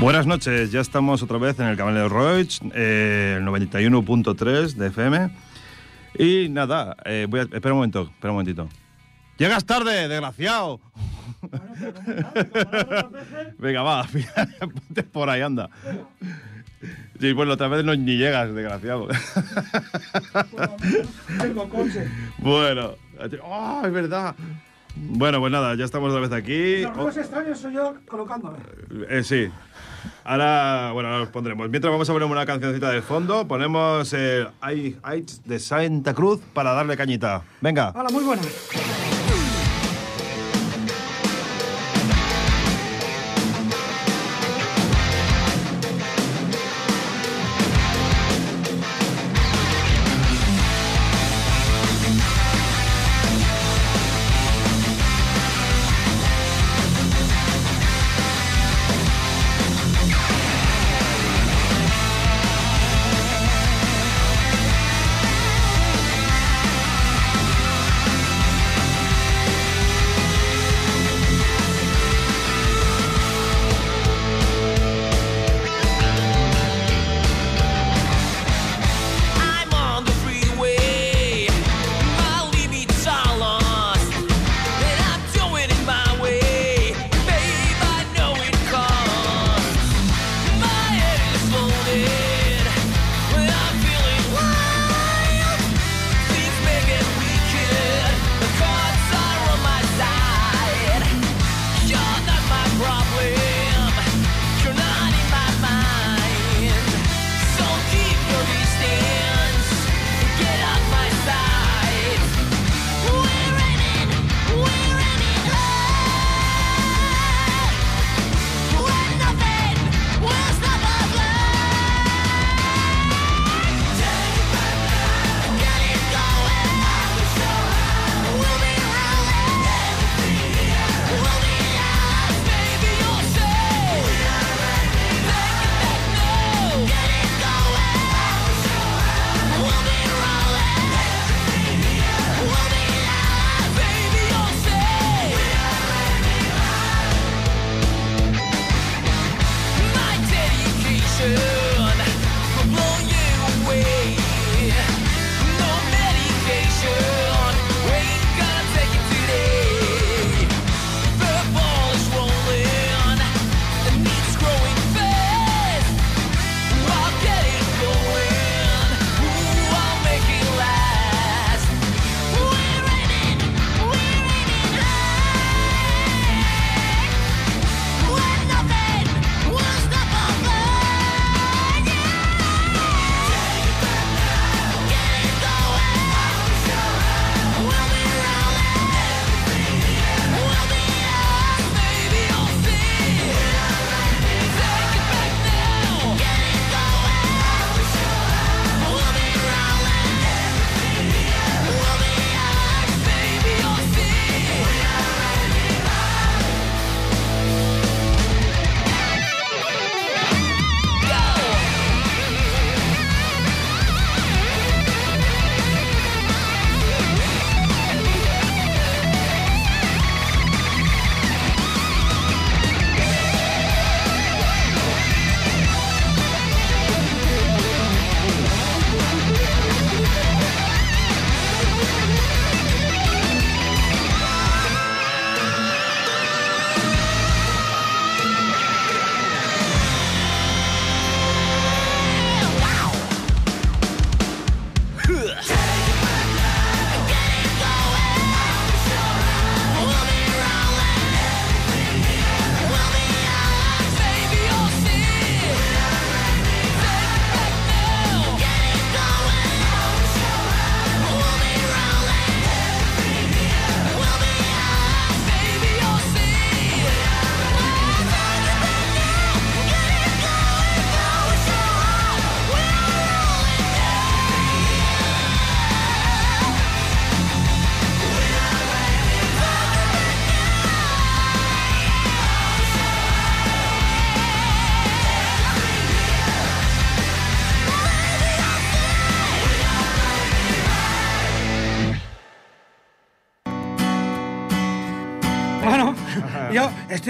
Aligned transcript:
Buenas 0.00 0.28
noches, 0.28 0.70
ya 0.70 0.80
estamos 0.80 1.24
otra 1.24 1.38
vez 1.38 1.58
en 1.58 1.66
el 1.66 1.76
canal 1.76 1.92
de 1.92 2.08
Roig, 2.08 2.60
eh, 2.72 3.34
el 3.38 3.44
91.3 3.44 4.74
de 4.74 4.86
FM. 4.86 5.30
Y 6.16 6.48
nada, 6.50 6.96
eh, 7.04 7.26
voy 7.28 7.40
a, 7.40 7.42
espera 7.42 7.72
un 7.72 7.78
momento, 7.78 8.02
espera 8.02 8.30
un 8.30 8.36
momentito. 8.36 8.68
¡Llegas 9.38 9.64
tarde, 9.64 10.06
desgraciado! 10.06 10.80
Venga, 13.58 13.82
va, 13.82 14.06
ponte 14.60 15.02
por 15.02 15.30
ahí, 15.30 15.42
anda. 15.42 15.68
Sí, 17.18 17.32
bueno, 17.32 17.54
otra 17.54 17.66
vez 17.66 17.84
no 17.84 17.92
ni 17.96 18.16
llegas, 18.16 18.54
desgraciado. 18.54 19.08
Tengo 21.40 21.68
coche. 21.68 22.08
bueno, 22.38 22.92
¡ah, 23.44 23.82
es 23.84 23.92
verdad! 23.92 24.36
Bueno, 24.94 25.40
pues 25.40 25.52
nada, 25.52 25.74
ya 25.74 25.84
estamos 25.84 26.10
otra 26.10 26.20
vez 26.20 26.32
aquí. 26.32 26.82
Los 26.82 26.94
ruidos 26.96 27.16
extraños 27.16 27.58
soy 27.58 27.74
yo 27.74 27.94
colocándome. 28.06 28.58
Eh, 29.08 29.22
sí. 29.22 29.48
Ahora, 30.24 30.90
bueno, 30.92 31.08
ahora 31.08 31.20
los 31.20 31.28
pondremos. 31.28 31.68
Mientras 31.68 31.90
vamos 31.90 32.08
a 32.08 32.12
poner 32.12 32.28
una 32.28 32.46
cancioncita 32.46 32.90
de 32.90 33.02
fondo, 33.02 33.46
ponemos 33.48 34.12
el 34.12 34.48
Heights 34.62 35.42
de 35.44 35.58
Santa 35.58 36.14
Cruz 36.14 36.40
para 36.52 36.72
darle 36.72 36.96
cañita. 36.96 37.42
Venga. 37.60 37.92
Hola, 37.94 38.08
muy 38.10 38.24
buena. 38.24 38.42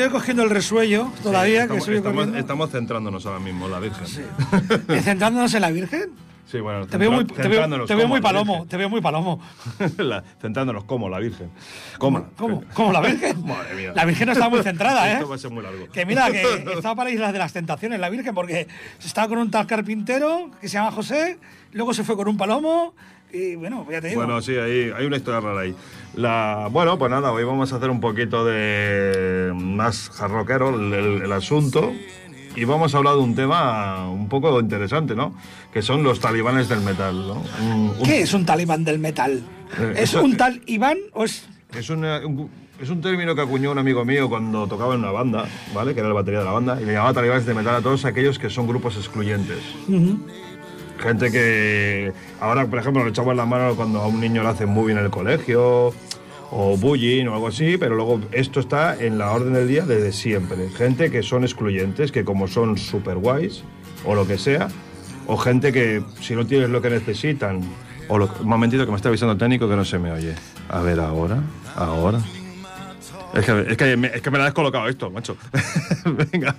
Estoy 0.05 0.13
cogiendo 0.13 0.43
el 0.43 0.51
resuello 0.51 1.11
todavía, 1.23 1.63
estamos, 1.63 1.87
que 1.87 1.97
estamos, 1.97 2.29
estamos 2.37 2.71
centrándonos 2.71 3.27
ahora 3.27 3.41
mismo 3.41 3.67
en 3.67 3.73
la 3.73 3.81
Virgen. 3.81 4.07
¿Y 4.89 5.01
centrándonos 5.01 5.53
en 5.55 5.61
la 5.63 5.71
Virgen? 5.71 6.11
Sí, 6.51 6.61
bueno, 6.61 6.87
Te 6.87 6.97
veo 6.97 7.13
muy, 7.13 7.27
te 7.27 7.47
veo, 7.47 7.85
te 7.85 7.95
veo 7.95 8.09
muy 8.09 8.23
palomo, 8.23 8.67
te 8.67 8.79
veo 8.79 8.89
muy 8.89 9.03
palomo. 9.03 9.39
La- 9.99 10.25
centrándonos 10.41 10.85
como 10.85 11.11
la 11.11 11.19
Virgen. 11.19 11.51
¿Cómo? 11.99 12.27
¿Cómo? 12.39 12.65
¿Cómo 12.73 12.91
la 12.91 13.03
Virgen? 13.03 13.45
Madre 13.47 13.75
mía. 13.75 13.93
La 13.95 14.07
Virgen 14.07 14.27
no 14.29 14.33
está 14.33 14.49
muy 14.49 14.63
centrada, 14.63 15.11
¿eh? 15.11 15.15
Esto 15.17 15.29
va 15.29 15.35
a 15.35 15.39
ser 15.39 15.51
muy 15.51 15.63
largo. 15.63 15.91
Que 15.93 16.07
mira, 16.07 16.31
que 16.31 16.43
estaba 16.75 16.95
para 16.95 17.11
Islas 17.11 17.35
de 17.35 17.39
las 17.39 17.53
Tentaciones, 17.53 18.01
la 18.01 18.09
Virgen, 18.09 18.35
porque 18.35 18.67
estaba 19.05 19.29
con 19.29 19.39
un 19.39 19.51
tal 19.51 19.67
carpintero 19.67 20.51
que 20.59 20.69
se 20.69 20.75
llama 20.79 20.91
José, 20.91 21.39
luego 21.73 21.93
se 21.93 22.03
fue 22.03 22.17
con 22.17 22.29
un 22.29 22.39
palomo, 22.39 22.95
y 23.33 23.55
bueno, 23.57 23.87
ya 23.91 24.01
te 24.01 24.09
digo. 24.09 24.21
Bueno, 24.23 24.41
sí, 24.43 24.57
hay, 24.57 24.91
hay 24.97 25.07
una 25.07 25.17
historia 25.17 25.41
rara 25.41 25.61
ahí. 25.61 25.75
La, 26.15 26.69
bueno, 26.71 26.99
pues 26.99 27.11
nada, 27.11 27.31
hoy 27.33 27.45
vamos 27.45 27.73
a 27.73 27.77
hacer 27.77 27.91
un 27.91 28.01
poquito 28.01 28.45
de 28.45 29.53
más 29.55 30.11
jarroquero 30.11 30.71
el, 30.75 30.93
el- 30.93 31.23
el 31.23 31.33
asunto 31.33 31.93
y 32.57 32.65
vamos 32.65 32.95
a 32.95 32.99
hablar 32.99 33.15
de 33.15 33.21
un 33.21 33.35
tema 33.35 34.09
un 34.11 34.29
poco 34.29 34.59
interesante, 34.61 35.15
¿no? 35.15 35.35
Que 35.73 35.83
son 35.83 36.03
los 36.03 36.19
talibanes 36.21 36.69
del 36.69 36.81
metal, 36.81 37.15
¿no? 37.29 37.43
Un- 37.63 37.93
un- 37.99 38.03
¿Qué 38.03 38.23
es 38.23 38.33
un 38.35 38.45
talibán 38.47 38.85
del 38.85 38.99
metal? 38.99 39.43
Eh, 39.79 39.93
¿Es 39.97 40.11
eso- 40.11 40.23
un 40.25 40.37
tal 40.37 40.61
Iván 40.67 40.97
o 41.13 41.25
es.? 41.25 41.47
Es, 41.77 41.91
una- 41.91 42.27
un, 42.27 42.49
es 42.81 42.89
un 42.91 43.01
término 43.03 43.35
que 43.35 43.43
acuñó 43.43 43.71
un 43.71 43.79
amigo 43.79 44.05
mío 44.05 44.29
cuando 44.29 44.67
tocaba 44.67 44.95
en 44.95 45.01
una 45.01 45.11
banda, 45.13 45.47
¿vale? 45.75 45.93
Que 45.95 46.01
era 46.01 46.09
el 46.09 46.15
batería 46.15 46.41
de 46.41 46.47
la 46.47 46.53
banda, 46.53 46.81
y 46.81 46.85
le 46.87 46.95
llamaba 46.95 47.13
talibanes 47.13 47.45
de 47.45 47.55
metal 47.55 47.77
a 47.77 47.81
todos 47.83 48.05
aquellos 48.07 48.39
que 48.39 48.49
son 48.51 48.67
grupos 48.67 48.97
excluyentes. 48.97 49.59
Gente 50.99 51.31
que 51.31 52.13
ahora, 52.41 52.67
por 52.67 52.79
ejemplo, 52.79 53.05
le 53.05 53.11
echamos 53.11 53.37
la 53.37 53.47
mano 53.47 53.75
cuando 53.77 54.01
a 54.01 54.07
un 54.07 54.21
niño 54.21 54.43
le 54.43 54.49
hacen 54.49 54.69
muy 54.69 54.87
bien 54.87 54.99
en 54.99 55.05
el 55.05 55.11
colegio 55.11 55.93
o 56.51 56.77
bullying 56.77 57.27
o 57.27 57.35
algo 57.35 57.49
así, 57.49 57.77
pero 57.79 57.95
luego 57.95 58.21
esto 58.33 58.61
está 58.61 58.97
en 58.99 59.19
la 59.19 59.33
orden 59.33 59.53
del 59.53 59.69
día 59.69 59.85
desde 59.85 60.13
siempre. 60.13 60.69
Gente 60.71 61.11
que 61.11 61.23
son 61.23 61.45
excluyentes, 61.45 62.11
que 62.11 62.25
como 62.25 62.49
son 62.49 62.79
super 62.79 63.17
guays 63.17 63.63
o 64.05 64.15
lo 64.15 64.27
que 64.27 64.39
sea, 64.39 64.69
o 65.27 65.37
gente 65.37 65.73
que 65.73 66.03
si 66.21 66.35
no 66.35 66.47
tienes 66.47 66.71
lo 66.71 66.81
que 66.81 66.91
necesitan, 66.91 67.61
o 68.09 68.19
lo, 68.19 68.31
un 68.41 68.49
momentito 68.49 68.85
que 68.85 68.91
me 68.91 68.97
está 68.97 69.09
avisando 69.09 69.33
el 69.33 69.39
técnico 69.39 69.69
que 69.69 69.77
no 69.77 69.85
se 69.85 69.99
me 69.99 70.11
oye. 70.11 70.35
A 70.69 70.81
ver, 70.81 71.01
ahora, 71.01 71.43
ahora. 71.77 72.21
Es 73.39 73.47
que, 73.47 73.65
es, 73.71 73.77
que 73.77 73.97
me, 73.97 74.09
es 74.09 74.21
que 74.23 74.31
me 74.31 74.39
la 74.39 74.47
has 74.47 74.53
colocado 74.53 74.89
esto, 74.89 75.11
macho. 75.11 75.37
Venga. 76.33 76.57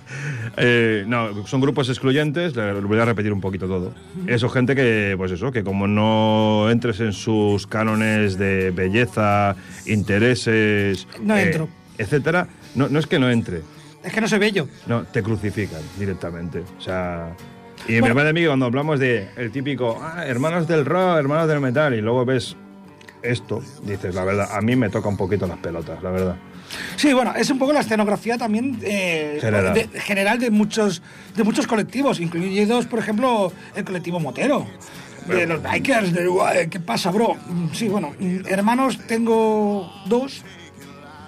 Eh, 0.56 1.04
no, 1.06 1.46
son 1.46 1.60
grupos 1.60 1.88
excluyentes, 1.88 2.56
le 2.56 2.72
voy 2.80 2.98
a 2.98 3.04
repetir 3.04 3.32
un 3.32 3.40
poquito 3.40 3.66
todo. 3.66 3.92
Eso, 4.26 4.48
gente 4.48 4.74
que, 4.74 5.14
pues 5.16 5.30
eso, 5.32 5.52
que 5.52 5.62
como 5.62 5.86
no 5.86 6.68
entres 6.70 7.00
en 7.00 7.12
sus 7.12 7.66
cánones 7.66 8.38
de 8.38 8.70
belleza, 8.70 9.56
intereses, 9.86 11.06
eh, 11.14 11.18
No 11.22 11.36
entro. 11.36 11.68
etcétera, 11.98 12.48
no, 12.74 12.88
no 12.88 12.98
es 12.98 13.06
que 13.06 13.18
no 13.18 13.30
entre, 13.30 13.60
Es 14.02 14.12
que 14.12 14.20
no 14.20 14.28
soy 14.28 14.38
bello. 14.38 14.66
no, 14.86 15.04
te 15.04 15.22
crucifican 15.22 15.82
directamente. 15.98 16.62
O 16.78 16.80
sea. 16.80 17.34
Y 17.88 17.98
Bueno. 18.00 18.14
me 18.14 18.20
parece 18.20 18.30
a 18.30 18.32
mí 18.34 18.46
cuando 18.46 18.66
hablamos 18.66 19.00
de 19.00 19.28
el 19.36 19.50
típico, 19.50 19.98
ah, 20.02 20.24
hermanos 20.26 20.68
del 20.68 20.84
rock, 20.84 21.18
hermanos 21.18 21.48
del 21.48 21.60
metal, 21.60 21.94
y 21.94 22.00
luego 22.00 22.24
ves 22.24 22.56
esto, 23.22 23.62
dices, 23.84 24.14
la 24.14 24.24
verdad, 24.24 24.48
a 24.52 24.60
mí 24.60 24.76
me 24.76 24.88
toca 24.88 25.08
un 25.08 25.16
poquito 25.16 25.46
las 25.46 25.58
pelotas, 25.58 26.02
la 26.02 26.10
verdad. 26.10 26.36
Sí, 26.96 27.12
bueno, 27.12 27.32
es 27.36 27.50
un 27.50 27.58
poco 27.58 27.72
la 27.72 27.80
escenografía 27.80 28.38
también 28.38 28.78
eh, 28.82 29.38
General. 29.40 29.74
de, 29.74 29.88
general 30.00 30.38
de 30.38 30.50
muchos, 30.50 31.02
de 31.36 31.42
muchos 31.44 31.66
colectivos, 31.66 32.20
incluidos, 32.20 32.86
por 32.86 32.98
ejemplo, 32.98 33.52
el 33.74 33.84
colectivo 33.84 34.20
motero. 34.20 34.66
De 35.26 35.46
los 35.46 35.62
bikers, 35.62 36.12
de, 36.12 36.26
"Guay, 36.26 36.68
¿qué 36.68 36.80
pasa, 36.80 37.10
bro? 37.10 37.36
Sí, 37.72 37.88
bueno, 37.88 38.14
hermanos 38.48 38.98
tengo 39.06 39.92
dos, 40.06 40.42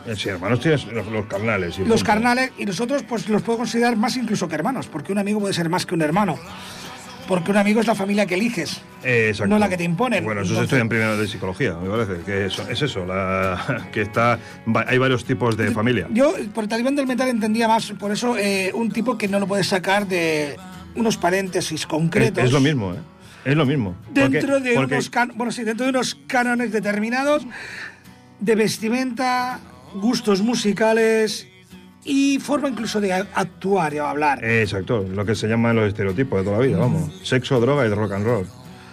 Eh, 0.04 0.16
Sí, 0.16 0.28
hermanos 0.30 0.58
tienes 0.58 0.84
los, 0.86 1.06
los 1.06 1.26
carnales. 1.26 1.76
y 1.76 1.82
los 1.82 1.88
punto. 1.90 2.04
carnales, 2.04 2.50
y 2.58 2.64
nosotros 2.66 3.04
pues 3.08 3.28
los 3.28 3.40
puedo 3.42 3.58
considerar 3.58 3.96
más 3.96 4.16
incluso 4.16 4.48
que 4.48 4.56
hermanos, 4.56 4.88
porque 4.88 5.12
un 5.12 5.18
amigo 5.18 5.38
puede 5.38 5.54
ser 5.54 5.68
más 5.68 5.86
que 5.86 5.94
un 5.94 6.02
hermano. 6.02 6.36
Porque 7.28 7.50
un 7.50 7.56
amigo 7.56 7.80
es 7.80 7.86
la 7.86 7.94
familia 7.94 8.26
que 8.26 8.34
eliges. 8.34 8.82
Eh, 9.04 9.32
no 9.46 9.58
la 9.58 9.68
que 9.68 9.76
te 9.76 9.84
imponen. 9.84 10.24
Bueno, 10.24 10.42
eso 10.42 10.54
se 10.54 10.62
estudia 10.62 10.82
en 10.82 10.88
primero 10.88 11.16
de 11.16 11.26
psicología, 11.28 11.74
me 11.74 11.88
parece. 11.88 12.24
Que 12.24 12.46
eso- 12.46 12.68
es 12.68 12.82
eso, 12.82 13.06
la- 13.06 13.88
que 13.92 14.02
está, 14.02 14.38
hay 14.86 14.98
varios 14.98 15.24
tipos 15.24 15.56
de 15.56 15.70
familia. 15.70 16.08
Yo, 16.10 16.34
por 16.52 16.64
el 16.64 16.68
talibán 16.70 16.96
del 16.96 17.06
metal, 17.06 17.28
entendía 17.28 17.68
más, 17.68 17.92
por 17.92 18.10
eso, 18.12 18.36
eh, 18.36 18.70
un 18.74 18.90
tipo 18.90 19.16
que 19.16 19.28
no 19.28 19.38
lo 19.38 19.46
puedes 19.46 19.68
sacar 19.68 20.06
de 20.06 20.56
unos 20.94 21.16
paréntesis 21.16 21.80
Es, 21.82 21.86
concretos. 21.86 22.44
es 22.44 22.52
lo 22.52 22.60
mismo, 22.60 22.92
¿eh? 22.94 22.98
Es 23.44 23.56
lo 23.56 23.66
mismo. 23.66 23.96
Dentro 24.12 24.40
Porque- 24.54 24.68
de 24.70 24.74
porque- 24.74 24.94
unos 24.94 25.10
can- 25.10 25.32
bueno, 25.34 25.50
sí, 25.52 25.64
dentro 25.64 25.84
de 25.86 25.90
unos 25.90 26.16
cánones 26.26 26.70
determinados 26.70 27.44
de 28.40 28.54
vestimenta, 28.54 29.58
gustos 29.94 30.42
musicales 30.42 31.46
y 32.04 32.38
forma 32.40 32.68
incluso 32.68 33.00
de 33.00 33.12
actuar 33.12 33.94
y 33.94 33.98
hablar. 33.98 34.44
Exacto, 34.44 35.04
lo 35.08 35.24
que 35.24 35.34
se 35.34 35.48
llaman 35.48 35.76
los 35.76 35.88
estereotipos 35.88 36.40
de 36.40 36.44
toda 36.44 36.58
la 36.58 36.66
vida, 36.66 36.78
vamos. 36.78 37.10
Sexo, 37.22 37.60
droga 37.60 37.86
y 37.86 37.90
rock 37.90 38.12
and 38.12 38.24
roll. 38.24 38.46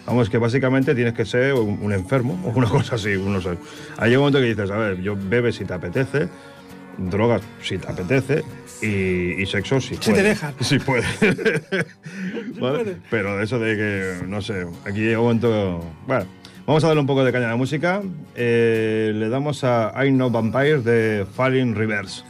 Vamos, 0.06 0.30
que 0.30 0.38
básicamente 0.40 0.96
tienes 0.96 1.14
que 1.14 1.26
ser 1.26 1.54
un, 1.54 1.80
un 1.82 1.94
enfermo 1.94 2.40
o 2.46 2.50
una 2.50 2.68
cosa 2.70 2.96
así, 2.96 3.16
no 3.18 3.42
sé. 3.42 3.58
Hay 3.98 4.16
un 4.16 4.20
momento 4.20 4.40
que 4.40 4.46
dices, 4.46 4.72
a 4.72 4.78
ver, 4.78 5.02
yo 5.02 5.16
bebes 5.16 5.56
si 5.56 5.66
te 5.66 5.74
apetece, 5.74 6.28
drogas 6.98 7.42
si 7.62 7.78
te 7.78 7.88
apetece 7.88 8.44
y, 8.82 9.42
y 9.42 9.46
sexo 9.46 9.80
si 9.80 9.96
puedes. 9.96 10.06
Si 10.06 10.14
te 10.14 10.24
dejan. 10.24 10.54
Si 10.60 10.80
puedes. 10.80 11.06
¿Vale? 12.60 12.84
puede. 12.84 12.98
Pero 13.10 13.42
eso 13.42 13.60
de 13.60 13.76
que, 13.76 14.28
no 14.28 14.42
sé, 14.42 14.66
aquí 14.86 15.00
llega 15.00 15.20
un 15.20 15.26
momento... 15.26 15.84
Bueno, 16.08 16.26
vamos 16.66 16.84
a 16.84 16.88
darle 16.88 17.02
un 17.02 17.08
poco 17.08 17.24
de 17.24 17.32
caña 17.32 17.46
a 17.46 17.50
la 17.50 17.56
música. 17.56 18.02
Eh, 18.36 19.12
le 19.16 19.30
damos 19.30 19.64
a 19.64 19.94
I 20.06 20.10
Know 20.10 20.30
Vampires 20.30 20.84
de 20.84 21.26
Falling 21.36 21.76
Reverse. 21.76 22.24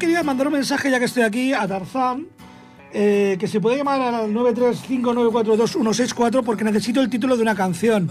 Quería 0.00 0.24
mandar 0.24 0.48
un 0.48 0.54
mensaje, 0.54 0.90
ya 0.90 0.98
que 0.98 1.04
estoy 1.04 1.22
aquí, 1.22 1.52
a 1.52 1.68
Tarzán, 1.68 2.26
eh, 2.92 3.36
que 3.38 3.46
se 3.46 3.60
puede 3.60 3.76
llamar 3.76 4.00
al 4.00 4.34
935942164 4.34 6.42
porque 6.42 6.64
necesito 6.64 7.00
el 7.00 7.08
título 7.08 7.36
de 7.36 7.42
una 7.42 7.54
canción, 7.54 8.10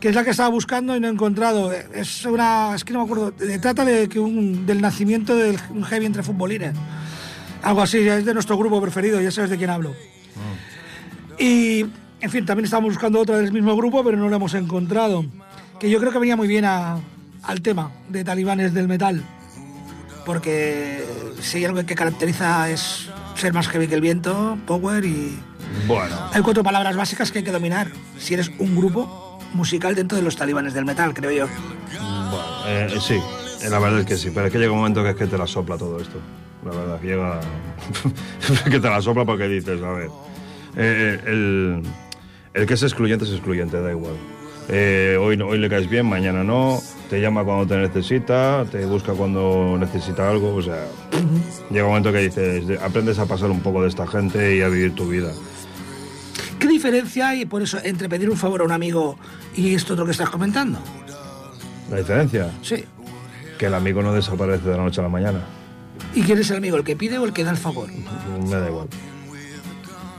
que 0.00 0.08
es 0.08 0.14
la 0.14 0.24
que 0.24 0.30
estaba 0.30 0.48
buscando 0.48 0.96
y 0.96 1.00
no 1.00 1.08
he 1.08 1.10
encontrado. 1.10 1.70
Es 1.72 2.24
una... 2.24 2.74
es 2.74 2.84
que 2.84 2.92
no 2.94 3.00
me 3.00 3.04
acuerdo, 3.04 3.32
trata 3.60 3.84
de 3.84 4.08
que 4.08 4.18
un, 4.18 4.64
del 4.64 4.80
nacimiento 4.80 5.36
de 5.36 5.58
un 5.70 5.84
heavy 5.84 6.06
entre 6.06 6.22
futbolines. 6.22 6.72
Algo 7.62 7.82
así, 7.82 7.98
es 7.98 8.24
de 8.24 8.32
nuestro 8.34 8.56
grupo 8.56 8.80
preferido, 8.80 9.20
ya 9.20 9.30
sabes 9.30 9.50
de 9.50 9.58
quién 9.58 9.68
hablo. 9.70 9.94
Y, 11.38 11.84
en 12.20 12.30
fin, 12.30 12.44
también 12.46 12.64
estábamos 12.64 12.94
buscando 12.94 13.20
otra 13.20 13.38
del 13.38 13.52
mismo 13.52 13.76
grupo, 13.76 14.02
pero 14.04 14.16
no 14.16 14.28
la 14.28 14.36
hemos 14.36 14.54
encontrado. 14.54 15.24
Que 15.80 15.90
yo 15.90 15.98
creo 16.00 16.12
que 16.12 16.18
venía 16.18 16.36
muy 16.36 16.48
bien 16.48 16.64
a- 16.64 16.98
al 17.42 17.60
tema 17.62 17.90
de 18.08 18.24
talibanes 18.24 18.72
del 18.74 18.88
metal. 18.88 19.22
Porque 20.28 21.06
si 21.40 21.56
hay 21.56 21.64
algo 21.64 21.82
que 21.86 21.94
caracteriza 21.94 22.68
es 22.68 23.08
ser 23.34 23.54
más 23.54 23.66
heavy 23.68 23.88
que 23.88 23.94
el 23.94 24.02
viento, 24.02 24.58
power 24.66 25.02
y... 25.06 25.38
Bueno, 25.86 26.14
Hay 26.34 26.42
cuatro 26.42 26.62
palabras 26.62 26.94
básicas 26.96 27.32
que 27.32 27.38
hay 27.38 27.44
que 27.44 27.50
dominar 27.50 27.90
si 28.18 28.34
eres 28.34 28.50
un 28.58 28.76
grupo 28.76 29.38
musical 29.54 29.94
dentro 29.94 30.18
de 30.18 30.22
los 30.22 30.36
talibanes 30.36 30.74
del 30.74 30.84
metal, 30.84 31.14
creo 31.14 31.30
yo. 31.30 31.46
bueno 31.96 32.46
eh, 32.66 32.98
sí, 33.00 33.14
eh, 33.14 33.70
la 33.70 33.78
verdad 33.78 34.00
es 34.00 34.04
que 34.06 34.18
sí, 34.18 34.30
pero 34.34 34.48
es 34.48 34.52
que 34.52 34.58
llega 34.58 34.70
un 34.70 34.80
momento 34.80 35.02
que 35.02 35.08
es 35.08 35.16
que 35.16 35.26
te 35.26 35.38
la 35.38 35.46
sopla 35.46 35.78
todo 35.78 35.98
esto. 35.98 36.20
La 36.62 36.72
verdad, 36.72 37.00
llega. 37.00 37.40
que 38.70 38.80
te 38.80 38.90
la 38.90 39.00
sopla 39.00 39.24
porque 39.24 39.48
dices, 39.48 39.82
a 39.82 39.92
ver. 39.92 40.10
eh, 40.76 41.20
el, 41.24 41.82
el 42.52 42.66
que 42.66 42.74
es 42.74 42.82
excluyente 42.82 43.24
es 43.24 43.30
excluyente, 43.30 43.80
da 43.80 43.92
igual. 43.92 44.16
Eh, 44.70 45.16
hoy, 45.18 45.40
hoy 45.40 45.58
le 45.58 45.68
caes 45.70 45.88
bien, 45.88 46.04
mañana 46.06 46.44
no, 46.44 46.78
te 47.08 47.20
llama 47.20 47.42
cuando 47.42 47.66
te 47.66 47.76
necesita, 47.80 48.66
te 48.70 48.84
busca 48.84 49.12
cuando 49.14 49.76
necesita 49.78 50.28
algo, 50.28 50.54
o 50.56 50.62
sea, 50.62 50.86
llega 51.70 51.84
un 51.84 51.90
momento 51.90 52.12
que 52.12 52.18
dices, 52.18 52.66
de- 52.66 52.78
aprendes 52.78 53.18
a 53.18 53.24
pasar 53.26 53.50
un 53.50 53.60
poco 53.60 53.80
de 53.82 53.88
esta 53.88 54.06
gente 54.06 54.56
y 54.56 54.60
a 54.60 54.68
vivir 54.68 54.94
tu 54.94 55.08
vida. 55.08 55.30
¿Qué 56.58 56.66
diferencia 56.68 57.28
hay, 57.30 57.46
por 57.46 57.62
eso, 57.62 57.78
entre 57.82 58.10
pedir 58.10 58.28
un 58.28 58.36
favor 58.36 58.60
a 58.60 58.64
un 58.64 58.72
amigo 58.72 59.16
y 59.56 59.74
esto 59.74 59.94
otro 59.94 60.04
que 60.04 60.10
estás 60.10 60.28
comentando? 60.28 60.78
La 61.90 61.96
diferencia, 61.96 62.50
Sí. 62.60 62.84
que 63.58 63.66
el 63.66 63.74
amigo 63.74 64.02
no 64.02 64.12
desaparece 64.12 64.68
de 64.68 64.76
la 64.76 64.82
noche 64.82 65.00
a 65.00 65.04
la 65.04 65.08
mañana. 65.08 65.40
¿Y 66.14 66.22
quién 66.22 66.38
es 66.38 66.50
el 66.50 66.58
amigo, 66.58 66.76
el 66.76 66.84
que 66.84 66.94
pide 66.94 67.16
o 67.16 67.24
el 67.24 67.32
que 67.32 67.42
da 67.42 67.52
el 67.52 67.56
favor? 67.56 67.88
Me 67.90 68.50
da 68.56 68.68
igual. 68.68 68.88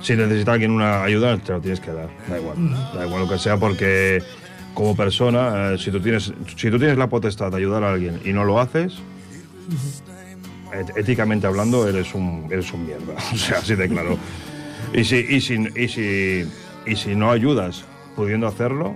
Si 0.02 0.16
necesita 0.16 0.54
alguien 0.54 0.72
una 0.72 1.04
ayuda, 1.04 1.38
te 1.38 1.52
lo 1.52 1.60
tienes 1.62 1.80
que 1.82 1.92
dar. 1.92 2.10
Da 2.30 2.40
igual. 2.40 2.56
Da 2.96 3.06
igual 3.06 3.24
lo 3.24 3.30
que 3.30 3.38
sea, 3.38 3.58
porque 3.58 4.24
como 4.80 4.96
persona, 4.96 5.74
eh, 5.74 5.78
si, 5.78 5.92
tú 5.92 6.00
tienes, 6.00 6.32
si 6.56 6.72
tú 6.72 6.80
tienes 6.80 6.98
la 6.98 7.10
potestad 7.10 7.52
de 7.52 7.58
ayudar 7.58 7.84
a 7.84 7.92
alguien 7.92 8.22
y 8.24 8.32
no 8.32 8.46
lo 8.46 8.62
haces, 8.62 8.94
éticamente 10.96 11.48
hablando, 11.48 11.86
eres 11.86 12.16
un, 12.16 12.48
eres 12.50 12.72
un 12.72 12.86
mierda. 12.86 13.14
O 13.34 13.36
sea, 13.36 13.58
así 13.58 13.76
de 13.76 13.90
claro. 13.90 14.18
Y 14.94 15.04
si, 15.04 15.18
y, 15.18 15.42
si, 15.42 15.56
y, 15.76 15.90
si, 15.90 16.50
y 16.86 16.96
si 16.96 17.14
no 17.14 17.30
ayudas 17.30 17.84
pudiendo 18.16 18.48
hacerlo, 18.48 18.96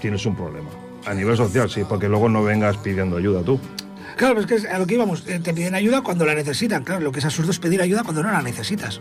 tienes 0.00 0.26
un 0.26 0.34
problema. 0.34 0.70
A 1.06 1.14
nivel 1.14 1.36
social, 1.36 1.70
sí, 1.70 1.82
porque 1.88 2.08
luego 2.08 2.28
no 2.28 2.42
vengas 2.42 2.78
pidiendo 2.78 3.16
ayuda 3.16 3.44
tú. 3.44 3.60
Claro, 4.16 4.34
pero 4.34 4.56
es 4.56 4.64
que 4.64 4.68
a 4.68 4.80
lo 4.80 4.88
que 4.88 4.94
íbamos, 4.94 5.24
eh, 5.28 5.38
te 5.38 5.54
piden 5.54 5.76
ayuda 5.76 6.02
cuando 6.02 6.26
la 6.26 6.34
necesitan. 6.34 6.82
Claro, 6.82 7.00
lo 7.02 7.12
que 7.12 7.20
es 7.20 7.24
absurdo 7.26 7.52
es 7.52 7.60
pedir 7.60 7.80
ayuda 7.80 8.02
cuando 8.02 8.24
no 8.24 8.32
la 8.32 8.42
necesitas. 8.42 9.00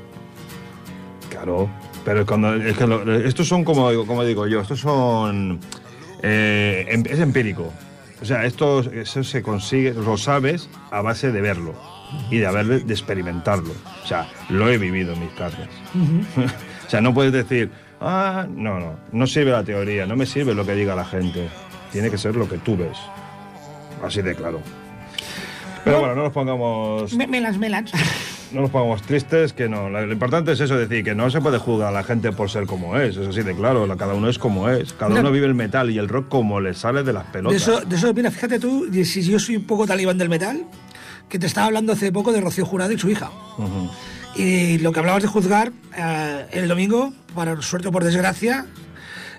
Claro, 1.31 1.67
pero 2.05 2.25
cuando 2.25 2.55
es 2.55 2.77
que 2.77 2.87
lo- 2.87 3.13
estos 3.15 3.47
son 3.47 3.63
como 3.63 3.89
digo, 3.89 4.05
como 4.05 4.23
digo 4.23 4.47
yo, 4.47 4.61
estos 4.61 4.79
son 4.79 5.59
eh, 6.23 6.85
em- 6.89 7.03
es 7.09 7.19
empírico. 7.19 7.71
O 8.21 8.25
sea, 8.25 8.43
esto 8.45 8.79
eso 8.91 9.23
se 9.23 9.41
consigue, 9.41 9.93
lo 9.93 10.17
sabes 10.17 10.69
a 10.91 11.01
base 11.01 11.31
de 11.31 11.39
verlo 11.41 11.73
y 12.29 12.37
de 12.39 12.47
haber 12.47 12.83
de 12.85 12.93
experimentarlo. 12.93 13.71
O 14.03 14.07
sea, 14.07 14.27
lo 14.49 14.69
he 14.69 14.77
vivido 14.77 15.13
en 15.13 15.21
mis 15.21 15.31
carnes. 15.31 15.69
o 16.87 16.89
sea, 16.89 16.99
no 16.99 17.13
puedes 17.13 17.31
decir, 17.31 17.71
ah, 18.01 18.45
no, 18.49 18.79
no, 18.79 18.99
no 19.13 19.27
sirve 19.27 19.51
la 19.51 19.63
teoría, 19.63 20.05
no 20.05 20.15
me 20.17 20.25
sirve 20.25 20.53
lo 20.53 20.65
que 20.65 20.73
diga 20.73 20.95
la 20.95 21.05
gente. 21.05 21.47
Tiene 21.93 22.09
que 22.11 22.17
ser 22.17 22.35
lo 22.35 22.47
que 22.49 22.57
tú 22.57 22.75
ves. 22.75 22.97
Así 24.03 24.21
de 24.21 24.35
claro. 24.35 24.59
Pero 25.85 25.99
bueno, 25.99 26.15
no 26.15 26.23
nos 26.23 26.33
pongamos 26.33 27.13
Me- 27.13 27.25
Melas, 27.27 27.57
melas. 27.57 27.91
no 28.51 28.61
nos 28.61 28.69
pongamos 28.71 29.01
tristes, 29.03 29.53
que 29.53 29.69
no. 29.69 29.89
Lo 29.89 30.11
importante 30.11 30.51
es 30.53 30.59
eso, 30.59 30.75
decir, 30.77 31.03
que 31.03 31.13
no 31.15 31.29
se 31.29 31.39
puede 31.41 31.57
juzgar 31.59 31.89
a 31.89 31.91
la 31.91 32.03
gente 32.03 32.31
por 32.31 32.49
ser 32.49 32.65
como 32.65 32.97
es, 32.97 33.15
eso 33.17 33.31
sí 33.31 33.41
de 33.43 33.55
claro, 33.55 33.85
la- 33.85 33.95
cada 33.97 34.13
uno 34.15 34.29
es 34.29 34.39
como 34.39 34.69
es, 34.69 34.93
cada 34.93 35.13
No. 35.13 35.19
uno 35.21 35.31
vive 35.31 35.45
el 35.45 35.55
metal 35.55 35.89
y 35.91 35.97
el 35.97 36.07
rock 36.09 36.29
como 36.29 36.59
le 36.59 36.73
sale 36.73 37.03
de 37.03 37.13
las 37.13 37.25
De 37.27 37.31
pelotas. 37.33 37.61
eso, 37.61 37.81
de 37.81 37.95
eso, 37.95 38.13
mira, 38.13 38.31
fíjate 38.31 38.59
tú, 38.59 38.87
si 39.05 39.21
yo 39.23 39.39
soy 39.39 39.55
un 39.57 39.65
poco 39.65 39.85
talibán 39.85 40.17
del 40.17 40.29
metal, 40.29 40.65
que 41.27 41.37
te 41.37 41.45
estaba 41.45 41.67
hablando 41.67 41.93
hace 41.93 42.11
poco 42.11 42.31
de 42.31 42.41
Rocío 42.41 42.65
Jurado 42.65 42.91
y 42.91 42.97
su 42.97 43.09
hija. 43.09 43.29
Y 44.35 44.77
lo 44.79 44.91
que 44.91 44.99
hablabas 44.99 45.21
de 45.23 45.27
juzgar, 45.27 45.71
eh, 45.97 46.45
el 46.51 46.67
domingo, 46.67 47.13
para 47.35 47.61
suerte 47.61 47.87
o 47.87 47.91
por 47.91 48.03
desgracia, 48.03 48.65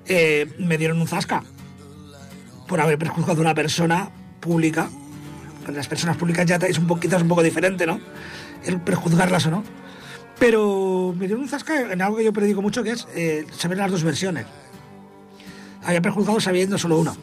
eh, 0.07 0.47
me 0.59 0.79
dieron 0.79 1.01
un 1.01 1.09
zasca 1.09 1.43
por 2.69 2.81
haber 2.81 2.99
prejuzgado 2.99 3.39
a 3.41 3.43
una 3.43 3.55
persona 3.55 4.11
pública. 4.41 4.89
Las 5.73 5.89
personas 5.89 6.17
públicas 6.17 6.47
ya 6.47 6.57
es 6.57 6.79
un 6.79 6.87
poco, 6.87 7.01
quizás 7.01 7.23
un 7.23 7.29
poco 7.29 7.43
diferente, 7.43 7.87
¿no? 7.87 8.01
El 8.65 8.81
prejuzgarlas 8.81 9.47
o 9.47 9.51
no. 9.51 9.65
Pero 10.39 11.15
me 11.19 11.27
dieron 11.27 11.43
un 11.43 11.49
zasca 11.49 11.93
en 11.93 12.01
algo 12.01 12.17
que 12.17 12.25
yo 12.25 12.33
predico 12.33 12.63
mucho, 12.63 12.83
que 12.83 12.93
es 12.93 13.07
eh, 13.15 13.47
saber 13.57 13.79
las 13.79 13.91
dos 13.91 14.03
versiones. 14.03 14.47
Había 15.83 16.01
prejuzgado 16.01 16.41
sabiendo 16.41 16.79
solo 16.79 16.99
una. 16.99 17.15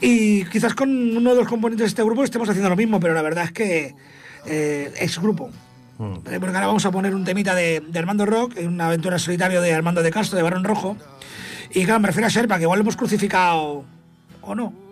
Y 0.00 0.44
quizás 0.46 0.74
con 0.74 1.16
uno 1.16 1.30
de 1.30 1.36
los 1.36 1.48
componentes 1.48 1.84
de 1.84 1.88
este 1.88 2.02
grupo 2.02 2.24
estemos 2.24 2.48
haciendo 2.48 2.68
lo 2.68 2.76
mismo, 2.76 3.00
pero 3.00 3.14
la 3.14 3.22
verdad 3.22 3.44
es 3.44 3.52
que 3.52 3.94
eh, 4.44 4.92
es 4.98 5.18
grupo. 5.18 5.48
Eh, 5.98 6.38
Porque 6.40 6.46
ahora 6.46 6.66
vamos 6.66 6.84
a 6.84 6.90
poner 6.90 7.14
un 7.14 7.24
temita 7.24 7.54
de, 7.54 7.80
de 7.80 7.98
Armando 7.98 8.26
Rock, 8.26 8.56
una 8.66 8.88
aventura 8.88 9.16
en 9.16 9.20
solitario 9.20 9.62
de 9.62 9.72
Armando 9.72 10.02
de 10.02 10.10
Castro, 10.10 10.36
de 10.36 10.42
Barón 10.42 10.64
Rojo. 10.64 10.96
Y 11.70 11.84
claro, 11.84 12.00
me 12.00 12.08
refiero 12.08 12.26
a 12.26 12.30
Serpa, 12.30 12.56
que 12.56 12.64
igual 12.64 12.78
lo 12.78 12.82
hemos 12.82 12.96
crucificado 12.96 13.84
o 14.42 14.54
no. 14.54 14.83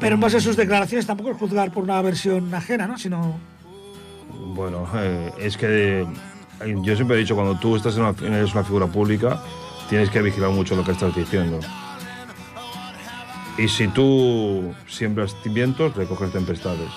Pero 0.00 0.14
en 0.16 0.20
base 0.20 0.36
a 0.38 0.40
sus 0.40 0.56
declaraciones 0.56 1.06
tampoco 1.06 1.30
es 1.30 1.36
juzgar 1.36 1.70
por 1.72 1.84
una 1.84 2.00
versión 2.02 2.52
ajena, 2.54 2.86
¿no? 2.86 2.98
Sino... 2.98 3.38
Bueno, 4.54 4.86
eh, 4.94 5.30
es 5.38 5.56
que 5.56 6.02
eh, 6.02 6.06
yo 6.82 6.94
siempre 6.96 7.16
he 7.16 7.20
dicho, 7.20 7.34
cuando 7.34 7.58
tú 7.58 7.76
estás 7.76 7.96
en 7.96 8.02
una, 8.02 8.36
eres 8.36 8.52
una 8.54 8.64
figura 8.64 8.86
pública, 8.86 9.40
tienes 9.88 10.10
que 10.10 10.20
vigilar 10.22 10.50
mucho 10.50 10.74
lo 10.76 10.84
que 10.84 10.92
estás 10.92 11.14
diciendo. 11.14 11.60
Y 13.58 13.68
si 13.68 13.86
tú 13.88 14.74
siembras 14.88 15.36
vientos, 15.44 15.94
recoges 15.94 16.32
tempestades. 16.32 16.88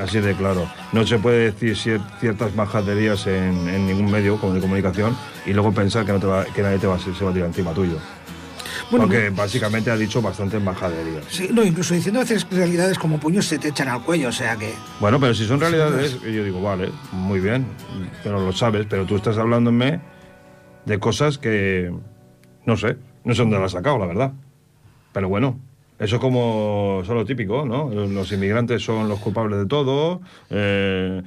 Así 0.00 0.20
de 0.20 0.34
claro. 0.34 0.70
No 0.92 1.04
se 1.04 1.18
puede 1.18 1.50
decir 1.50 1.74
cier- 1.76 2.18
ciertas 2.20 2.54
majaderías 2.54 3.26
en, 3.26 3.68
en 3.68 3.86
ningún 3.86 4.10
medio 4.10 4.36
como 4.40 4.54
de 4.54 4.60
comunicación 4.60 5.16
y 5.44 5.52
luego 5.52 5.72
pensar 5.72 6.04
que, 6.06 6.12
no 6.12 6.20
te 6.20 6.26
va- 6.28 6.44
que 6.44 6.62
nadie 6.62 6.78
te 6.78 6.86
va, 6.86 6.98
se 7.00 7.10
va 7.24 7.30
a 7.30 7.34
tirar 7.34 7.48
encima 7.48 7.72
tuyo. 7.72 7.96
Bueno, 8.90 9.06
Porque 9.06 9.30
básicamente 9.30 9.90
ha 9.90 9.96
dicho 9.96 10.20
bastantes 10.22 10.62
majaderías. 10.62 11.24
Sí, 11.28 11.48
no, 11.52 11.64
incluso 11.64 11.94
diciendo 11.94 12.20
a 12.20 12.22
veces 12.24 12.46
realidades 12.50 12.98
como 12.98 13.18
puños 13.18 13.46
se 13.46 13.58
te 13.58 13.68
echan 13.68 13.88
al 13.88 14.02
cuello, 14.02 14.28
o 14.28 14.32
sea 14.32 14.56
que... 14.56 14.72
Bueno, 15.00 15.18
pero 15.20 15.34
si 15.34 15.46
son 15.46 15.60
realidades, 15.60 16.20
yo 16.22 16.44
digo, 16.44 16.60
vale, 16.62 16.90
muy 17.12 17.40
bien, 17.40 17.66
pero 18.22 18.40
lo 18.44 18.52
sabes, 18.52 18.86
pero 18.88 19.04
tú 19.06 19.16
estás 19.16 19.38
hablándome 19.38 20.00
de 20.84 20.98
cosas 20.98 21.38
que 21.38 21.92
no 22.64 22.76
sé, 22.76 22.96
no 23.24 23.34
sé 23.34 23.42
dónde 23.42 23.56
las 23.56 23.66
has 23.66 23.72
sacado, 23.72 23.98
la 23.98 24.06
verdad. 24.06 24.32
Pero 25.12 25.28
bueno, 25.28 25.58
eso 25.98 26.16
es 26.16 26.20
como 26.20 27.02
son 27.06 27.16
lo 27.16 27.24
típico, 27.24 27.64
¿no? 27.64 27.88
Los 27.90 28.30
inmigrantes 28.32 28.82
son 28.84 29.08
los 29.08 29.18
culpables 29.20 29.58
de 29.58 29.66
todo. 29.66 30.20
eh, 30.50 31.22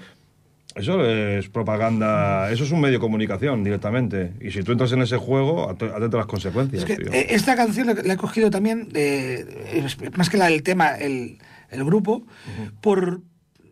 eso 0.76 1.06
es 1.06 1.50
propaganda, 1.50 2.52
eso 2.52 2.64
es 2.64 2.72
un 2.72 2.80
medio 2.82 2.94
de 2.96 3.00
comunicación 3.00 3.64
directamente. 3.64 4.34
Y 4.42 4.52
si 4.52 4.64
tú 4.64 4.72
entras 4.72 4.92
en 4.94 5.02
ese 5.02 5.18
juego, 5.18 5.70
at- 5.70 5.82
atento 5.84 6.18
a 6.18 6.22
las 6.22 6.28
consecuencias. 6.28 6.84
Es 6.84 6.86
que 6.88 6.96
tío. 7.04 7.12
eh, 7.14 7.28
esta 7.30 7.56
canción 7.56 7.88
la, 8.04 8.14
he 8.14 8.18
cogido 8.18 8.50
también, 8.50 8.90
de, 8.90 9.42
eh, 9.74 9.86
más 10.16 10.30
que 10.30 10.38
la 10.38 10.46
del 10.48 10.64
tema, 10.64 10.96
el, 10.96 11.38
el 11.70 11.84
grupo, 11.84 12.24
por 12.82 13.22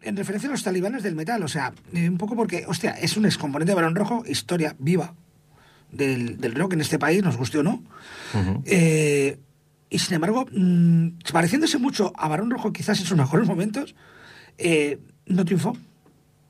en 0.01 0.15
referencia 0.15 0.47
a 0.49 0.51
los 0.53 0.63
talibanes 0.63 1.03
del 1.03 1.15
metal. 1.15 1.43
O 1.43 1.47
sea, 1.47 1.73
eh, 1.93 2.07
un 2.09 2.17
poco 2.17 2.35
porque, 2.35 2.63
hostia, 2.67 2.91
es 2.91 3.17
un 3.17 3.25
excomponente 3.25 3.71
de 3.71 3.75
Barón 3.75 3.95
Rojo, 3.95 4.23
historia 4.27 4.75
viva 4.79 5.13
del, 5.91 6.37
del 6.37 6.55
rock 6.55 6.73
en 6.73 6.81
este 6.81 6.97
país, 6.99 7.21
nos 7.23 7.35
guste 7.37 7.57
o 7.59 7.63
no. 7.63 7.83
Eh, 8.65 9.37
y 9.89 9.99
sin 9.99 10.13
embargo, 10.15 10.45
mm, 10.51 11.07
pareciéndose 11.33 11.77
mucho 11.79 12.13
a 12.15 12.27
Barón 12.27 12.49
Rojo, 12.51 12.71
quizás 12.71 12.99
en 12.99 13.05
sus 13.05 13.17
mejores 13.17 13.47
momentos, 13.47 13.95
eh, 14.57 14.99
no 15.25 15.43
triunfó. 15.45 15.75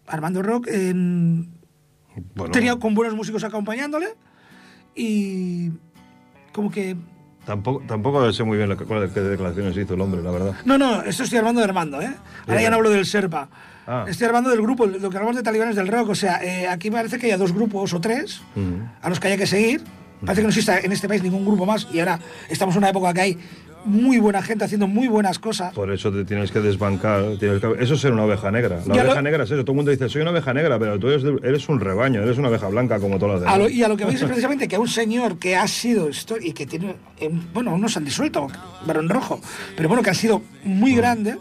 Armando 0.09 0.41
Rock 0.41 0.67
eh, 0.69 0.93
Bueno, 0.93 2.51
tenía 2.51 2.75
con 2.77 2.93
buenos 2.93 3.15
músicos 3.15 3.43
acompañándole 3.43 4.07
y 4.95 5.71
como 6.51 6.71
que 6.71 6.97
tampoco, 7.45 7.83
tampoco 7.87 8.31
sé 8.33 8.43
muy 8.43 8.57
bien 8.57 8.75
cuáles 8.75 9.11
qué 9.11 9.21
declaraciones 9.21 9.77
hizo 9.77 9.93
el 9.93 10.01
hombre, 10.01 10.21
la 10.21 10.31
verdad. 10.31 10.55
No, 10.65 10.77
no, 10.77 11.01
esto 11.03 11.23
estoy 11.23 11.39
hablando 11.39 11.61
de 11.61 11.65
Armando, 11.65 12.01
¿eh? 12.01 12.13
Ahora 12.47 12.61
ya 12.61 12.69
no 12.69 12.77
hablo 12.77 12.89
del 12.89 13.05
Serpa. 13.05 13.49
Ah. 13.87 14.05
Estoy 14.07 14.27
hablando 14.27 14.51
del 14.51 14.61
grupo, 14.61 14.85
lo 14.85 15.09
que 15.09 15.17
hablamos 15.17 15.35
de 15.35 15.41
talibanes 15.41 15.75
del 15.75 15.87
rock. 15.87 16.09
O 16.09 16.15
sea, 16.15 16.43
eh, 16.43 16.67
aquí 16.67 16.91
parece 16.91 17.17
que 17.17 17.31
hay 17.31 17.39
dos 17.39 17.53
grupos 17.53 17.91
o 17.93 17.99
tres 17.99 18.41
a 19.01 19.09
los 19.09 19.19
que 19.19 19.29
haya 19.29 19.37
que 19.37 19.47
seguir. 19.47 19.83
Parece 20.21 20.41
que 20.41 20.43
no 20.43 20.49
existe 20.49 20.85
en 20.85 20.91
este 20.91 21.07
país 21.07 21.23
ningún 21.23 21.45
grupo 21.45 21.65
más 21.65 21.87
y 21.93 21.99
ahora 21.99 22.19
estamos 22.49 22.75
en 22.75 22.79
una 22.79 22.89
época 22.89 23.13
que 23.13 23.21
hay 23.21 23.37
muy 23.85 24.17
buena 24.19 24.41
gente 24.41 24.65
haciendo 24.65 24.87
muy 24.87 25.07
buenas 25.07 25.39
cosas. 25.39 25.73
Por 25.73 25.91
eso 25.91 26.11
te 26.11 26.25
tienes 26.25 26.51
que 26.51 26.59
desbancar. 26.59 27.23
Eso 27.79 27.93
es 27.93 28.01
ser 28.01 28.11
una 28.11 28.23
oveja 28.23 28.51
negra. 28.51 28.79
La 28.85 29.03
oveja 29.03 29.21
negra 29.21 29.43
es 29.43 29.51
eso. 29.51 29.61
Todo 29.61 29.71
el 29.71 29.77
mundo 29.77 29.91
dice, 29.91 30.09
soy 30.09 30.21
una 30.21 30.31
oveja 30.31 30.53
negra, 30.53 30.77
pero 30.79 30.99
tú 30.99 31.09
eres, 31.09 31.69
un 31.69 31.79
rebaño, 31.79 32.21
eres 32.21 32.37
una 32.37 32.49
oveja 32.49 32.67
blanca 32.67 32.99
como 32.99 33.17
todas 33.17 33.41
las 33.41 33.53
demás. 33.53 33.71
y 33.71 33.83
a 33.83 33.87
lo 33.87 33.97
que 33.97 34.05
veis 34.05 34.21
es 34.21 34.27
precisamente 34.27 34.67
que 34.67 34.77
un 34.77 34.87
señor 34.87 35.37
que 35.39 35.55
ha 35.55 35.67
sido, 35.67 36.09
y 36.41 36.53
que 36.53 36.65
tiene, 36.65 36.95
eh, 37.19 37.29
bueno, 37.53 37.73
unos 37.73 37.95
han 37.97 38.05
disuelto, 38.05 38.47
varón 38.85 39.09
rojo, 39.09 39.39
pero 39.75 39.89
bueno, 39.89 40.03
que 40.03 40.09
ha 40.09 40.15
sido 40.15 40.41
muy 40.63 40.93
mm. 40.93 40.97
grande, 40.97 41.37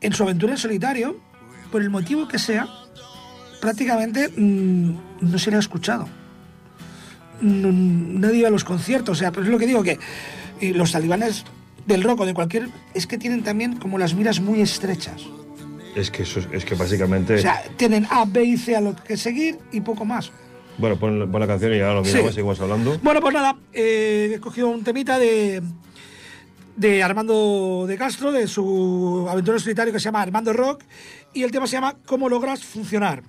en 0.00 0.12
su 0.12 0.22
aventura 0.22 0.52
en 0.52 0.58
solitario, 0.58 1.16
por 1.70 1.82
el 1.82 1.90
motivo 1.90 2.28
que 2.28 2.38
sea, 2.38 2.68
prácticamente 3.60 4.28
mm, 4.28 4.92
no 5.20 5.38
se 5.38 5.50
le 5.50 5.56
ha 5.56 5.60
escuchado. 5.60 6.08
nadie 7.40 8.38
iba 8.38 8.48
a 8.48 8.50
los 8.50 8.64
conciertos, 8.64 9.18
o 9.18 9.18
sea, 9.18 9.30
pero 9.30 9.44
es 9.44 9.50
lo 9.50 9.58
que 9.58 9.66
digo 9.66 9.82
que 9.82 9.98
y 10.60 10.72
los 10.72 10.92
talibanes 10.92 11.44
del 11.86 12.02
rock 12.02 12.20
o 12.20 12.26
de 12.26 12.34
cualquier 12.34 12.68
es 12.94 13.06
que 13.06 13.18
tienen 13.18 13.42
también 13.42 13.76
como 13.76 13.98
las 13.98 14.14
miras 14.14 14.40
muy 14.40 14.60
estrechas. 14.60 15.22
Es 15.94 16.10
que 16.10 16.22
eso 16.22 16.40
es 16.52 16.64
que 16.64 16.74
básicamente. 16.74 17.34
O 17.34 17.38
sea, 17.38 17.62
tienen 17.76 18.06
A, 18.10 18.24
B 18.24 18.44
y 18.44 18.56
C 18.56 18.76
a 18.76 18.80
lo 18.80 18.94
que 18.94 19.16
seguir 19.16 19.58
y 19.72 19.80
poco 19.80 20.04
más. 20.04 20.30
Bueno, 20.76 20.96
pon, 20.96 21.32
la 21.32 21.46
canción 21.46 21.74
y 21.74 21.80
ahora 21.80 21.94
lo 21.94 22.02
miramos 22.02 22.30
y 22.30 22.34
seguimos 22.34 22.60
hablando. 22.60 22.98
Bueno, 23.02 23.20
pues 23.20 23.34
nada, 23.34 23.56
eh, 23.72 24.32
he 24.36 24.38
cogido 24.38 24.68
un 24.68 24.84
temita 24.84 25.18
de, 25.18 25.60
de 26.76 27.02
Armando 27.02 27.86
de 27.88 27.96
Castro, 27.96 28.30
de 28.30 28.46
su 28.46 29.26
aventura 29.28 29.58
solitario 29.58 29.92
que 29.92 29.98
se 29.98 30.04
llama 30.04 30.22
Armando 30.22 30.52
Rock, 30.52 30.84
y 31.34 31.42
el 31.42 31.50
tema 31.50 31.66
se 31.66 31.72
llama 31.72 31.96
¿Cómo 32.06 32.28
logras 32.28 32.62
funcionar? 32.62 33.22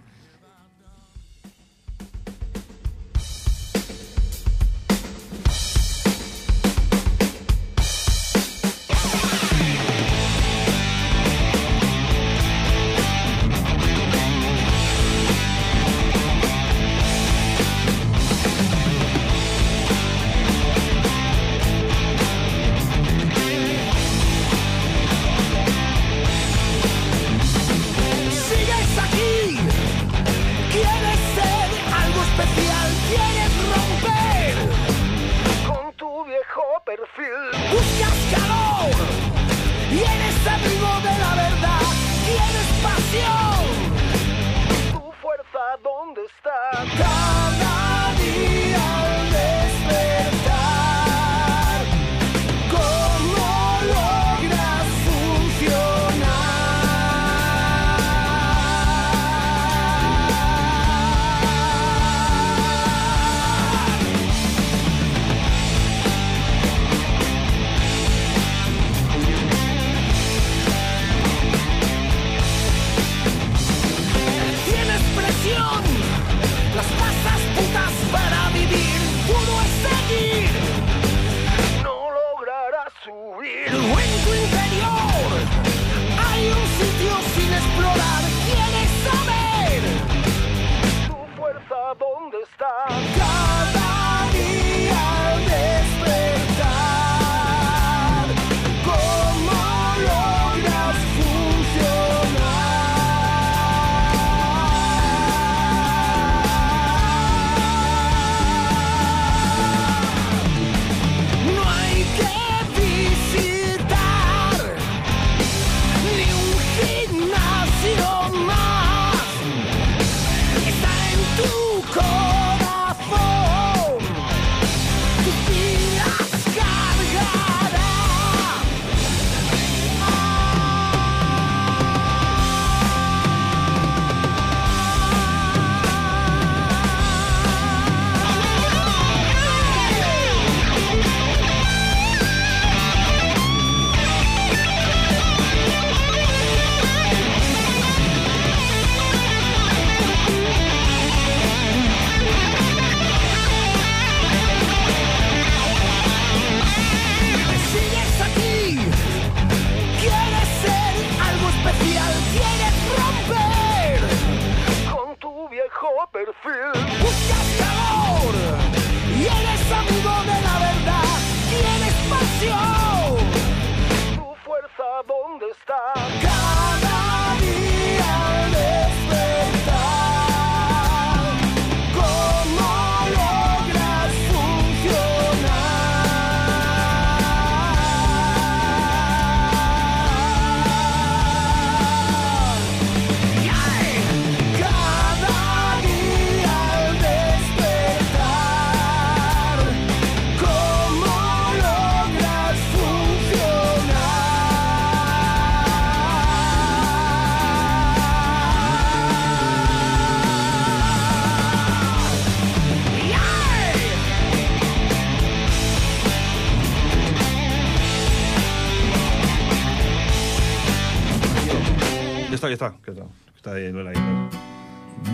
Está, 91.95 93.38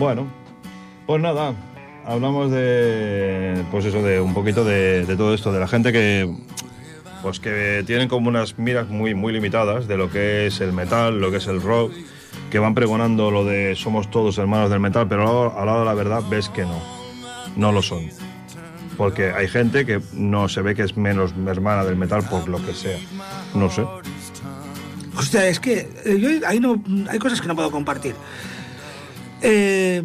Bueno, 0.06 0.28
pues 1.04 1.20
nada, 1.20 1.52
hablamos 2.04 2.52
de, 2.52 3.64
pues 3.72 3.86
eso, 3.86 4.04
de 4.04 4.20
un 4.20 4.34
poquito 4.34 4.64
de, 4.64 5.04
todo 5.16 5.34
esto, 5.34 5.50
de 5.50 5.58
la 5.58 5.66
gente 5.66 5.92
que, 5.92 6.32
pues 7.22 7.40
que 7.40 7.82
tienen 7.88 8.06
como 8.06 8.28
unas 8.28 8.56
miras 8.56 8.88
muy, 8.88 9.16
muy 9.16 9.32
limitadas 9.32 9.88
de 9.88 9.96
lo 9.96 10.08
que 10.08 10.46
es 10.46 10.60
el 10.60 10.72
metal, 10.72 11.18
lo 11.18 11.32
que 11.32 11.38
es 11.38 11.48
el 11.48 11.60
rock, 11.60 11.92
que 12.52 12.60
van 12.60 12.72
pregonando 12.72 13.32
lo 13.32 13.44
de 13.44 13.74
somos 13.74 14.08
todos 14.08 14.38
hermanos 14.38 14.70
del 14.70 14.78
metal, 14.78 15.08
pero 15.08 15.58
a 15.58 15.64
lado 15.64 15.80
de 15.80 15.86
la 15.86 15.94
verdad 15.94 16.22
ves 16.30 16.50
que 16.50 16.62
no, 16.62 16.80
no 17.56 17.72
lo 17.72 17.82
son. 17.82 18.08
Porque 18.96 19.32
hay 19.32 19.48
gente 19.48 19.84
que 19.84 20.00
no 20.12 20.48
se 20.48 20.62
ve 20.62 20.76
que 20.76 20.84
es 20.84 20.96
menos 20.96 21.34
hermana 21.48 21.84
del 21.84 21.96
metal 21.96 22.22
por 22.30 22.46
lo 22.48 22.64
que 22.64 22.74
sea. 22.74 22.98
No 23.56 23.68
sé. 23.70 23.84
Hostia, 25.18 25.48
es 25.48 25.58
que 25.58 25.88
eh, 26.04 26.16
yo 26.20 26.46
ahí 26.46 26.60
no, 26.60 26.80
hay 27.10 27.18
cosas 27.18 27.40
que 27.40 27.48
no 27.48 27.56
puedo 27.56 27.72
compartir. 27.72 28.14
Eh, 29.42 30.02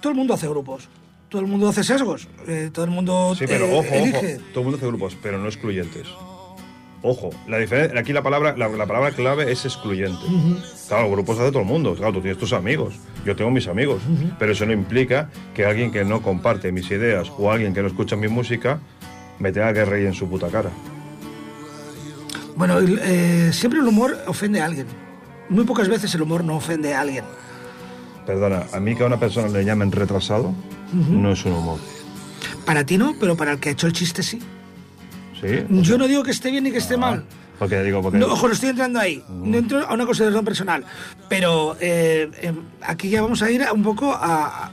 todo 0.00 0.12
el 0.12 0.16
mundo 0.18 0.34
hace 0.34 0.48
grupos. 0.48 0.88
Todo 1.28 1.40
el 1.42 1.48
mundo 1.48 1.68
hace 1.68 1.82
sesgos. 1.82 2.28
eh, 2.46 2.70
todo 2.72 2.84
el 2.84 2.90
mundo 2.90 3.34
Sí, 3.36 3.44
pero 3.46 3.66
eh, 3.66 3.78
ojo, 3.78 3.94
ojo. 4.18 4.26
Todo 4.52 4.60
el 4.60 4.64
mundo 4.64 4.76
hace 4.76 4.86
grupos, 4.86 5.16
pero 5.22 5.38
no 5.38 5.46
excluyentes. 5.46 6.06
Ojo, 7.02 7.30
la 7.48 7.58
diferencia, 7.58 8.00
aquí 8.00 8.14
la 8.14 8.22
palabra, 8.22 8.56
la, 8.56 8.66
la 8.68 8.86
palabra 8.86 9.10
clave 9.10 9.52
es 9.52 9.64
excluyente. 9.66 10.24
Claro, 10.88 11.10
grupos 11.10 11.38
hace 11.38 11.50
todo 11.50 11.60
el 11.60 11.68
mundo. 11.68 11.94
Claro, 11.94 12.14
tú 12.14 12.20
tienes 12.22 12.38
tus 12.38 12.52
amigos. 12.54 12.94
Yo 13.26 13.36
tengo 13.36 13.50
mis 13.50 13.66
amigos. 13.68 14.00
Pero 14.38 14.52
eso 14.52 14.64
no 14.64 14.72
implica 14.72 15.28
que 15.54 15.66
alguien 15.66 15.92
que 15.92 16.02
no 16.04 16.22
comparte 16.22 16.72
mis 16.72 16.90
ideas 16.90 17.30
o 17.36 17.50
alguien 17.52 17.74
que 17.74 17.82
no 17.82 17.88
escucha 17.88 18.16
mi 18.16 18.28
música 18.28 18.78
me 19.38 19.52
tenga 19.52 19.74
que 19.74 19.84
reír 19.84 20.06
en 20.06 20.14
su 20.14 20.28
puta 20.28 20.48
cara. 20.48 20.70
Bueno, 22.56 22.78
eh, 22.80 23.50
siempre 23.52 23.80
el 23.80 23.86
humor 23.88 24.16
ofende 24.26 24.60
a 24.60 24.64
alguien. 24.66 24.86
Muy 25.50 25.64
pocas 25.64 25.88
veces 25.88 26.14
el 26.14 26.22
humor 26.22 26.42
no 26.44 26.56
ofende 26.56 26.94
a 26.94 27.00
alguien. 27.00 27.24
Perdona, 28.26 28.64
a 28.72 28.80
mí 28.80 28.94
que 28.96 29.02
a 29.02 29.06
una 29.06 29.20
persona 29.20 29.48
le 29.48 29.64
llamen 29.64 29.92
retrasado 29.92 30.54
no 30.92 31.32
es 31.32 31.44
un 31.44 31.52
humor. 31.52 31.80
Para 32.64 32.84
ti 32.86 32.96
no, 32.96 33.14
pero 33.20 33.36
para 33.36 33.52
el 33.52 33.60
que 33.60 33.70
ha 33.70 33.72
hecho 33.72 33.86
el 33.86 33.92
chiste 33.92 34.22
sí. 34.22 34.38
¿Sí? 35.40 35.66
Yo 35.68 35.98
no 35.98 36.06
digo 36.08 36.22
que 36.22 36.30
esté 36.30 36.50
bien 36.50 36.64
ni 36.64 36.72
que 36.72 36.78
esté 36.78 36.96
mal. 36.96 37.24
Porque 37.58 37.82
digo, 37.82 38.02
porque. 38.02 38.18
No, 38.18 38.26
ojo, 38.26 38.48
no 38.48 38.54
estoy 38.54 38.70
entrando 38.70 38.98
ahí. 38.98 39.22
No 39.28 39.58
entro 39.58 39.86
a 39.86 39.94
una 39.94 40.06
consideración 40.06 40.44
personal. 40.44 40.84
Pero 41.28 41.76
eh, 41.80 42.30
eh, 42.40 42.52
aquí 42.82 43.10
ya 43.10 43.22
vamos 43.22 43.42
a 43.42 43.50
ir 43.50 43.64
un 43.72 43.82
poco 43.82 44.12
a. 44.12 44.72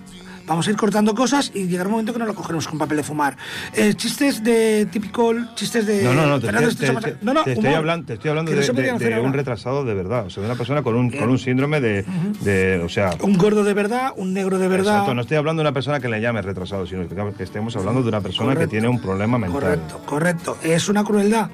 Vamos 0.51 0.67
a 0.67 0.71
ir 0.71 0.75
cortando 0.75 1.15
cosas 1.15 1.49
y 1.55 1.65
llegará 1.67 1.87
un 1.87 1.91
momento 1.93 2.11
que 2.11 2.19
no 2.19 2.25
lo 2.25 2.35
cogeremos 2.35 2.67
con 2.67 2.77
papel 2.77 2.97
de 2.97 3.03
fumar. 3.03 3.37
Eh, 3.73 3.93
chistes 3.93 4.43
de 4.43 4.85
típico, 4.91 5.33
chistes 5.55 5.85
de. 5.85 6.03
No, 6.03 6.13
no, 6.13 6.27
no, 6.27 6.41
te, 6.41 6.47
Fernando 6.47 6.75
te- 6.75 6.91
Masa- 6.91 7.13
no, 7.21 7.33
no, 7.33 7.43
te 7.45 7.53
estoy 7.53 7.73
hablando, 7.73 8.05
te 8.07 8.13
estoy 8.15 8.29
hablando 8.31 8.51
de, 8.51 8.57
de- 8.57 9.09
de 9.11 9.19
un 9.21 9.31
retrasado 9.31 9.85
de 9.85 9.93
verdad. 9.93 10.25
O 10.25 10.29
sea, 10.29 10.41
de 10.43 10.49
una 10.49 10.57
persona 10.57 10.83
con 10.83 10.95
un, 10.95 11.09
con 11.09 11.29
un 11.29 11.39
síndrome 11.39 11.79
de, 11.79 12.03
de- 12.41 12.81
O 12.83 12.89
sea. 12.89 13.11
Un 13.21 13.37
gordo 13.37 13.63
de 13.63 13.73
verdad, 13.73 14.11
un 14.17 14.33
negro 14.33 14.59
de 14.59 14.67
verdad. 14.67 14.93
Exacto, 14.95 15.13
no 15.15 15.21
estoy 15.21 15.37
hablando 15.37 15.61
de 15.63 15.69
una 15.69 15.73
persona 15.73 16.01
que 16.01 16.09
le 16.09 16.19
llame 16.19 16.41
retrasado, 16.41 16.85
sino 16.85 17.07
que, 17.07 17.43
estemos 17.43 17.73
hablando 17.77 18.01
de 18.03 18.09
una 18.09 18.19
persona 18.19 18.49
Correcto. 18.49 18.69
que 18.69 18.71
tiene 18.71 18.89
un 18.89 18.99
problema 18.99 19.37
mental. 19.37 19.61
Correcto, 19.61 20.01
correcto. 20.05 20.57
Es 20.63 20.89
una 20.89 21.05
crueldad, 21.05 21.49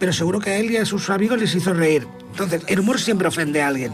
pero 0.00 0.12
seguro 0.12 0.40
que 0.40 0.50
a 0.50 0.56
él 0.56 0.72
y 0.72 0.76
a 0.76 0.84
sus 0.84 1.08
amigos 1.08 1.38
les 1.38 1.54
hizo 1.54 1.72
reír. 1.72 2.08
Entonces, 2.32 2.62
el 2.66 2.80
humor 2.80 2.98
siempre 2.98 3.28
ofende 3.28 3.62
a 3.62 3.68
alguien 3.68 3.92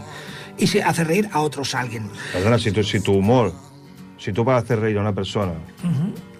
y 0.57 0.65
se 0.65 0.81
hace 0.81 1.03
reír 1.03 1.29
a 1.31 1.41
otros 1.41 1.75
alguien. 1.75 2.09
Perdona, 2.33 2.57
si 2.57 2.71
tu, 2.71 2.83
si 2.83 2.99
tu 2.99 3.13
humor, 3.13 3.53
si 4.17 4.33
tú 4.33 4.43
para 4.45 4.57
hacer 4.57 4.79
reír 4.79 4.97
a 4.97 5.01
una 5.01 5.13
persona 5.13 5.53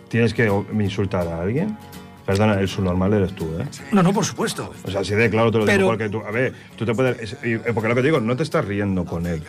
tienes 0.10 0.34
que 0.34 0.50
insultar 0.80 1.28
a 1.28 1.42
alguien, 1.42 1.78
perdona, 2.26 2.60
el 2.60 2.68
subnormal 2.68 3.14
eres 3.14 3.34
tú, 3.36 3.46
¿eh? 3.60 3.66
No, 3.92 4.02
no, 4.04 4.14
por 4.14 4.26
supuesto. 4.26 4.74
O 4.84 4.92
sea, 4.92 5.02
así 5.02 5.14
de 5.16 5.30
claro 5.30 5.52
te 5.52 5.58
lo 5.60 5.66
Pero- 5.66 5.78
digo, 5.78 5.90
porque 5.90 6.10
tú, 6.10 6.22
a 6.26 6.32
ver, 6.32 6.54
tú 6.76 6.86
te 6.86 6.94
puedes... 6.94 7.20
es- 7.34 7.38
y- 7.44 7.58
porque 7.74 7.90
lo 7.90 7.96
que 7.96 8.02
te 8.02 8.08
digo, 8.08 8.20
no 8.20 8.36
te 8.36 8.44
estás 8.44 8.66
riendo 8.66 9.06
con 9.06 9.26
él, 9.26 9.42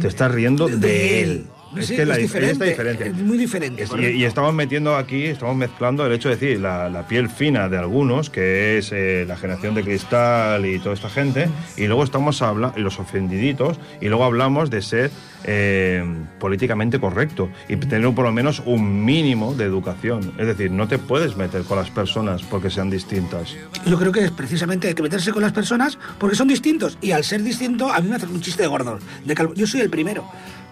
te 0.00 0.08
estás 0.08 0.30
riendo 0.32 0.68
de, 0.68 1.22
él. 1.22 1.44
Sí, 1.80 1.96
que 1.96 2.04
la 2.04 2.14
es 2.14 2.18
dif- 2.18 2.22
diferente, 2.24 2.52
esta 2.52 2.64
diferencia. 2.66 3.06
es 3.06 3.14
muy 3.16 3.38
diferente, 3.38 3.82
Es- 3.84 3.90
y, 3.98 4.24
estamos 4.24 4.52
metiendo 4.52 4.94
aquí, 4.94 5.24
estamos 5.24 5.56
mezclando 5.56 6.04
el 6.06 6.12
hecho 6.12 6.28
de 6.28 6.34
decir 6.36 6.60
la, 6.60 6.90
la 6.90 7.06
piel 7.08 7.30
fina 7.30 7.68
de 7.70 7.78
algunos, 7.78 8.28
que 8.30 8.76
es 8.78 8.92
eh, 8.92 9.24
la 9.26 9.36
generación 9.36 9.74
de 9.74 9.82
cristal 9.82 10.66
y 10.66 10.78
toda 10.80 10.94
esta 10.94 11.08
gente, 11.08 11.48
y 11.78 11.86
luego 11.86 12.04
estamos 12.04 12.42
hablando, 12.42 12.78
y 12.78 12.82
los 12.82 12.98
ofendiditos, 13.00 13.80
y 14.02 14.08
luego 14.08 14.24
hablamos 14.24 14.68
de 14.68 14.82
ser 14.82 15.10
eh, 15.44 16.04
políticamente 16.38 17.00
correcto 17.00 17.48
y 17.68 17.76
tener 17.76 18.12
por 18.14 18.24
lo 18.24 18.32
menos 18.32 18.62
un 18.64 19.04
mínimo 19.04 19.54
de 19.54 19.64
educación. 19.64 20.32
Es 20.38 20.46
decir, 20.46 20.70
no 20.70 20.88
te 20.88 20.98
puedes 20.98 21.36
meter 21.36 21.62
con 21.62 21.78
las 21.78 21.90
personas 21.90 22.42
porque 22.42 22.70
sean 22.70 22.90
distintas. 22.90 23.54
Yo 23.86 23.98
creo 23.98 24.12
que 24.12 24.24
es 24.24 24.30
precisamente 24.30 24.94
que 24.94 25.02
meterse 25.02 25.32
con 25.32 25.42
las 25.42 25.52
personas 25.52 25.98
porque 26.18 26.36
son 26.36 26.48
distintos. 26.48 26.98
Y 27.00 27.12
al 27.12 27.24
ser 27.24 27.42
distinto, 27.42 27.92
a 27.92 28.00
mí 28.00 28.08
me 28.08 28.16
hacen 28.16 28.30
un 28.30 28.40
chiste 28.40 28.62
de 28.62 28.68
gordo. 28.68 28.98
De. 29.24 29.34
Yo 29.54 29.66
soy 29.66 29.80
el 29.80 29.90
primero 29.90 30.24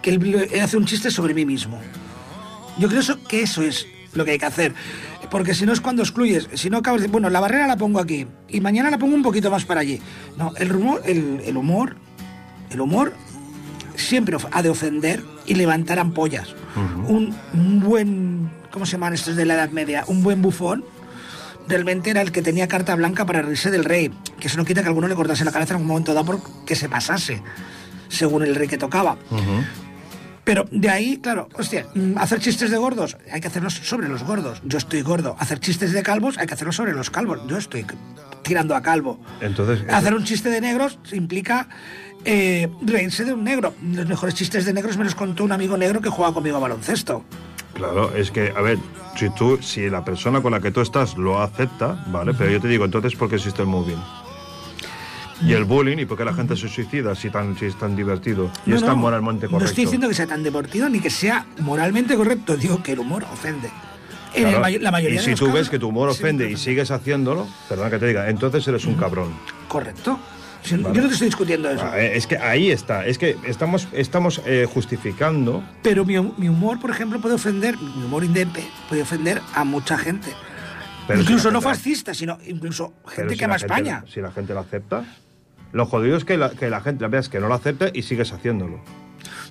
que 0.02 0.10
él 0.10 0.60
hace 0.62 0.76
un 0.76 0.86
chiste 0.86 1.10
sobre 1.10 1.34
mí 1.34 1.44
mismo. 1.44 1.80
Yo 2.78 2.88
creo 2.88 3.02
que 3.28 3.42
eso 3.42 3.62
es 3.62 3.86
lo 4.14 4.24
que 4.24 4.32
hay 4.32 4.38
que 4.38 4.46
hacer. 4.46 4.74
Porque 5.30 5.54
si 5.54 5.64
no 5.64 5.72
es 5.72 5.80
cuando 5.80 6.02
excluyes, 6.02 6.48
si 6.54 6.70
no 6.70 6.78
acabas 6.78 7.02
de. 7.02 7.08
Bueno, 7.08 7.30
la 7.30 7.40
barrera 7.40 7.66
la 7.66 7.76
pongo 7.76 8.00
aquí 8.00 8.26
y 8.48 8.60
mañana 8.60 8.90
la 8.90 8.98
pongo 8.98 9.14
un 9.14 9.22
poquito 9.22 9.50
más 9.50 9.64
para 9.64 9.80
allí. 9.80 10.00
No, 10.36 10.52
el 10.56 10.74
humor, 10.74 11.02
el, 11.04 11.40
el 11.44 11.56
humor, 11.56 11.96
el 12.70 12.80
humor 12.80 13.12
siempre 13.96 14.36
ha 14.52 14.62
de 14.62 14.68
ofender 14.70 15.22
y 15.46 15.54
levantar 15.54 15.98
ampollas. 15.98 16.54
un, 17.06 17.34
un 17.52 17.80
buen. 17.80 18.50
¿Cómo 18.70 18.86
se 18.86 18.92
llaman 18.92 19.14
estos 19.14 19.36
de 19.36 19.44
la 19.44 19.54
Edad 19.54 19.70
Media? 19.70 20.04
Un 20.06 20.22
buen 20.22 20.42
bufón 20.42 20.84
realmente 21.68 22.10
era 22.10 22.20
el 22.20 22.32
que 22.32 22.42
tenía 22.42 22.68
carta 22.68 22.94
blanca 22.94 23.24
para 23.26 23.42
reírse 23.42 23.70
del 23.70 23.84
rey. 23.84 24.10
Que 24.38 24.48
eso 24.48 24.56
no 24.56 24.64
quita 24.64 24.82
que 24.82 24.88
alguno 24.88 25.08
le 25.08 25.14
cortase 25.14 25.44
la 25.44 25.52
cabeza 25.52 25.72
en 25.74 25.76
algún 25.76 25.88
momento 25.88 26.14
dado 26.14 26.26
por 26.26 26.40
que 26.64 26.74
se 26.74 26.88
pasase, 26.88 27.42
según 28.08 28.42
el 28.42 28.54
rey 28.54 28.68
que 28.68 28.78
tocaba. 28.78 29.16
Pero 30.50 30.64
de 30.72 30.90
ahí, 30.90 31.18
claro, 31.18 31.48
hostia, 31.54 31.86
mm, 31.94 32.18
hacer 32.18 32.40
chistes 32.40 32.72
de 32.72 32.76
gordos, 32.76 33.16
hay 33.32 33.40
que 33.40 33.46
hacerlos 33.46 33.72
sobre 33.72 34.08
los 34.08 34.24
gordos. 34.24 34.60
Yo 34.64 34.78
estoy 34.78 35.00
gordo. 35.02 35.36
Hacer 35.38 35.60
chistes 35.60 35.92
de 35.92 36.02
calvos, 36.02 36.38
hay 36.38 36.48
que 36.48 36.54
hacerlos 36.54 36.74
sobre 36.74 36.92
los 36.92 37.08
calvos. 37.08 37.38
Yo 37.46 37.56
estoy 37.56 37.86
tirando 38.42 38.74
a 38.74 38.82
calvo. 38.82 39.20
Entonces, 39.40 39.84
Hacer 39.88 40.12
un 40.12 40.24
chiste 40.24 40.50
de 40.50 40.60
negros 40.60 40.98
implica 41.12 41.68
eh, 42.24 42.68
reírse 42.82 43.24
de 43.24 43.32
un 43.32 43.44
negro. 43.44 43.74
Los 43.92 44.08
mejores 44.08 44.34
chistes 44.34 44.64
de 44.64 44.72
negros 44.72 44.96
me 44.96 45.04
los 45.04 45.14
contó 45.14 45.44
un 45.44 45.52
amigo 45.52 45.76
negro 45.76 46.00
que 46.00 46.08
juega 46.08 46.34
conmigo 46.34 46.56
a 46.56 46.58
baloncesto. 46.58 47.22
Claro, 47.74 48.12
es 48.16 48.32
que, 48.32 48.52
a 48.56 48.60
ver, 48.60 48.78
si 49.14 49.30
tú, 49.30 49.56
si 49.62 49.88
la 49.88 50.04
persona 50.04 50.42
con 50.42 50.50
la 50.50 50.58
que 50.58 50.72
tú 50.72 50.80
estás 50.80 51.16
lo 51.16 51.40
acepta, 51.40 52.04
¿vale? 52.08 52.34
Pero 52.34 52.50
yo 52.50 52.60
te 52.60 52.66
digo, 52.66 52.84
entonces, 52.84 53.14
¿por 53.14 53.28
qué 53.28 53.36
existe 53.36 53.62
el 53.62 53.68
moving? 53.68 54.02
Y 55.42 55.52
el 55.54 55.64
bullying, 55.64 55.98
¿y 55.98 56.04
por 56.04 56.18
qué 56.18 56.24
la 56.24 56.34
gente 56.34 56.54
se 56.56 56.68
suicida 56.68 57.14
si, 57.14 57.30
tan, 57.30 57.56
si 57.56 57.64
es 57.66 57.78
tan 57.78 57.96
divertido 57.96 58.50
y 58.66 58.70
No, 58.70 58.76
es 58.76 58.82
no, 58.82 58.88
tan 58.88 58.98
moralmente 58.98 59.46
correcto? 59.46 59.64
No 59.64 59.68
estoy 59.70 59.84
diciendo 59.84 60.08
que 60.08 60.14
sea 60.14 60.26
tan 60.26 60.42
divertido 60.42 60.88
ni 60.88 61.00
que 61.00 61.08
sea 61.10 61.46
moralmente 61.60 62.14
correcto. 62.14 62.56
Digo 62.56 62.82
que 62.82 62.92
el 62.92 62.98
humor 62.98 63.24
ofende. 63.32 63.70
En 64.34 64.42
el 64.44 64.48
Claro, 64.50 64.60
may- 64.60 64.78
la 64.78 64.90
mayoría 64.92 65.14
y 65.16 65.18
de 65.18 65.24
si 65.24 65.30
los 65.30 65.40
tú 65.40 65.46
casos, 65.46 65.60
ves 65.60 65.70
que 65.70 65.78
tu 65.78 65.88
humor 65.88 66.12
sí, 66.12 66.18
ofende 66.22 66.50
y 66.50 66.56
sigues 66.56 66.90
haciéndolo, 66.90 67.48
perdona 67.68 67.90
que 67.90 67.98
te 67.98 68.06
diga, 68.06 68.28
entonces 68.28 68.66
eres 68.68 68.84
un 68.84 68.94
cabrón. 68.94 69.32
Correcto. 69.66 70.20
Si- 70.62 70.76
Yo 70.76 70.78
no 70.78 70.92
te 71.08 71.14
estoy 71.14 71.28
discutiendo 71.28 71.70
eso. 71.70 71.82
Ah, 71.84 71.98
eh, 71.98 72.12
Es 72.16 72.26
que 72.26 72.36
ahí 72.36 72.70
está, 72.70 73.06
es 73.06 73.16
que 73.16 73.36
estamos, 73.46 73.88
estamos 73.92 74.42
eh, 74.44 74.68
justificando 74.72 75.64
Pero 75.82 76.04
mi, 76.04 76.20
mi 76.36 76.48
humor, 76.50 76.78
por 76.78 76.90
ejemplo, 76.90 77.18
puede 77.20 77.34
ofender, 77.36 77.76
mi 77.78 78.04
humor 78.04 78.22
indepe 78.24 78.62
puede 78.88 79.02
ofender 79.02 79.40
a 79.54 79.64
mucha 79.64 79.96
gente. 79.96 80.30
Pero 81.08 81.20
si 81.20 81.24
incluso 81.24 81.48
la 81.48 81.54
no 81.54 81.60
gente- 81.62 81.74
fascista, 81.76 82.14
sino 82.14 82.38
incluso 82.46 82.92
gente 83.08 83.32
si 83.32 83.38
que 83.38 83.44
ama 83.46 83.56
España. 83.56 84.04
Si 84.06 84.20
la 84.20 84.30
gente 84.30 84.52
lo 84.54 84.60
acepta, 84.60 85.02
lo 85.72 85.86
jodido 85.86 86.16
es 86.16 86.24
que 86.24 86.36
la, 86.36 86.50
que 86.50 86.70
la 86.70 86.80
gente 86.80 87.06
veas 87.06 87.28
que 87.28 87.40
no 87.40 87.48
lo 87.48 87.54
acepta 87.54 87.90
y 87.92 88.02
sigues 88.02 88.32
haciéndolo. 88.32 88.80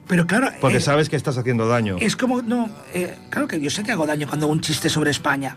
Pero 0.07 0.25
claro, 0.25 0.49
Porque 0.59 0.77
eh, 0.77 0.81
sabes 0.81 1.07
que 1.09 1.15
estás 1.15 1.37
haciendo 1.37 1.67
daño. 1.67 1.97
es 1.99 2.15
como, 2.15 2.41
no, 2.41 2.69
eh, 2.93 3.15
claro 3.29 3.47
que 3.47 3.61
yo 3.61 3.69
sé 3.69 3.83
que 3.83 3.91
hago 3.91 4.07
daño 4.07 4.27
cuando 4.27 4.45
hago 4.47 4.53
un 4.53 4.61
chiste 4.61 4.89
sobre 4.89 5.11
España. 5.11 5.55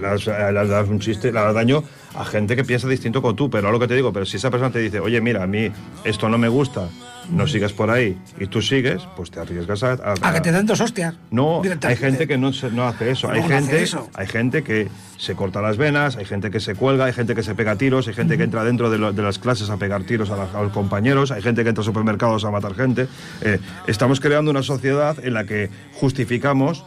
Le 0.00 0.64
das- 0.68 0.88
un 0.88 0.98
chiste, 1.00 1.28
le 1.32 1.40
das 1.40 1.54
daño 1.54 1.82
a 2.14 2.24
gente 2.24 2.56
que 2.56 2.64
piensa 2.64 2.86
distinto 2.88 3.22
con 3.22 3.34
tú, 3.36 3.48
pero 3.50 3.68
a 3.68 3.72
lo 3.72 3.78
que 3.78 3.88
te 3.88 3.94
digo, 3.94 4.12
pero 4.12 4.26
si 4.26 4.36
esa 4.36 4.50
persona 4.50 4.70
te 4.70 4.78
dice, 4.80 5.00
oye, 5.00 5.20
mira, 5.20 5.42
a 5.42 5.46
mí 5.46 5.70
esto 6.04 6.28
no 6.28 6.36
me 6.38 6.48
gusta, 6.48 6.88
no 7.30 7.46
sigas 7.46 7.72
por 7.72 7.88
ahí, 7.90 8.18
y 8.38 8.46
tú 8.48 8.60
sigues, 8.60 9.02
pues 9.16 9.30
te 9.30 9.40
arriesgas 9.40 9.82
a... 9.82 9.92
a- 9.92 10.14
A 10.20 10.32
que 10.34 10.40
te 10.42 10.52
den 10.52 10.66
dos 10.66 10.80
hostias. 10.80 11.14
No, 11.30 11.62
hay 11.84 11.96
gente 11.96 12.26
que 12.26 12.36
no, 12.36 12.52
se- 12.52 12.70
no 12.70 12.86
hace 12.86 13.10
eso. 13.12 13.28
No, 13.28 13.34
hay, 13.34 13.42
gente, 13.42 13.82
eso. 13.82 14.08
hay 14.14 14.26
gente 14.26 14.62
que 14.62 14.88
se 15.16 15.34
corta 15.34 15.62
las 15.62 15.76
venas, 15.78 16.16
hay 16.16 16.24
gente 16.26 16.50
que 16.50 16.60
se 16.60 16.74
cuelga, 16.74 17.06
hay 17.06 17.12
gente 17.14 17.34
que 17.34 17.42
se 17.42 17.54
pega 17.54 17.76
tiros, 17.76 18.08
hay 18.08 18.14
gente 18.14 18.36
que 18.36 18.42
entra 18.44 18.64
dentro 18.64 18.90
de, 18.90 18.98
lo- 18.98 19.12
de 19.12 19.22
las 19.22 19.38
clases 19.38 19.70
a 19.70 19.76
pegar 19.78 20.02
tiros 20.02 20.28
a, 20.30 20.36
la- 20.36 20.48
a 20.58 20.62
los 20.62 20.72
compañeros, 20.72 21.30
hay 21.30 21.40
gente 21.42 21.62
que 21.62 21.70
entra 21.70 21.82
a 21.82 21.84
supermercados 21.84 22.44
a 22.44 22.50
matar 22.50 22.74
gente. 22.74 23.06
Eh, 23.40 23.58
estamos 23.86 24.20
creando 24.20 24.50
una 24.50 24.62
sociedad 24.62 25.16
en 25.24 25.32
la 25.34 25.44
que 25.44 25.70
justificamos 25.94 26.84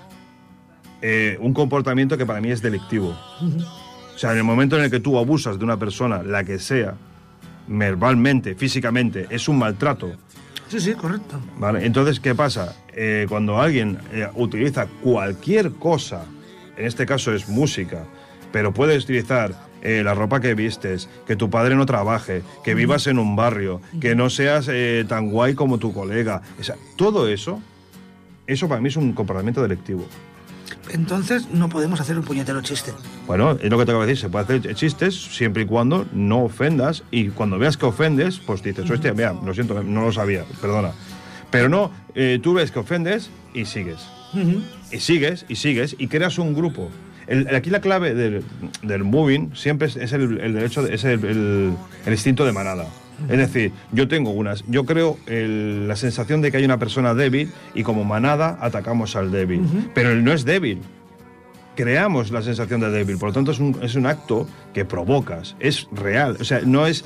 eh, 1.08 1.38
un 1.40 1.54
comportamiento 1.54 2.18
que 2.18 2.26
para 2.26 2.42
mí 2.42 2.50
es 2.50 2.64
delictivo. 2.64 3.16
O 4.16 4.18
sea, 4.18 4.32
en 4.32 4.38
el 4.40 4.44
momento 4.44 4.76
en 4.76 4.86
el 4.86 4.90
que 4.90 5.00
tú 5.00 5.20
abusas 5.20 5.60
de 5.60 5.64
una 5.64 5.78
persona, 5.78 6.24
la 6.24 6.44
que 6.44 6.58
sea, 6.58 6.96
verbalmente, 7.68 8.56
físicamente, 8.56 9.28
es 9.30 9.48
un 9.48 9.60
maltrato. 9.60 10.14
Sí, 10.68 10.80
sí, 10.80 10.94
correcto. 10.94 11.40
¿Vale? 11.60 11.86
Entonces, 11.86 12.20
¿qué 12.20 12.34
pasa? 12.34 12.76
Eh, 12.92 13.28
cuando 13.30 13.62
alguien 13.62 14.00
eh, 14.12 14.28
utiliza 14.34 14.88
cualquier 15.04 15.74
cosa, 15.74 16.26
en 16.76 16.88
este 16.88 17.06
caso 17.06 17.36
es 17.36 17.48
música, 17.48 18.06
pero 18.52 18.74
puedes 18.74 19.04
utilizar 19.04 19.54
eh, 19.84 20.02
la 20.04 20.16
ropa 20.16 20.40
que 20.42 20.56
vistes, 20.56 21.08
que 21.28 21.36
tu 21.36 21.52
padre 21.52 21.76
no 21.76 21.86
trabaje, 21.86 22.42
que 22.64 22.74
vivas 22.74 23.06
en 23.06 23.20
un 23.20 23.36
barrio, 23.36 23.80
que 24.02 24.16
no 24.16 24.32
seas 24.32 24.68
eh, 24.72 25.06
tan 25.08 25.30
guay 25.30 25.54
como 25.54 25.78
tu 25.78 25.94
colega, 25.94 26.42
o 26.60 26.64
sea, 26.64 26.76
todo 26.96 27.28
eso, 27.28 27.62
eso 28.48 28.68
para 28.68 28.82
mí 28.82 28.88
es 28.88 28.96
un 28.96 29.14
comportamiento 29.14 29.62
delictivo. 29.62 30.08
Entonces 30.92 31.50
no 31.52 31.70
podemos 31.70 32.00
hacer 32.00 32.18
un 32.18 32.24
puñetero 32.24 32.62
chiste. 32.62 32.92
Bueno, 33.28 33.52
es 33.62 33.70
lo 33.70 33.78
que 33.78 33.86
te 33.86 33.92
acabo 33.92 34.02
de 34.04 34.08
decir, 34.08 34.22
se 34.22 34.30
puede 34.30 34.46
hacer 34.46 34.76
chistes 34.76 35.16
siempre 35.16 35.64
y 35.64 35.66
cuando 35.66 36.06
no 36.14 36.44
ofendas 36.44 37.04
y 37.12 37.30
cuando 37.30 37.58
veas 37.58 37.78
que 37.78 37.86
ofendes, 37.86 38.40
pues 38.40 38.62
dices, 38.64 38.90
hostia, 38.90 39.14
mira, 39.14 39.34
lo 39.34 39.54
siento, 39.54 39.82
no 39.84 40.02
lo 40.06 40.12
sabía, 40.12 40.44
perdona. 40.62 40.92
Pero 41.52 41.70
no, 41.70 41.92
eh, 42.16 42.40
tú 42.42 42.54
ves 42.54 42.72
que 42.72 42.80
ofendes 42.80 43.30
y 43.54 43.66
sigues. 43.66 44.00
y 44.92 45.00
sigues, 45.00 45.46
y 45.48 45.56
sigues, 45.56 45.96
y 45.98 46.08
creas 46.08 46.38
un 46.40 46.54
grupo. 46.54 46.90
El- 47.28 47.56
aquí 47.56 47.70
la 47.70 47.80
clave 47.82 48.14
del, 48.14 48.44
del 48.84 49.04
moving 49.04 49.56
siempre 49.56 49.88
es, 49.88 49.96
el, 50.14 50.40
el 50.42 50.54
derecho, 50.54 50.84
de- 50.84 50.94
es 50.94 51.04
el- 51.06 51.24
el 52.06 52.12
instinto 52.12 52.46
de 52.46 52.52
manada. 52.52 52.86
Es 53.30 53.38
decir, 53.38 53.72
yo 53.92 54.08
tengo 54.08 54.32
unas, 54.32 54.64
yo 54.68 54.86
creo 54.86 55.18
el- 55.28 55.88
la 55.88 55.96
sensación 55.96 56.42
de 56.42 56.52
que 56.52 56.58
hay 56.58 56.66
una 56.66 56.78
persona 56.80 57.14
débil 57.14 57.52
y 57.74 57.84
como 57.84 58.04
manada 58.04 58.58
atacamos 58.62 59.16
al 59.16 59.32
débil. 59.32 59.62
Pero 59.94 60.12
él 60.12 60.24
no 60.24 60.32
es 60.34 60.46
débil. 60.46 60.80
Creamos 61.76 62.32
la 62.32 62.42
sensación 62.42 62.80
de 62.80 62.90
débil. 62.90 63.18
Por 63.18 63.30
lo 63.30 63.34
tanto, 63.34 63.52
es 63.52 63.60
un, 63.60 63.78
es 63.82 63.96
un 63.96 64.06
acto 64.06 64.48
que 64.74 64.86
provocas. 64.86 65.56
Es 65.60 65.88
real. 65.92 66.38
O 66.40 66.44
sea, 66.46 66.62
no 66.66 66.88
es, 66.88 67.04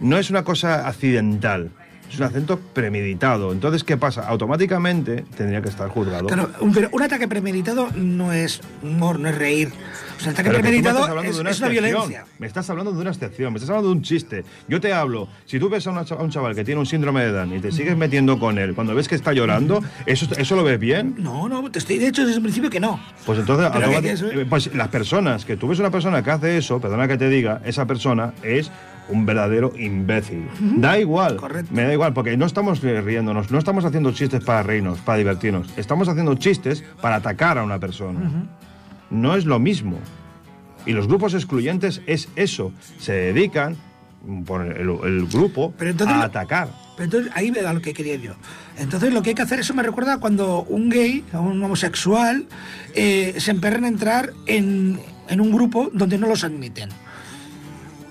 no 0.00 0.16
es 0.18 0.30
una 0.30 0.42
cosa 0.42 0.88
accidental. 0.88 1.70
Es 2.10 2.18
un 2.18 2.24
acento 2.24 2.58
premeditado. 2.72 3.52
Entonces, 3.52 3.84
¿qué 3.84 3.96
pasa? 3.98 4.26
Automáticamente 4.28 5.24
tendría 5.36 5.60
que 5.60 5.68
estar 5.68 5.88
juzgado. 5.90 6.28
Claro, 6.28 6.50
un, 6.60 6.72
pero 6.72 6.88
un 6.92 7.02
ataque 7.02 7.28
premeditado 7.28 7.90
no 7.94 8.32
es 8.32 8.60
humor, 8.82 9.18
no 9.18 9.28
es 9.28 9.36
reír. 9.36 9.70
O 10.16 10.20
sea, 10.20 10.30
el 10.32 10.34
ataque 10.38 10.50
premeditado 10.50 11.00
es, 11.00 11.06
de 11.06 11.12
una 11.12 11.22
es 11.28 11.38
una 11.38 11.50
excepción. 11.50 11.70
violencia. 11.72 12.24
Me 12.38 12.46
estás 12.46 12.68
hablando 12.70 12.92
de 12.92 13.00
una 13.00 13.10
excepción, 13.10 13.52
me 13.52 13.58
estás 13.58 13.70
hablando 13.70 13.88
de 13.90 13.94
un 13.96 14.02
chiste. 14.02 14.44
Yo 14.68 14.80
te 14.80 14.92
hablo, 14.92 15.28
si 15.44 15.58
tú 15.58 15.68
ves 15.68 15.86
a, 15.86 15.90
una 15.90 16.00
a 16.02 16.14
un 16.22 16.30
chaval 16.30 16.54
que 16.54 16.64
tiene 16.64 16.80
un 16.80 16.86
síndrome 16.86 17.22
de 17.24 17.32
Down 17.32 17.54
y 17.54 17.60
te 17.60 17.70
sigues 17.72 17.96
metiendo 17.96 18.38
con 18.38 18.58
él, 18.58 18.74
cuando 18.74 18.94
ves 18.94 19.08
que 19.08 19.14
está 19.14 19.32
llorando, 19.32 19.82
¿eso, 20.06 20.26
eso 20.36 20.56
lo 20.56 20.64
ves 20.64 20.78
bien? 20.78 21.14
No, 21.18 21.48
no, 21.48 21.70
te 21.70 21.78
estoy 21.78 21.98
de 21.98 22.08
hecho 22.08 22.22
desde 22.22 22.36
el 22.36 22.42
principio 22.42 22.70
que 22.70 22.80
no. 22.80 22.98
Pues 23.24 23.38
entonces, 23.38 23.70
que- 24.00 24.10
eso- 24.12 24.30
eh, 24.30 24.46
pues 24.48 24.74
las 24.74 24.88
personas, 24.88 25.44
que 25.44 25.56
tú 25.56 25.68
ves 25.68 25.78
una 25.78 25.90
persona 25.90 26.22
que 26.22 26.30
hace 26.30 26.56
eso, 26.56 26.80
perdona 26.80 27.06
que 27.08 27.16
te 27.18 27.28
diga, 27.28 27.60
esa 27.64 27.86
persona 27.86 28.32
es 28.42 28.70
un 29.08 29.24
verdadero 29.24 29.72
imbécil. 29.78 30.48
Da 30.78 30.98
igual, 30.98 31.36
Correcto. 31.36 31.72
me 31.72 31.82
da 31.84 31.92
igual, 31.92 32.12
porque 32.12 32.36
no 32.36 32.44
estamos 32.44 32.80
riéndonos, 32.82 33.50
no 33.52 33.58
estamos 33.58 33.84
haciendo 33.84 34.10
chistes 34.12 34.42
para 34.42 34.62
reírnos, 34.64 34.98
para 35.00 35.18
divertirnos, 35.18 35.68
estamos 35.76 36.08
haciendo 36.08 36.34
chistes 36.34 36.82
para 37.00 37.16
atacar 37.16 37.58
a 37.58 37.62
una 37.62 37.78
persona. 37.78 38.18
No 39.10 39.36
es 39.36 39.44
lo 39.44 39.58
mismo. 39.58 39.98
Y 40.84 40.92
los 40.92 41.08
grupos 41.08 41.34
excluyentes 41.34 42.00
es 42.06 42.28
eso, 42.36 42.72
se 42.98 43.12
dedican 43.12 43.76
por 44.44 44.62
el, 44.66 44.88
el 45.04 45.26
grupo 45.26 45.72
Pero 45.78 45.90
entonces 45.90 46.16
a 46.16 46.24
atacar. 46.24 46.68
Pero 46.96 47.04
entonces 47.04 47.32
ahí 47.34 47.52
era 47.54 47.72
lo 47.72 47.80
que 47.80 47.92
quería 47.92 48.16
yo. 48.16 48.32
Entonces 48.78 49.12
lo 49.12 49.22
que 49.22 49.30
hay 49.30 49.34
que 49.34 49.42
hacer, 49.42 49.60
eso 49.60 49.74
me 49.74 49.82
recuerda 49.82 50.14
a 50.14 50.18
cuando 50.18 50.62
un 50.62 50.88
gay 50.88 51.24
un 51.32 51.62
homosexual 51.62 52.46
eh, 52.94 53.34
se 53.38 53.50
emperra 53.50 53.78
en 53.78 53.84
entrar 53.84 54.32
en, 54.46 54.98
en 55.28 55.40
un 55.40 55.52
grupo 55.52 55.90
donde 55.92 56.18
no 56.18 56.26
los 56.26 56.44
admiten. 56.44 56.88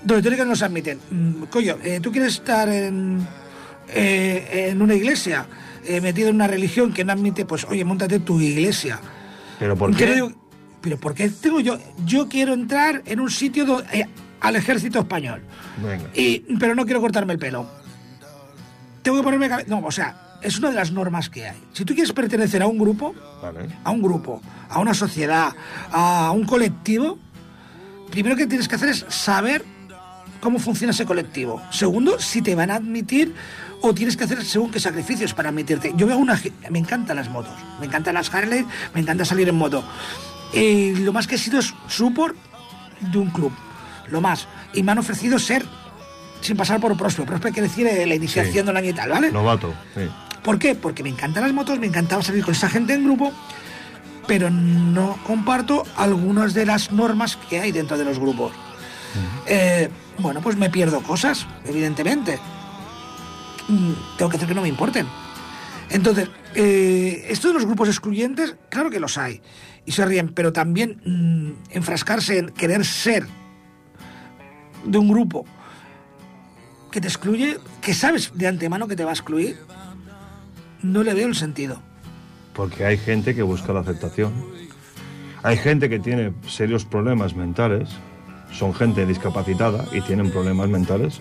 Donde 0.04 0.22
teóricamente 0.22 0.44
no 0.44 0.50
los 0.50 0.62
admiten. 0.62 1.00
Mm, 1.10 1.42
coño, 1.44 1.76
eh, 1.82 1.98
tú 2.00 2.12
quieres 2.12 2.34
estar 2.34 2.68
en, 2.68 3.26
eh, 3.88 4.68
en 4.70 4.80
una 4.80 4.94
iglesia, 4.94 5.46
metido 6.02 6.28
en 6.28 6.36
una 6.36 6.46
religión 6.46 6.92
que 6.92 7.04
no 7.04 7.12
admite, 7.12 7.44
pues 7.44 7.64
oye, 7.64 7.84
montate 7.84 8.20
tu 8.20 8.40
iglesia. 8.40 9.00
¿Pero 9.58 9.76
por 9.76 9.94
qué? 9.96 10.22
Pero 10.80 10.98
¿por 10.98 11.14
qué 11.14 11.28
tengo 11.30 11.60
yo? 11.60 11.78
Yo 12.04 12.28
quiero 12.28 12.52
entrar 12.54 13.02
en 13.06 13.20
un 13.20 13.30
sitio 13.30 13.64
do- 13.64 13.82
eh, 13.92 14.06
al 14.40 14.56
ejército 14.56 15.00
español. 15.00 15.42
Venga. 15.82 16.10
Y, 16.14 16.40
pero 16.58 16.74
no 16.74 16.84
quiero 16.84 17.00
cortarme 17.00 17.32
el 17.32 17.38
pelo. 17.38 17.66
Tengo 19.02 19.18
que 19.18 19.22
ponerme... 19.24 19.48
No, 19.66 19.78
o 19.78 19.90
sea, 19.90 20.38
es 20.42 20.58
una 20.58 20.70
de 20.70 20.74
las 20.76 20.92
normas 20.92 21.28
que 21.30 21.46
hay. 21.48 21.56
Si 21.72 21.84
tú 21.84 21.94
quieres 21.94 22.12
pertenecer 22.12 22.62
a 22.62 22.66
un 22.66 22.78
grupo, 22.78 23.14
Vale. 23.42 23.68
a 23.84 23.90
un 23.90 24.02
grupo, 24.02 24.42
a 24.68 24.80
una 24.80 24.94
sociedad, 24.94 25.52
a 25.92 26.30
un 26.32 26.44
colectivo, 26.44 27.18
primero 28.10 28.36
que 28.36 28.46
tienes 28.46 28.68
que 28.68 28.74
hacer 28.74 28.88
es 28.90 29.04
saber 29.08 29.64
cómo 30.40 30.58
funciona 30.58 30.90
ese 30.92 31.06
colectivo. 31.06 31.62
Segundo, 31.70 32.18
si 32.18 32.42
te 32.42 32.54
van 32.54 32.70
a 32.70 32.76
admitir 32.76 33.34
o 33.80 33.94
tienes 33.94 34.16
que 34.16 34.24
hacer 34.24 34.44
según 34.44 34.70
qué 34.70 34.80
sacrificios 34.80 35.34
para 35.34 35.50
admitirte. 35.50 35.92
Yo 35.96 36.06
veo 36.06 36.18
una... 36.18 36.40
Me 36.70 36.78
encantan 36.78 37.16
las 37.16 37.30
motos, 37.30 37.52
me 37.80 37.86
encantan 37.86 38.14
las 38.14 38.32
Harley, 38.34 38.64
me 38.94 39.00
encanta 39.00 39.24
salir 39.24 39.48
en 39.48 39.54
moto. 39.54 39.84
Y 40.52 40.94
lo 40.96 41.12
más 41.12 41.26
que 41.26 41.34
he 41.34 41.38
sido 41.38 41.58
es 41.58 41.74
support 41.88 42.36
de 43.00 43.18
un 43.18 43.30
club, 43.30 43.52
lo 44.08 44.20
más. 44.20 44.46
Y 44.74 44.82
me 44.82 44.92
han 44.92 44.98
ofrecido 44.98 45.38
ser 45.38 45.64
sin 46.40 46.56
pasar 46.56 46.80
por 46.80 46.96
Próspero. 46.96 47.26
Próspero 47.26 47.52
quiere 47.52 47.68
decir 47.68 47.86
eh, 47.86 48.06
la 48.06 48.14
iniciación 48.14 48.52
Sí. 48.54 48.62
del 48.66 48.76
año 48.76 48.90
y 48.90 48.92
tal, 48.92 49.10
¿vale? 49.10 49.30
Novato, 49.32 49.74
sí. 49.94 50.02
¿Por 50.42 50.58
qué? 50.58 50.74
Porque 50.74 51.02
me 51.02 51.08
encantan 51.08 51.42
las 51.42 51.52
motos, 51.52 51.78
me 51.78 51.86
encantaba 51.86 52.22
salir 52.22 52.44
con 52.44 52.54
esa 52.54 52.68
gente 52.68 52.94
en 52.94 53.04
grupo, 53.04 53.32
pero 54.28 54.48
no 54.50 55.18
comparto 55.26 55.82
algunas 55.96 56.54
de 56.54 56.66
las 56.66 56.92
normas 56.92 57.36
que 57.50 57.60
hay 57.60 57.72
dentro 57.72 57.98
de 57.98 58.04
los 58.04 58.18
grupos. 58.18 58.52
Eh, 59.46 59.88
bueno, 60.18 60.40
pues 60.42 60.56
me 60.56 60.70
pierdo 60.70 61.02
cosas, 61.02 61.46
evidentemente. 61.64 62.38
Mm, 63.68 63.92
Tengo 64.18 64.30
que 64.30 64.36
hacer 64.36 64.48
que 64.48 64.54
no 64.54 64.62
me 64.62 64.68
importen. 64.68 65.06
Entonces, 65.90 66.28
eh, 66.54 67.26
esto 67.28 67.48
de 67.48 67.54
los 67.54 67.64
grupos 67.64 67.88
excluyentes, 67.88 68.54
claro 68.68 68.90
que 68.90 69.00
los 69.00 69.18
hay. 69.18 69.40
Y 69.86 69.92
se 69.92 70.04
ríen, 70.04 70.28
pero 70.34 70.52
también 70.52 71.00
mm, 71.04 71.74
enfrascarse 71.76 72.38
en 72.38 72.48
querer 72.50 72.84
ser 72.84 73.26
de 74.84 74.98
un 74.98 75.08
grupo 75.08 75.46
que 76.90 77.00
te 77.00 77.08
excluye, 77.08 77.58
que 77.80 77.94
sabes 77.94 78.32
de 78.34 78.46
antemano 78.46 78.88
que 78.88 78.96
te 78.96 79.04
va 79.04 79.10
a 79.10 79.14
excluir, 79.14 79.56
no 80.82 81.02
le 81.02 81.14
veo 81.14 81.28
el 81.28 81.34
sentido. 81.34 81.80
Porque 82.54 82.84
hay 82.84 82.96
gente 82.96 83.34
que 83.34 83.42
busca 83.42 83.72
la 83.72 83.80
aceptación. 83.80 84.32
Hay 85.42 85.58
gente 85.58 85.88
que 85.88 85.98
tiene 85.98 86.32
serios 86.48 86.84
problemas 86.84 87.36
mentales. 87.36 87.90
Son 88.50 88.72
gente 88.72 89.04
discapacitada 89.04 89.84
y 89.92 90.00
tienen 90.00 90.30
problemas 90.30 90.68
mentales. 90.68 91.20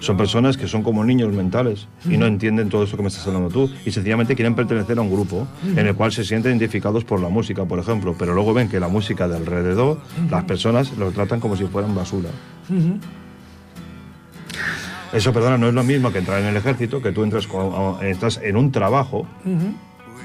Son 0.00 0.16
personas 0.16 0.56
que 0.56 0.68
son 0.68 0.82
como 0.82 1.04
niños 1.04 1.32
mentales 1.32 1.88
y 2.04 2.16
no 2.16 2.26
entienden 2.26 2.68
todo 2.68 2.84
eso 2.84 2.96
que 2.96 3.02
me 3.02 3.08
estás 3.08 3.26
hablando 3.26 3.48
tú. 3.48 3.70
Y 3.84 3.90
sencillamente 3.90 4.34
quieren 4.34 4.54
pertenecer 4.54 4.98
a 4.98 5.02
un 5.02 5.10
grupo 5.10 5.46
en 5.64 5.86
el 5.86 5.94
cual 5.94 6.12
se 6.12 6.24
sienten 6.24 6.52
identificados 6.52 7.04
por 7.04 7.20
la 7.20 7.28
música, 7.28 7.64
por 7.64 7.78
ejemplo. 7.78 8.14
Pero 8.18 8.34
luego 8.34 8.54
ven 8.54 8.68
que 8.68 8.78
la 8.80 8.88
música 8.88 9.28
de 9.28 9.36
alrededor, 9.36 9.98
las 10.30 10.44
personas 10.44 10.96
lo 10.96 11.10
tratan 11.12 11.40
como 11.40 11.56
si 11.56 11.64
fueran 11.64 11.94
basura. 11.94 12.30
Eso, 15.12 15.32
perdona, 15.32 15.56
no 15.56 15.68
es 15.68 15.74
lo 15.74 15.84
mismo 15.84 16.12
que 16.12 16.18
entrar 16.18 16.40
en 16.40 16.48
el 16.48 16.56
ejército, 16.56 17.00
que 17.00 17.12
tú 17.12 17.22
entras 17.24 17.48
estás 18.02 18.40
en 18.42 18.56
un 18.56 18.72
trabajo 18.72 19.26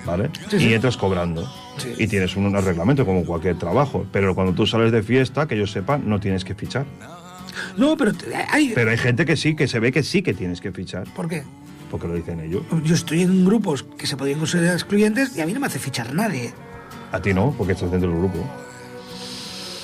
¿vale? 0.05 0.29
Y 0.57 0.73
entras 0.73 0.97
cobrando. 0.97 1.47
Sí. 1.77 1.93
Y 1.97 2.07
tienes 2.07 2.35
un, 2.35 2.45
un 2.45 2.53
reglamento 2.65 3.05
como 3.05 3.23
cualquier 3.23 3.57
trabajo. 3.57 4.05
Pero 4.11 4.35
cuando 4.35 4.53
tú 4.53 4.65
sales 4.65 4.91
de 4.91 5.03
fiesta, 5.03 5.47
que 5.47 5.57
yo 5.57 5.67
sepa, 5.67 5.97
no 5.97 6.19
tienes 6.19 6.43
que 6.43 6.55
fichar. 6.55 6.85
No, 7.77 7.97
pero 7.97 8.11
hay... 8.49 8.71
Pero 8.73 8.91
hay 8.91 8.97
gente 8.97 9.25
que 9.25 9.35
sí, 9.37 9.55
que 9.55 9.67
se 9.67 9.79
ve 9.79 9.91
que 9.91 10.03
sí 10.03 10.21
que 10.21 10.33
tienes 10.33 10.61
que 10.61 10.71
fichar. 10.71 11.05
¿Por 11.15 11.27
qué? 11.27 11.43
Porque 11.89 12.07
lo 12.07 12.15
dicen 12.15 12.39
ellos. 12.39 12.63
Yo 12.83 12.95
estoy 12.95 13.21
en 13.21 13.45
grupos 13.45 13.83
que 13.83 14.07
se 14.07 14.15
podrían 14.15 14.39
considerar 14.39 14.73
excluyentes 14.73 15.35
y 15.35 15.41
a 15.41 15.45
mí 15.45 15.53
no 15.53 15.59
me 15.59 15.67
hace 15.67 15.79
fichar 15.79 16.13
nadie. 16.13 16.53
A 17.11 17.21
ti 17.21 17.33
no, 17.33 17.53
porque 17.57 17.73
estás 17.73 17.91
dentro 17.91 18.09
del 18.09 18.19
grupo. 18.19 18.39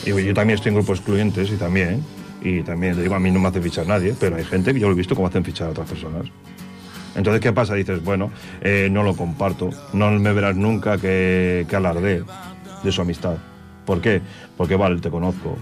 Y 0.06 0.10
yo 0.10 0.34
también 0.34 0.56
estoy 0.56 0.70
en 0.70 0.76
grupos 0.76 1.00
excluyentes 1.00 1.52
y 1.52 1.56
también. 1.56 2.04
Y 2.42 2.62
también, 2.62 2.96
te 2.96 3.02
digo, 3.02 3.16
a 3.16 3.20
mí 3.20 3.32
no 3.32 3.40
me 3.40 3.50
hace 3.50 3.62
fichar 3.62 3.88
nadie, 3.88 4.16
pero 4.18 4.38
hay 4.38 4.46
gente 4.46 4.74
que 4.74 4.80
yo 4.80 4.88
lo 4.88 4.94
he 4.94 4.98
visto 4.98 5.16
cómo 5.16 5.28
hacen 5.28 5.44
fichar 5.44 5.68
a 5.68 5.72
otras 5.72 5.90
personas. 5.90 6.28
Entonces, 7.16 7.42
¿qué 7.42 7.52
pasa? 7.52 7.74
Dices, 7.74 8.04
bueno, 8.04 8.32
eh, 8.62 8.90
no 8.92 9.02
lo 9.04 9.16
comparto, 9.16 9.72
no 9.92 10.12
me 10.12 10.32
verás 10.34 10.56
nunca 10.56 10.98
que, 11.00 11.66
que 11.68 11.76
alarde 11.76 12.24
de 12.84 12.92
su 12.92 13.02
amistad. 13.02 13.38
¿Por 13.86 14.02
qué? 14.02 14.22
Porque, 14.56 14.76
vale, 14.76 15.02
te 15.02 15.10
conozco. 15.10 15.58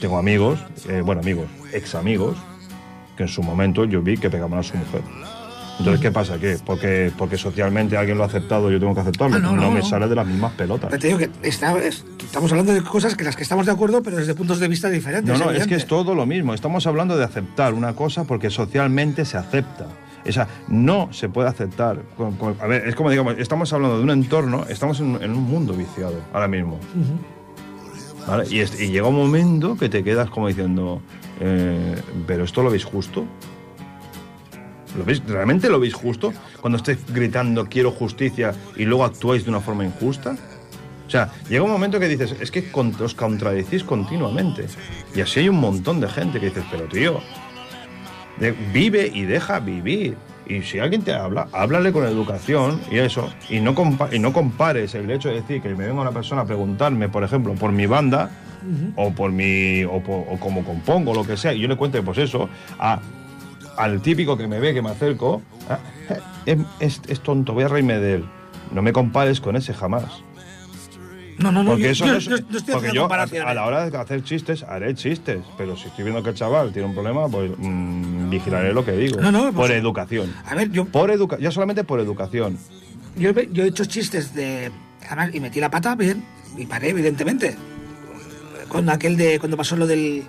Tengo 0.00 0.18
amigos, 0.18 0.58
eh, 0.88 1.00
bueno, 1.04 1.20
amigos, 1.20 1.46
ex 1.72 1.94
amigos, 1.94 2.36
que 3.16 3.22
en 3.24 3.28
su 3.28 3.42
momento 3.42 3.84
yo 3.84 4.02
vi 4.02 4.16
que 4.16 4.28
pegaban 4.30 4.58
a 4.58 4.62
su 4.62 4.76
mujer. 4.76 5.02
Entonces, 5.78 6.00
¿qué 6.00 6.12
pasa? 6.12 6.38
¿Qué? 6.38 6.56
Porque, 6.64 7.10
porque 7.18 7.36
socialmente 7.36 7.96
alguien 7.96 8.16
lo 8.16 8.22
ha 8.22 8.26
aceptado, 8.28 8.70
yo 8.70 8.78
tengo 8.78 8.94
que 8.94 9.00
aceptarlo. 9.00 9.36
Ah, 9.36 9.40
no, 9.40 9.56
no, 9.56 9.72
me 9.72 9.80
no. 9.80 9.84
sale 9.84 10.06
de 10.06 10.14
las 10.14 10.24
mismas 10.26 10.52
pelotas. 10.52 10.88
Pero 10.88 11.00
te 11.00 11.06
digo 11.08 11.18
que 11.18 11.30
está- 11.42 11.76
es- 11.78 12.04
estamos 12.24 12.52
hablando 12.52 12.72
de 12.72 12.80
cosas 12.82 13.16
que 13.16 13.24
las 13.24 13.34
que 13.34 13.42
estamos 13.42 13.66
de 13.66 13.72
acuerdo, 13.72 14.00
pero 14.00 14.16
desde 14.16 14.34
puntos 14.34 14.60
de 14.60 14.68
vista 14.68 14.88
diferentes. 14.88 15.26
No, 15.32 15.32
no, 15.36 15.50
es 15.50 15.56
evidente. 15.56 15.68
que 15.70 15.74
es 15.76 15.86
todo 15.88 16.14
lo 16.14 16.26
mismo. 16.26 16.54
Estamos 16.54 16.86
hablando 16.86 17.16
de 17.16 17.24
aceptar 17.24 17.74
una 17.74 17.94
cosa 17.96 18.22
porque 18.22 18.50
socialmente 18.50 19.24
se 19.24 19.36
acepta. 19.36 19.86
O 20.26 20.32
sea, 20.32 20.46
no 20.68 21.08
se 21.12 21.28
puede 21.28 21.48
aceptar. 21.48 22.00
con- 22.16 22.36
con- 22.36 22.56
a 22.60 22.66
ver, 22.68 22.86
es 22.86 22.94
como 22.94 23.10
digamos, 23.10 23.34
estamos 23.38 23.72
hablando 23.72 23.98
de 23.98 24.04
un 24.04 24.10
entorno, 24.10 24.64
estamos 24.68 25.00
en, 25.00 25.18
en 25.22 25.32
un 25.32 25.42
mundo 25.42 25.72
viciado 25.74 26.14
ahora 26.32 26.46
mismo. 26.46 26.78
Y, 28.50 28.60
es- 28.60 28.80
y 28.80 28.88
llega 28.88 29.06
un 29.08 29.16
momento 29.16 29.76
que 29.76 29.88
te 29.88 30.02
quedas 30.02 30.30
como 30.30 30.48
diciendo, 30.48 31.00
eh, 31.40 31.94
¿pero 32.26 32.44
esto 32.44 32.62
lo 32.62 32.70
veis 32.70 32.84
justo? 32.84 33.24
¿Lo? 34.96 35.04
¿Realmente 35.32 35.68
lo 35.68 35.80
veis 35.80 35.94
justo? 35.94 36.32
Cuando 36.60 36.76
estéis 36.78 36.98
gritando 37.12 37.66
quiero 37.66 37.90
justicia 37.90 38.54
y 38.76 38.84
luego 38.84 39.04
actuáis 39.04 39.44
de 39.44 39.50
una 39.50 39.60
forma 39.60 39.84
injusta. 39.84 40.36
O 41.06 41.10
sea, 41.10 41.30
llega 41.48 41.62
un 41.64 41.70
momento 41.70 42.00
que 42.00 42.08
dices, 42.08 42.34
es 42.40 42.50
que 42.50 42.70
os 43.00 43.14
contradecís 43.14 43.84
continuamente. 43.84 44.66
Y 45.14 45.20
así 45.20 45.40
hay 45.40 45.48
un 45.48 45.60
montón 45.60 46.00
de 46.00 46.08
gente 46.08 46.40
que 46.40 46.46
dices, 46.46 46.64
pero 46.70 46.84
tío, 46.84 47.20
vive 48.72 49.10
y 49.12 49.22
deja 49.24 49.58
vivir. 49.60 50.16
Y 50.46 50.62
si 50.62 50.78
alguien 50.78 51.02
te 51.02 51.12
habla, 51.14 51.48
háblale 51.52 51.90
con 51.92 52.04
educación 52.04 52.80
y 52.90 52.98
eso. 52.98 53.32
Y 53.48 53.60
no, 53.60 53.74
compa- 53.74 54.12
y 54.12 54.18
no 54.18 54.32
compares 54.32 54.94
el 54.94 55.10
hecho 55.10 55.28
de 55.30 55.36
decir 55.36 55.62
que 55.62 55.70
me 55.70 55.86
venga 55.86 56.00
una 56.02 56.10
persona 56.12 56.42
a 56.42 56.44
preguntarme, 56.44 57.08
por 57.08 57.24
ejemplo, 57.24 57.54
por 57.54 57.72
mi 57.72 57.86
banda 57.86 58.30
o 58.96 59.10
por 59.12 59.30
mi 59.32 59.84
o, 59.84 60.02
por- 60.02 60.24
o 60.30 60.38
como 60.40 60.64
compongo, 60.64 61.14
lo 61.14 61.24
que 61.26 61.36
sea, 61.36 61.52
y 61.54 61.60
yo 61.60 61.68
le 61.68 61.76
cuente 61.76 62.00
pues 62.02 62.18
eso 62.18 62.48
a, 62.78 63.00
al 63.76 64.00
típico 64.02 64.36
que 64.36 64.46
me 64.46 64.58
ve, 64.60 64.72
que 64.74 64.80
me 64.82 64.90
acerco, 64.90 65.42
ah, 65.68 65.78
eh, 66.46 66.56
es, 66.80 66.98
es- 66.98 67.02
es 67.08 67.20
tonto, 67.20 67.52
voy 67.54 67.64
a 67.64 67.68
reírme 67.68 67.98
de 67.98 68.14
él. 68.16 68.24
No 68.72 68.82
me 68.82 68.92
compares 68.92 69.40
con 69.40 69.56
ese 69.56 69.72
jamás. 69.74 70.22
No, 71.36 71.50
no, 71.50 71.64
no, 71.64 71.70
Porque 71.72 71.82
yo- 71.86 71.90
eso 71.90 72.06
yo- 72.06 72.12
no 72.12 72.18
es- 72.18 72.24
yo- 72.26 72.36
estoy 72.36 72.74
porque 72.74 72.92
yo, 72.94 73.08
a, 73.12 73.54
la 73.54 73.66
hora 73.66 73.90
de 73.90 73.98
hacer 73.98 74.22
chistes, 74.22 74.62
haré 74.62 74.94
chistes. 74.94 75.40
Pero 75.58 75.76
si 75.76 75.88
estoy 75.88 76.04
viendo 76.04 76.22
que 76.22 76.30
el 76.30 76.36
chaval 76.36 76.72
tiene 76.72 76.86
un 76.88 76.94
problema, 76.94 77.28
pues 77.28 77.50
mm, 77.58 78.23
vigilaré 78.34 78.72
lo 78.72 78.84
que 78.84 78.92
digo. 78.92 79.20
No, 79.20 79.32
no, 79.32 79.42
pues- 79.44 79.54
por 79.54 79.70
educación. 79.72 80.32
A 80.46 80.54
ver, 80.54 80.70
yo, 80.70 80.84
Por 80.84 81.10
educa 81.10 81.38
ya 81.40 81.50
solamente 81.50 81.84
por 81.84 82.00
educación. 82.00 82.58
yo, 83.16 83.30
he- 83.30 83.48
yo 83.52 83.64
he 83.64 83.68
hecho 83.68 83.84
chistes 83.84 84.34
de. 84.34 84.70
además, 85.06 85.30
y 85.34 85.40
metí 85.40 85.60
la 85.60 85.70
pata 85.70 85.94
bien, 85.94 86.24
y 86.56 86.66
paré, 86.66 86.90
evidentemente. 86.90 87.56
Con 88.68 88.88
aquel 88.90 89.16
de. 89.16 89.38
Cuando 89.38 89.56
pasó 89.56 89.76
lo 89.76 89.86
del. 89.86 90.24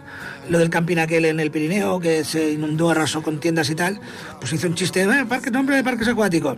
Lo 0.50 0.60
del 0.60 0.70
camping 0.70 0.98
aquel 0.98 1.26
en 1.26 1.40
el 1.40 1.50
Pirineo, 1.50 2.00
que 2.00 2.24
se 2.24 2.52
inundó, 2.52 2.92
arrasó 2.92 3.24
con 3.24 3.40
tiendas 3.40 3.68
y 3.72 3.76
tal, 3.76 4.00
pues 4.40 4.54
hice 4.54 4.68
un 4.68 4.76
chiste, 4.76 5.02
eh, 5.02 5.26
parque, 5.28 5.50
nombre 5.50 5.76
de 5.76 5.84
parques 5.84 6.08
acuáticos. 6.08 6.58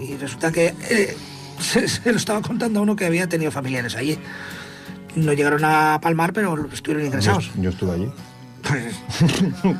Y 0.00 0.16
resulta 0.16 0.50
que 0.50 0.72
eh, 0.88 1.14
se, 1.60 1.86
se 1.86 2.10
lo 2.10 2.16
estaba 2.16 2.40
contando 2.40 2.80
a 2.80 2.82
uno 2.82 2.96
que 2.96 3.04
había 3.04 3.28
tenido 3.28 3.50
familiares 3.50 3.94
allí. 3.96 4.18
No 5.16 5.34
llegaron 5.34 5.62
a 5.64 5.98
palmar, 6.00 6.32
pero 6.32 6.66
estuvieron 6.72 7.02
Yo, 7.02 7.06
ingresados. 7.08 7.50
yo 7.60 7.68
estuve 7.70 7.92
allí. 7.92 8.08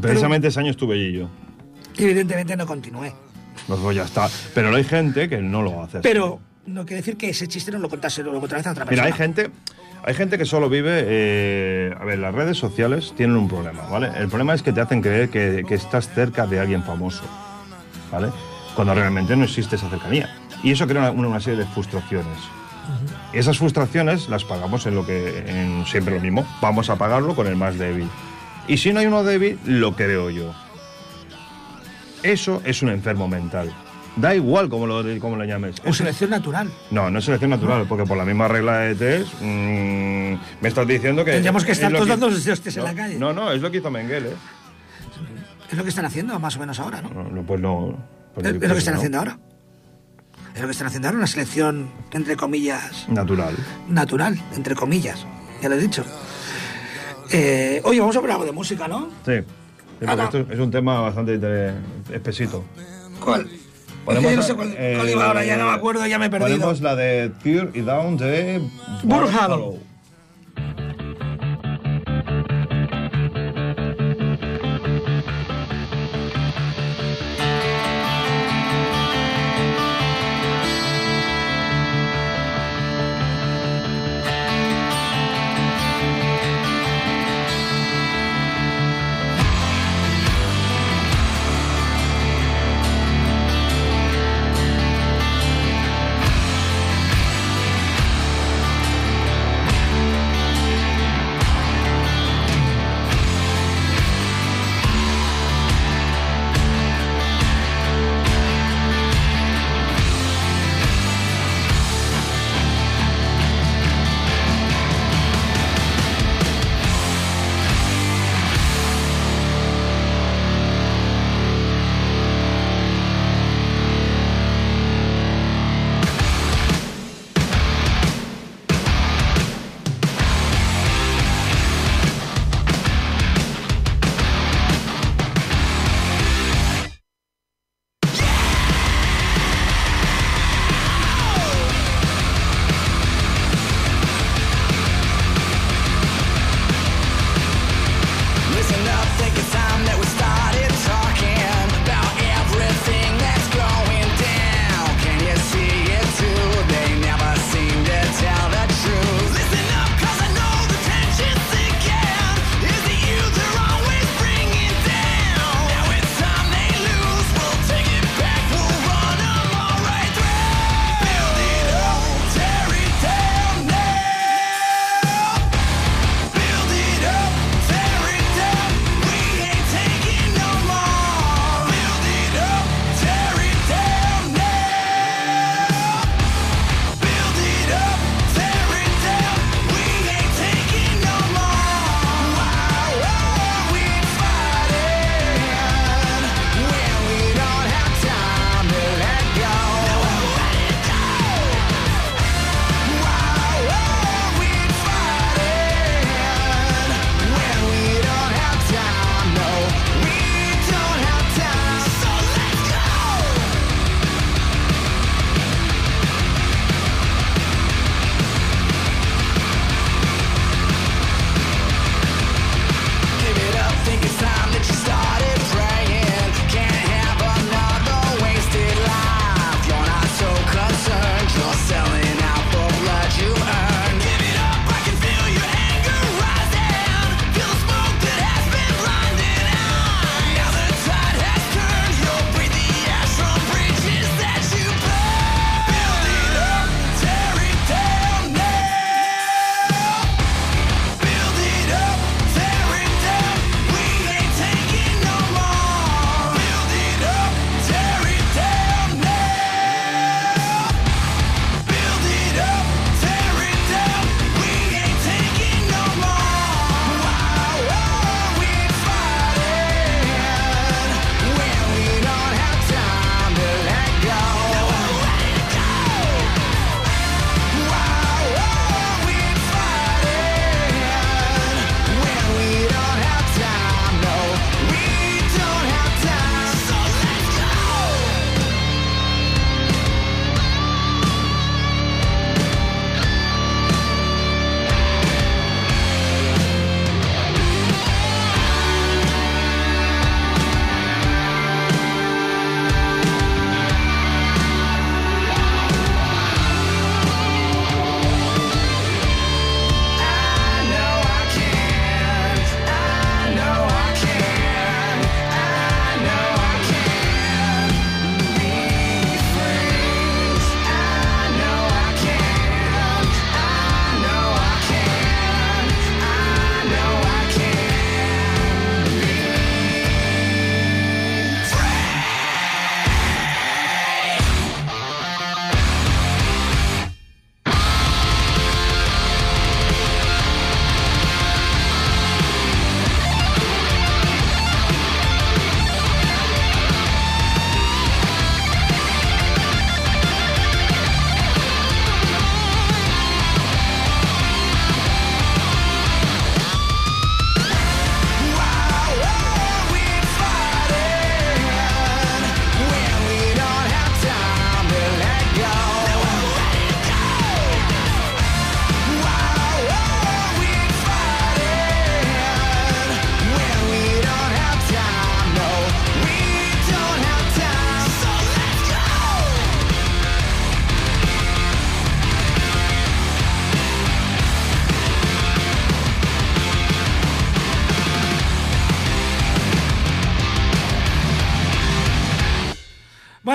Precisamente 0.00 0.48
ese 0.48 0.60
año 0.60 0.70
estuve 0.70 0.94
allí 0.94 1.12
yo. 1.12 1.28
evidentemente 1.98 2.56
no 2.56 2.66
continué. 2.66 3.12
Pues, 3.66 3.80
pues 3.80 3.96
ya 3.96 4.04
está. 4.04 4.28
Pero 4.54 4.74
hay 4.74 4.84
gente 4.84 5.28
que 5.28 5.38
no 5.38 5.62
lo 5.62 5.82
hace 5.82 5.98
así. 5.98 6.02
Pero 6.08 6.40
no 6.66 6.84
quiere 6.84 6.96
decir 7.02 7.16
que 7.16 7.30
ese 7.30 7.48
chiste 7.48 7.70
no 7.72 7.78
lo 7.78 7.88
contase 7.88 8.22
luego 8.22 8.40
otra 8.40 8.58
vez 8.58 8.66
a 8.66 8.72
otra 8.72 8.84
Mira, 8.84 9.02
persona. 9.04 9.06
hay 9.06 9.12
gente, 9.18 9.50
hay 10.04 10.14
gente 10.14 10.36
que 10.38 10.44
solo 10.44 10.68
vive. 10.68 11.02
eh, 11.06 11.94
a 11.98 12.04
ver, 12.04 12.18
las 12.18 12.34
redes 12.34 12.58
sociales 12.58 13.14
tienen 13.16 13.36
un 13.36 13.48
problema, 13.48 13.82
¿vale? 13.88 14.10
El 14.16 14.28
problema 14.28 14.54
es 14.54 14.62
que 14.62 14.72
te 14.72 14.80
hacen 14.80 15.00
creer 15.00 15.30
que, 15.30 15.64
que 15.66 15.74
estás 15.74 16.08
cerca 16.10 16.46
de 16.46 16.60
alguien 16.60 16.82
famoso, 16.82 17.24
¿vale? 18.12 18.28
Cuando 18.74 18.94
realmente 18.94 19.34
no 19.36 19.44
existe 19.44 19.76
esa 19.76 19.88
cercanía. 19.88 20.28
Y 20.62 20.72
eso 20.72 20.86
crea 20.86 21.10
una, 21.10 21.28
una 21.28 21.40
serie 21.40 21.60
de 21.60 21.66
frustraciones. 21.66 22.38
Y 23.32 23.38
esas 23.38 23.58
frustraciones 23.58 24.28
las 24.28 24.44
pagamos 24.44 24.86
en 24.86 24.94
lo 24.94 25.04
que. 25.04 25.38
en 25.46 25.84
siempre 25.86 26.14
lo 26.14 26.20
mismo. 26.20 26.46
Vamos 26.60 26.88
a 26.88 26.96
pagarlo 26.96 27.34
con 27.34 27.46
el 27.48 27.56
más 27.56 27.78
débil. 27.78 28.08
Y 28.68 28.76
si 28.78 28.92
no 28.92 29.00
hay 29.00 29.06
uno 29.06 29.22
débil, 29.22 29.58
lo 29.64 29.94
creo 29.94 30.30
yo. 30.30 30.54
Eso 32.22 32.60
es 32.64 32.82
un 32.82 32.88
enfermo 32.90 33.28
mental. 33.28 33.72
Da 34.16 34.34
igual 34.34 34.68
cómo 34.70 34.86
lo, 34.86 35.04
cómo 35.20 35.36
lo 35.36 35.44
llames. 35.44 35.76
O 35.84 35.92
selección 35.92 36.30
natural. 36.30 36.70
no, 36.90 37.10
no 37.10 37.18
es 37.18 37.24
selección 37.24 37.50
natural, 37.50 37.86
porque 37.86 38.04
por 38.04 38.16
la 38.16 38.24
misma 38.24 38.48
regla 38.48 38.78
de 38.78 38.94
test 38.94 39.32
mm, 39.40 40.62
me 40.62 40.68
estás 40.68 40.86
diciendo 40.86 41.24
que... 41.24 41.32
Tendríamos 41.32 41.64
que 41.64 41.72
es 41.72 41.78
estar 41.78 41.92
todos 41.92 42.08
dando 42.08 42.28
en 42.28 42.34
no, 42.34 42.82
la 42.82 42.94
calle. 42.94 43.18
No, 43.18 43.32
no, 43.32 43.52
es 43.52 43.60
lo 43.60 43.70
que 43.70 43.78
hizo 43.78 43.90
Mengele. 43.90 44.30
Es 45.70 45.76
lo 45.76 45.82
que 45.82 45.90
están 45.90 46.06
haciendo 46.06 46.38
más 46.38 46.56
o 46.56 46.60
menos 46.60 46.80
ahora, 46.80 47.02
¿no? 47.02 47.10
No, 47.10 47.24
no, 47.24 47.42
pues 47.42 47.60
no. 47.60 47.96
pues 48.34 48.46
es, 48.46 48.54
es 48.54 48.62
lo 48.62 48.74
que 48.74 48.78
están 48.78 48.94
haciendo 48.94 49.18
ahora. 49.18 49.38
Es 50.54 50.60
lo 50.62 50.68
que 50.68 50.72
están 50.72 50.86
haciendo 50.86 51.08
ahora, 51.08 51.18
una 51.18 51.26
selección, 51.26 51.90
entre 52.12 52.36
comillas, 52.36 53.06
Natural. 53.10 53.54
natural, 53.88 54.40
entre 54.54 54.74
comillas. 54.74 55.26
Ya 55.60 55.68
lo 55.68 55.74
he 55.74 55.80
dicho. 55.80 56.04
Eh, 57.30 57.80
oye, 57.84 58.00
vamos 58.00 58.16
a 58.16 58.18
hablar 58.18 58.32
algo 58.32 58.46
de 58.46 58.52
música, 58.52 58.88
¿no? 58.88 59.08
Sí. 59.24 59.40
Sí, 59.98 60.06
porque 60.06 60.22
esto 60.24 60.52
es 60.52 60.58
un 60.58 60.70
tema 60.70 61.00
bastante 61.00 61.40
espesito. 62.12 62.64
¿Cuál? 63.20 63.48
Ponemos 64.04 64.24
Es 64.24 64.28
que 64.28 64.30
yo 64.30 64.36
no 64.36 64.42
sé 64.42 64.54
cuál, 64.54 64.76
cuál 64.96 65.10
iba 65.10 65.26
ahora, 65.26 65.44
ya 65.44 65.56
no 65.56 65.66
me 65.66 65.72
acuerdo, 65.72 66.06
ya 66.06 66.18
me 66.18 66.26
he 66.26 66.30
perdido. 66.30 66.50
Ponemos 66.50 66.80
la 66.80 66.94
de 66.94 67.30
Tear 67.42 67.70
It 67.74 67.84
Down 67.84 68.16
de... 68.16 68.62
Burn 69.02 69.28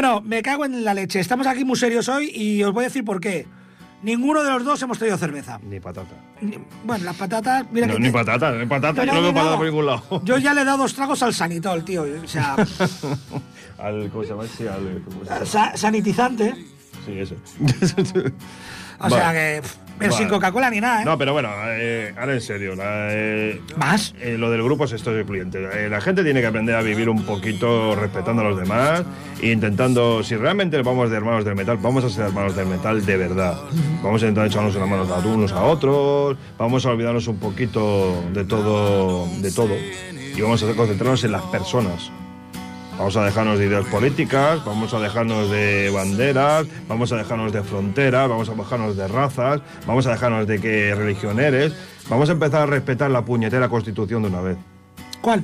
Bueno, 0.02 0.20
me 0.22 0.41
cago 0.41 0.66
en 0.66 0.84
la 0.84 0.95
leche. 0.95 1.20
Estamos 1.20 1.45
aquí 1.45 1.64
muy 1.64 1.76
serios 1.78 2.10
hoy 2.10 2.32
y 2.34 2.64
os 2.64 2.74
voy 2.74 2.86
a 2.86 2.88
decir 2.88 3.06
por 3.06 3.20
qué. 3.22 3.45
Ninguno 4.02 4.41
de 4.43 4.49
los 4.49 4.66
dos 4.66 4.82
hemos 4.82 4.97
traído 4.97 5.16
cerveza. 5.16 5.60
Ni 5.62 5.80
patata. 5.80 6.16
Ni- 6.41 6.58
Bueno, 6.84 7.06
las 7.06 7.16
patatas. 7.16 7.68
Mira 7.72 7.86
No, 7.86 7.93
que 7.93 7.99
ni 7.99 8.08
te- 8.08 8.12
patata, 8.14 8.52
ni 8.54 8.66
patata. 8.66 8.99
Pero 8.99 9.14
Yo 9.14 9.14
no 9.14 9.22
veo 9.22 9.32
patata 9.36 9.58
por 9.58 9.66
ningún 9.68 9.86
lado. 9.86 10.22
Yo 10.26 10.39
ya 10.39 10.56
le 10.56 10.62
he 10.62 10.66
dado 10.66 10.80
dos 10.80 10.95
tragos 10.95 11.22
al 11.22 11.36
sanitol, 11.36 11.86
tío. 11.86 12.04
O 12.24 12.28
sea, 12.28 12.56
Al, 13.78 14.10
¿Cómo 14.10 14.24
se 14.24 14.30
llama? 14.30 14.43
Sí, 14.47 14.66
al. 14.66 15.04
¿cómo 15.06 15.24
se 15.24 15.30
llama? 15.36 15.45
sa- 15.45 15.78
sanitizante. 15.78 16.56
Sí, 17.06 17.20
ese. 17.20 17.36
O 18.97 19.08
sea 19.08 19.32
que. 19.34 19.62
pff, 19.62 19.76
Pero 20.02 20.14
sin. 20.14 20.28
Coca-Cola 20.28 20.70
ni 20.70 20.80
nada, 20.80 21.02
¿eh? 21.02 21.06
No, 21.06 21.18
pero 21.18 21.34
bueno, 21.34 21.49
eh, 21.68 22.14
ahora 22.18 22.34
en 22.34 22.41
serio. 22.41 22.76
la, 22.76 23.08
eh, 23.12 23.62
Más. 23.78 24.14
eh, 24.20 24.38
lo 24.38 24.49
del 24.52 24.64
grupo 24.64 24.86
es 24.86 24.91
esto 24.93 25.16
excluyente. 25.16 25.60
Eh, 25.74 25.89
la 25.89 26.02
gente 26.02 26.24
tiene 26.24 26.41
que 26.41 26.47
aprender 26.47 26.76
a 26.76 26.82
vivir 26.82 27.10
un 27.10 27.24
poquito 27.24 27.95
respetando 27.95 28.41
a 28.41 28.45
los 28.45 28.60
demás 28.60 29.04
intentando, 29.41 30.24
si 30.24 30.36
realmente 30.36 30.82
vamos 30.82 31.10
de 31.10 31.18
hermanos 31.18 31.45
del 31.45 31.56
metal, 31.56 31.78
vamos 31.78 32.04
a 32.04 32.10
ser 32.10 32.26
hermanos 32.26 32.56
del 32.56 32.68
metal 32.68 33.06
de 33.06 33.18
verdad. 33.18 33.58
Vamos 34.04 34.22
a 34.22 34.28
intentar 34.28 34.47
echarnos 34.47 34.76
las 34.76 34.88
manos 34.88 35.10
a 35.10 35.18
unos 35.20 35.52
a 35.52 35.64
otros, 35.64 36.38
vamos 36.58 36.86
a 36.86 36.89
olvidarnos 36.89 37.28
un 37.28 37.38
poquito 37.39 38.24
de 38.34 38.45
todo, 38.45 39.28
de 39.39 39.52
todo 39.52 39.76
y 40.36 40.41
vamos 40.41 40.64
a 40.64 40.74
concentrarnos 40.74 41.24
en 41.24 41.32
las 41.32 41.41
personas. 41.43 42.12
Vamos 43.02 43.18
a 43.18 43.26
dejarnos 43.26 43.58
de 43.58 43.66
ideas 43.66 43.88
políticas, 43.88 44.64
vamos 44.64 44.93
a 44.93 44.99
dejarnos 44.99 45.49
de 45.49 45.89
banderas, 45.89 46.68
vamos 46.88 47.12
a 47.12 47.16
dejarnos 47.16 47.52
de 47.52 47.64
fronteras, 47.64 48.30
vamos 48.30 48.47
a 48.47 48.54
dejarnos 48.54 48.95
de 48.95 49.08
razas, 49.08 49.60
vamos 49.88 50.06
a 50.06 50.12
dejarnos 50.12 50.45
de 50.45 50.62
qué 50.62 50.93
religión 50.93 51.39
eres. 51.39 51.74
Vamos 52.08 52.30
a 52.30 52.34
empezar 52.34 52.62
a 52.62 52.66
respetar 52.68 53.10
la 53.10 53.26
puñetera 53.26 53.70
constitución 53.70 54.22
de 54.22 54.28
una 54.28 54.41
vez. 54.41 54.58
¿Cuál? 55.20 55.43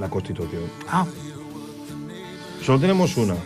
La 0.00 0.10
constitución. 0.10 0.62
Ah. 0.90 1.06
Solo 2.64 2.80
tenemos 2.80 3.16
una. 3.16 3.36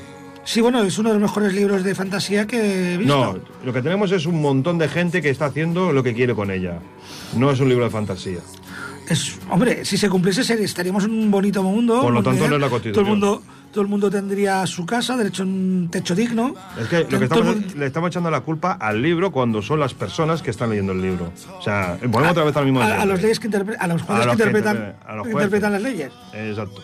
Sí, 0.44 0.62
bueno, 0.62 0.82
es 0.82 0.96
uno 0.96 1.10
de 1.10 1.16
los 1.16 1.22
mejores 1.22 1.52
libros 1.52 1.84
de 1.84 1.94
fantasía 1.94 2.46
que 2.46 2.94
he 2.94 2.96
visto. 2.96 3.14
No, 3.14 3.38
lo 3.66 3.72
que 3.74 3.82
tenemos 3.82 4.12
es 4.12 4.24
un 4.24 4.40
montón 4.40 4.78
de 4.78 4.88
gente 4.88 5.20
que 5.20 5.28
está 5.28 5.44
haciendo 5.44 5.92
lo 5.92 6.02
que 6.02 6.14
quiere 6.14 6.34
con 6.34 6.50
ella. 6.50 6.78
No 7.36 7.50
es 7.50 7.60
un 7.60 7.68
libro 7.68 7.84
de 7.84 7.90
fantasía. 7.90 8.40
Es, 9.12 9.38
hombre, 9.50 9.84
si 9.84 9.96
se 9.98 10.08
cumpliese 10.08 10.42
sería- 10.42 10.64
estaríamos 10.64 11.04
en 11.04 11.10
un 11.12 11.30
bonito 11.30 11.62
mundo. 11.62 12.00
Por 12.00 12.12
lo 12.12 12.22
tanto, 12.22 12.48
no 12.48 12.54
es 12.56 12.60
la 12.60 12.66
Todo 12.66 12.70
Constitución. 12.70 13.04
el 13.06 13.10
mundo, 13.10 13.42
todo 13.72 13.82
el 13.82 13.88
mundo 13.88 14.10
tendría 14.10 14.66
su 14.66 14.86
casa, 14.86 15.16
derecho 15.16 15.42
a 15.42 15.46
un 15.46 15.88
techo 15.90 16.14
digno. 16.14 16.54
Es 16.80 16.88
que 16.88 17.00
lo 17.00 17.04
que 17.08 17.14
Todo 17.28 17.40
estamos, 17.40 17.56
mundo- 17.56 17.74
le 17.76 17.86
estamos 17.86 18.08
echando 18.08 18.30
la 18.30 18.40
culpa 18.40 18.72
al 18.72 19.02
libro 19.02 19.30
cuando 19.30 19.60
son 19.60 19.80
las 19.80 19.92
personas 19.94 20.40
que 20.42 20.50
están 20.50 20.70
leyendo 20.70 20.92
el 20.92 21.02
libro. 21.02 21.32
O 21.58 21.62
sea, 21.62 21.98
volvemos 22.02 22.30
otra 22.32 22.44
vez 22.44 22.56
al 22.56 22.64
mismo 22.64 22.80
a, 22.80 23.02
a 23.02 23.04
los 23.06 23.20
leyes 23.20 23.38
que 23.38 23.50
interpre- 23.50 23.76
a 23.78 23.86
los 23.86 24.02
jueces 24.02 24.16
A 24.18 24.20
que 24.22 24.26
los 24.26 24.36
que 24.36 24.42
interpretan, 24.58 24.96
que 25.24 25.30
interpretan 25.30 25.72
las 25.72 25.82
leyes. 25.82 26.12
Exacto. 26.32 26.80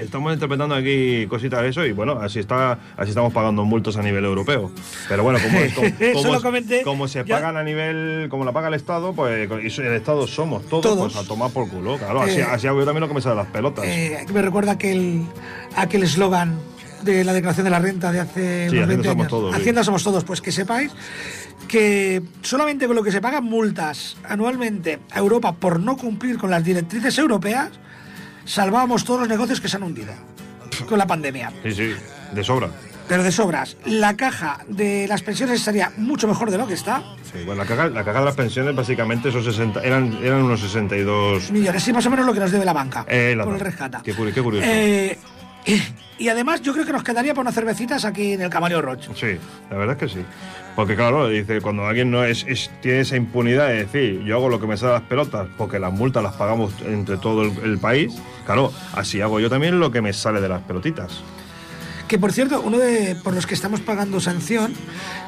Estamos 0.00 0.32
interpretando 0.32 0.74
aquí 0.74 1.26
cositas 1.28 1.62
de 1.62 1.68
eso 1.68 1.84
y 1.84 1.92
bueno, 1.92 2.18
así 2.20 2.38
está, 2.38 2.78
así 2.96 3.10
estamos 3.10 3.32
pagando 3.32 3.64
multos 3.64 3.96
a 3.96 4.02
nivel 4.02 4.24
europeo. 4.24 4.70
Pero 5.08 5.22
bueno, 5.22 5.38
como, 5.42 5.58
es- 5.58 5.72
como, 5.74 5.86
Eso 5.88 6.12
como 6.14 6.28
lo 6.28 6.36
es- 6.36 6.42
comenté. 6.42 6.82
como 6.82 7.08
se 7.08 7.24
Ya- 7.24 7.34
pagan 7.36 7.56
a 7.56 7.62
nivel, 7.64 8.28
como 8.30 8.44
la 8.44 8.52
paga 8.52 8.68
el 8.68 8.74
Estado, 8.74 9.12
pues 9.12 9.48
y 9.50 9.80
el 9.80 9.94
Estado 9.94 10.26
somos 10.26 10.66
todos, 10.68 10.82
Todos. 10.82 11.12
pues 11.14 11.24
a 11.24 11.28
tomar 11.28 11.50
por 11.50 11.68
culo. 11.68 11.98
Claro, 11.98 12.22
así, 12.22 12.38
Eh, 12.40 12.42
así 12.48 12.66
hago 12.66 12.78
yo 12.80 12.84
también 12.84 13.00
lo 13.02 13.08
que 13.08 13.14
me 13.14 13.20
sale 13.20 13.36
de 13.36 13.42
las 13.42 13.50
pelotas. 13.52 13.84
Eh, 13.86 14.24
me 14.32 14.42
recuerda 14.42 14.72
aquel 14.72 15.22
aquel 15.76 16.02
eslogan 16.04 16.58
de 17.02 17.24
la 17.24 17.32
declaración 17.32 17.64
de 17.64 17.70
la 17.70 17.78
renta 17.78 18.10
de 18.10 18.20
hace 18.20 18.68
Sí, 18.70 18.76
unos 18.76 18.84
Hacienda 18.84 18.86
20 18.86 19.08
somos 19.08 19.20
años. 19.22 19.30
todos, 19.30 19.54
sí. 19.54 19.60
Hacienda 19.60 19.84
somos 19.84 20.04
todos, 20.04 20.24
pues 20.24 20.40
que 20.40 20.50
sepáis 20.52 20.92
que 21.68 22.22
solamente 22.42 22.86
con 22.86 22.96
lo 22.96 23.02
que 23.02 23.12
se 23.12 23.20
pagan 23.20 23.44
multas 23.44 24.16
anualmente 24.28 24.98
a 25.10 25.18
Europa 25.18 25.52
por 25.54 25.80
no 25.80 25.96
cumplir 25.96 26.38
con 26.38 26.50
las 26.50 26.64
directrices 26.64 27.16
europeas, 27.18 27.70
salvábamos 28.48 29.04
todos 29.04 29.20
los 29.20 29.28
negocios 29.28 29.60
que 29.60 29.68
se 29.68 29.76
han 29.76 29.82
hundido 29.82 30.12
con 30.88 30.98
la 30.98 31.06
pandemia. 31.06 31.52
Sí, 31.62 31.72
sí, 31.72 31.94
de 32.32 32.44
sobra. 32.44 32.70
Pero 33.06 33.22
de 33.22 33.32
sobras, 33.32 33.76
la 33.86 34.16
caja 34.16 34.58
de 34.68 35.06
las 35.08 35.22
pensiones 35.22 35.60
estaría 35.60 35.90
mucho 35.96 36.28
mejor 36.28 36.50
de 36.50 36.58
lo 36.58 36.66
que 36.66 36.74
está. 36.74 37.02
Sí, 37.32 37.38
bueno, 37.44 37.62
la 37.62 37.66
caja, 37.66 37.88
la 37.88 38.04
caja 38.04 38.18
de 38.18 38.24
las 38.26 38.34
pensiones 38.34 38.74
básicamente 38.74 39.30
esos 39.30 39.44
60, 39.44 39.80
eran, 39.82 40.18
eran 40.22 40.42
unos 40.42 40.60
62 40.60 41.50
Millones, 41.50 41.88
y 41.88 41.92
más 41.92 42.04
o 42.04 42.10
menos 42.10 42.26
lo 42.26 42.34
que 42.34 42.40
nos 42.40 42.50
debe 42.50 42.66
la 42.66 42.74
banca 42.74 43.06
Eh, 43.08 43.34
la 43.36 43.44
por 43.44 43.54
el 43.54 43.60
rescata. 43.60 44.02
Qué 44.02 44.14
qué 44.14 44.42
curioso. 44.42 44.66
Eh, 44.68 45.18
y, 46.18 46.28
además 46.28 46.62
yo 46.62 46.72
creo 46.72 46.84
que 46.86 46.92
nos 46.92 47.02
quedaría 47.02 47.34
por 47.34 47.42
unas 47.42 47.54
cervecitas 47.54 48.04
aquí 48.04 48.32
en 48.32 48.42
el 48.42 48.50
Camaleo 48.50 48.80
Roche. 48.82 49.10
Sí, 49.14 49.36
la 49.70 49.76
verdad 49.76 49.96
es 50.00 50.10
que 50.12 50.18
sí. 50.20 50.24
Porque 50.74 50.94
claro, 50.94 51.28
dice, 51.28 51.60
cuando 51.60 51.86
alguien 51.86 52.10
no 52.10 52.24
es, 52.24 52.44
es- 52.48 52.70
tiene 52.80 53.00
esa 53.00 53.16
impunidad 53.16 53.68
de 53.68 53.84
decir, 53.84 54.22
yo 54.24 54.36
hago 54.36 54.48
lo 54.48 54.60
que 54.60 54.66
me 54.66 54.76
sale 54.76 54.92
de 54.92 54.98
las 55.00 55.08
pelotas, 55.08 55.48
porque 55.58 55.78
las 55.78 55.92
multas 55.92 56.22
las 56.22 56.34
pagamos 56.34 56.72
entre 56.84 57.16
todo 57.18 57.42
el, 57.42 57.56
el 57.64 57.78
país, 57.78 58.14
claro, 58.46 58.72
así 58.94 59.20
hago 59.20 59.40
yo 59.40 59.50
también 59.50 59.80
lo 59.80 59.90
que 59.90 60.00
me 60.00 60.12
sale 60.12 60.40
de 60.40 60.48
las 60.48 60.62
pelotitas. 60.62 61.20
Que 62.06 62.18
por 62.18 62.32
cierto, 62.32 62.60
uno 62.62 62.78
de 62.78 63.16
por 63.22 63.34
los 63.34 63.46
que 63.46 63.54
estamos 63.54 63.80
pagando 63.80 64.18
sanción 64.20 64.72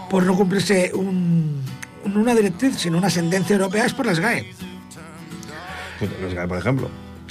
por 0.09 0.23
no 0.25 0.35
cumplirse 0.37 0.93
un- 0.95 1.63
un- 2.05 2.17
una 2.17 2.35
directriz, 2.35 2.77
sino 2.79 2.97
una 2.97 3.11
sentencia 3.11 3.55
europea 3.57 3.85
es 3.87 3.93
por 3.93 4.07
las 4.07 4.19
GAE. 4.21 4.55
Los 6.23 6.33
GAE, 6.35 6.49
por 6.49 6.59
ejemplo. 6.59 6.89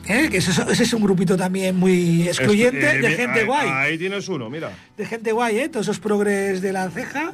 ¿Eh? 0.10 0.28
Que 0.30 0.38
ese, 0.38 0.52
es- 0.52 0.60
ese 0.60 0.84
es 0.84 0.94
un 0.94 1.02
grupito 1.04 1.38
también 1.38 1.76
muy 1.78 2.28
excluyente 2.28 2.80
Es- 2.90 2.96
eh, 2.96 3.00
de 3.02 3.12
gente 3.16 3.40
ahí, 3.42 3.46
guay. 3.46 3.70
Ahí 3.72 3.98
tienes 3.98 4.28
uno, 4.28 4.50
mira. 4.50 4.72
De 4.98 5.06
gente 5.06 5.32
guay, 5.32 5.60
¿eh? 5.60 5.70
Todos 5.70 5.86
esos 5.86 6.00
progres 6.00 6.62
de 6.62 6.74
la 6.74 6.90
ceja. 6.90 7.32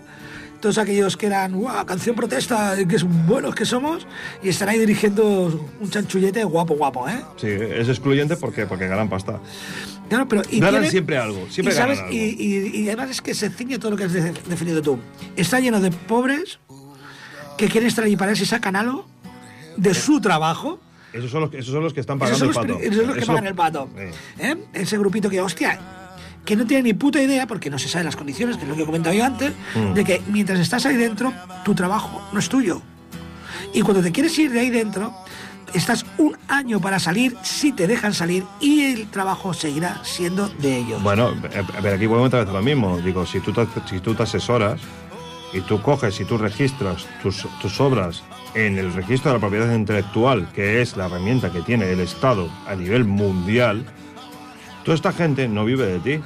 Todos 0.61 0.78
aquellos 0.80 1.15
que 1.17 1.28
eran, 1.28 1.53
guau, 1.53 1.86
canción 1.86 2.15
protesta, 2.15 2.76
que 2.89 2.97
son 2.97 3.28
buenos 3.28 3.53
que 3.53 3.65
somos, 3.65 4.07
y 4.41 4.49
están 4.49 4.69
ahí 4.69 4.80
dirigiendo 4.80 5.69
un 5.80 5.89
chanchullete 5.91 6.43
guapo, 6.43 6.76
guapo, 6.76 7.07
¿eh? 7.07 7.19
Sí, 7.38 7.47
es 7.49 7.88
excluyente 7.88 8.36
porque, 8.38 8.65
porque 8.65 8.88
ganan 8.88 9.07
pasta. 9.09 9.39
Claro, 10.09 10.28
pero 10.28 10.41
y 10.49 10.59
Ganan 10.59 10.89
siempre 10.89 11.17
algo, 11.17 11.45
siempre 11.51 11.73
y, 11.73 11.78
sabes, 11.78 11.97
ganan 11.99 12.11
algo. 12.13 12.17
Y, 12.17 12.36
y- 12.39 12.82
y 12.82 12.88
además 12.88 13.11
es 13.11 13.21
que 13.21 13.36
se 13.36 13.49
ciñe 13.49 13.78
todo 13.78 13.91
lo 13.91 13.97
que 13.97 14.05
has 14.05 14.13
de- 14.13 14.32
definido 14.47 14.82
tú. 14.82 14.97
Está 15.36 15.59
lleno 15.59 15.80
de 15.82 15.91
pobres 15.91 16.57
que 17.57 17.67
quieren 17.67 17.88
estar 17.88 18.03
allí 18.05 18.15
para 18.15 18.30
ver 18.30 18.38
si 18.38 18.45
sacan 18.45 18.76
algo 18.76 19.05
de 19.78 19.93
su 19.93 20.19
trabajo. 20.21 20.80
Esos 21.16 21.32
son 21.32 21.41
los, 21.41 21.49
que- 21.49 21.59
esos 21.59 21.74
son 21.74 21.84
los 21.84 21.93
que 21.93 21.99
están 22.01 22.18
Esos 22.22 22.39
pagando 22.39 22.45
el 22.45 22.53
pato. 22.53 22.80
esos 22.84 22.95
son 22.97 23.07
los 23.07 23.16
que 23.16 23.22
Eso- 23.22 23.32
pagan 23.32 23.47
el 23.47 23.55
pato. 23.55 23.89
Eh. 23.97 24.55
Ese 24.74 24.97
grupito 24.97 25.30
que, 25.30 25.41
hostia, 25.41 25.80
que 26.43 26.55
no 26.55 26.66
tiene 26.66 26.84
ni 26.84 26.93
puta 26.93 27.22
idea, 27.22 27.47
porque 27.47 27.70
no 27.70 27.80
se 27.80 27.88
saben 27.88 28.05
las 28.05 28.16
condiciones, 28.16 28.57
que 28.57 28.63
es 28.63 28.70
lo 28.70 28.76
que 28.76 28.84
he 28.84 28.86
comentado 28.86 29.16
yo 29.16 29.26
antes, 29.26 29.53
Mm. 29.76 29.93
de 29.93 30.03
que 30.03 30.22
mientras 30.28 30.59
estás 30.59 30.86
ahí 30.86 30.95
dentro, 30.95 31.34
tu 31.63 31.74
trabajo 31.74 32.22
no 32.34 32.39
es 32.39 32.49
tuyo. 32.49 32.82
Y 33.74 33.82
cuando 33.82 34.03
te 34.03 34.11
quieres 34.11 34.38
ir 34.38 34.51
de 34.51 34.59
ahí 34.59 34.70
dentro, 34.70 35.13
estás 35.74 36.05
un 36.18 36.38
año 36.47 36.80
para 36.80 36.99
salir, 36.99 37.36
si 37.43 37.72
te 37.74 37.88
dejan 37.88 38.13
salir, 38.13 38.43
y 38.61 38.82
el 38.84 39.07
trabajo 39.09 39.53
seguirá 39.53 39.99
siendo 40.03 40.47
de 40.59 40.78
ellos. 40.78 41.01
Bueno, 41.01 41.32
eh, 41.51 41.63
pero 41.82 41.95
aquí 41.95 42.05
volvemos 42.05 42.28
otra 42.28 42.41
vez 42.41 42.49
a 42.49 42.53
lo 42.53 42.61
mismo. 42.61 42.97
Digo, 42.99 43.26
si 43.26 43.39
tú 43.39 43.51
te, 43.51 43.66
si 43.89 43.99
tú 43.99 44.13
te 44.13 44.24
asesoras 44.24 44.80
y 45.53 45.61
tú 45.61 45.82
coges 45.82 46.20
y 46.20 46.26
tú 46.26 46.38
registras 46.38 47.05
tus, 47.24 47.47
tus 47.61 47.80
obras 47.82 48.22
en 48.56 48.78
el 48.80 48.93
registro 48.93 49.32
de 49.32 49.38
la 49.38 49.41
propiedad 49.41 49.74
intelectual, 49.76 50.47
que 50.53 50.82
es 50.82 50.97
la 50.97 51.06
herramienta 51.06 51.51
que 51.51 51.62
tiene 51.62 51.91
el 51.91 51.99
Estado 51.99 52.49
a 52.66 52.74
nivel 52.76 53.03
mundial, 53.03 53.86
toda 54.84 54.95
esta 54.95 55.12
gente 55.12 55.47
no 55.47 55.66
vive 55.66 55.86
de 55.86 55.99
ti. 55.99 56.24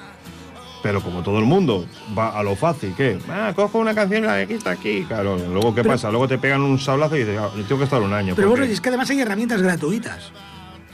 Pero 0.82 1.02
como 1.02 1.24
todo 1.24 1.40
el 1.40 1.46
mundo 1.46 1.86
va 2.18 2.40
a 2.40 2.42
lo 2.42 2.56
fácil, 2.56 2.94
¿qué? 2.96 3.20
Ah, 3.28 3.52
cojo 3.54 3.80
una 3.80 3.94
canción 3.94 4.24
y 4.24 4.28
la 4.28 4.36
registro 4.36 4.72
aquí. 4.72 5.04
Claro, 5.06 5.36
luego 5.38 5.76
¿qué 5.76 5.82
Pero- 5.82 5.94
pasa? 5.96 6.10
Luego 6.10 6.26
te 6.26 6.38
pegan 6.38 6.62
un 6.62 6.80
sablazo 6.80 7.18
y 7.18 7.20
dices, 7.20 7.38
ah, 7.38 7.50
tengo 7.68 7.80
que 7.80 7.84
estar 7.84 8.02
un 8.02 8.14
año. 8.14 8.34
Pero 8.34 8.48
porque- 8.48 8.62
bueno, 8.62 8.74
es 8.74 8.80
que 8.80 8.88
además 8.88 9.10
hay 9.10 9.20
herramientas 9.20 9.62
gratuitas 9.62 10.32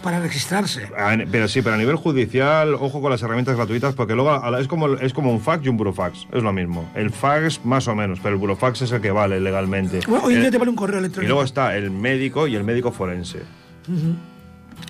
para 0.05 0.19
registrarse. 0.19 0.87
Pero 1.31 1.47
sí, 1.47 1.61
pero 1.61 1.75
a 1.75 1.77
nivel 1.77 1.95
judicial, 1.95 2.75
ojo 2.75 3.01
con 3.01 3.09
las 3.11 3.21
herramientas 3.23 3.55
gratuitas, 3.57 3.95
porque 3.95 4.13
luego 4.13 4.39
es 4.57 4.67
como, 4.67 4.93
es 4.95 5.13
como 5.13 5.31
un 5.31 5.41
fax 5.41 5.65
y 5.65 5.69
un 5.69 5.77
burofax, 5.77 6.27
es 6.31 6.43
lo 6.43 6.53
mismo. 6.53 6.89
El 6.95 7.09
fax 7.09 7.65
más 7.65 7.87
o 7.87 7.95
menos, 7.95 8.19
pero 8.21 8.35
el 8.35 8.39
burofax 8.39 8.83
es 8.83 8.91
el 8.91 9.01
que 9.01 9.09
vale 9.11 9.39
legalmente. 9.41 9.99
Bueno, 10.07 10.25
hoy 10.25 10.33
en 10.35 10.39
Eh, 10.39 10.41
día 10.43 10.51
te 10.51 10.57
vale 10.59 10.69
un 10.69 10.75
correo 10.77 10.97
y 10.97 10.99
electrónico. 10.99 11.27
luego 11.29 11.43
está 11.43 11.75
el 11.75 11.89
médico 11.91 12.47
y 12.47 12.55
el 12.55 12.63
médico 12.63 12.91
forense. 12.91 13.39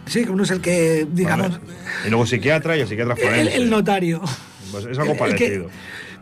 Sí, 0.06 0.24
que 0.26 0.30
uno 0.32 0.44
es 0.44 0.52
el 0.52 0.62
que, 0.62 1.08
digamos, 1.12 1.50
¿vale? 1.52 1.64
Y 2.06 2.10
luego 2.10 2.26
psiquiatra 2.26 2.78
y 2.78 2.82
el 2.82 2.88
psiquiatra 2.88 3.16
forense. 3.16 3.56
el 3.56 3.70
notario. 3.70 4.22
Pues 4.72 4.86
es 4.86 5.00
algo 5.00 5.14
que- 5.14 5.20
parecido. 5.20 5.70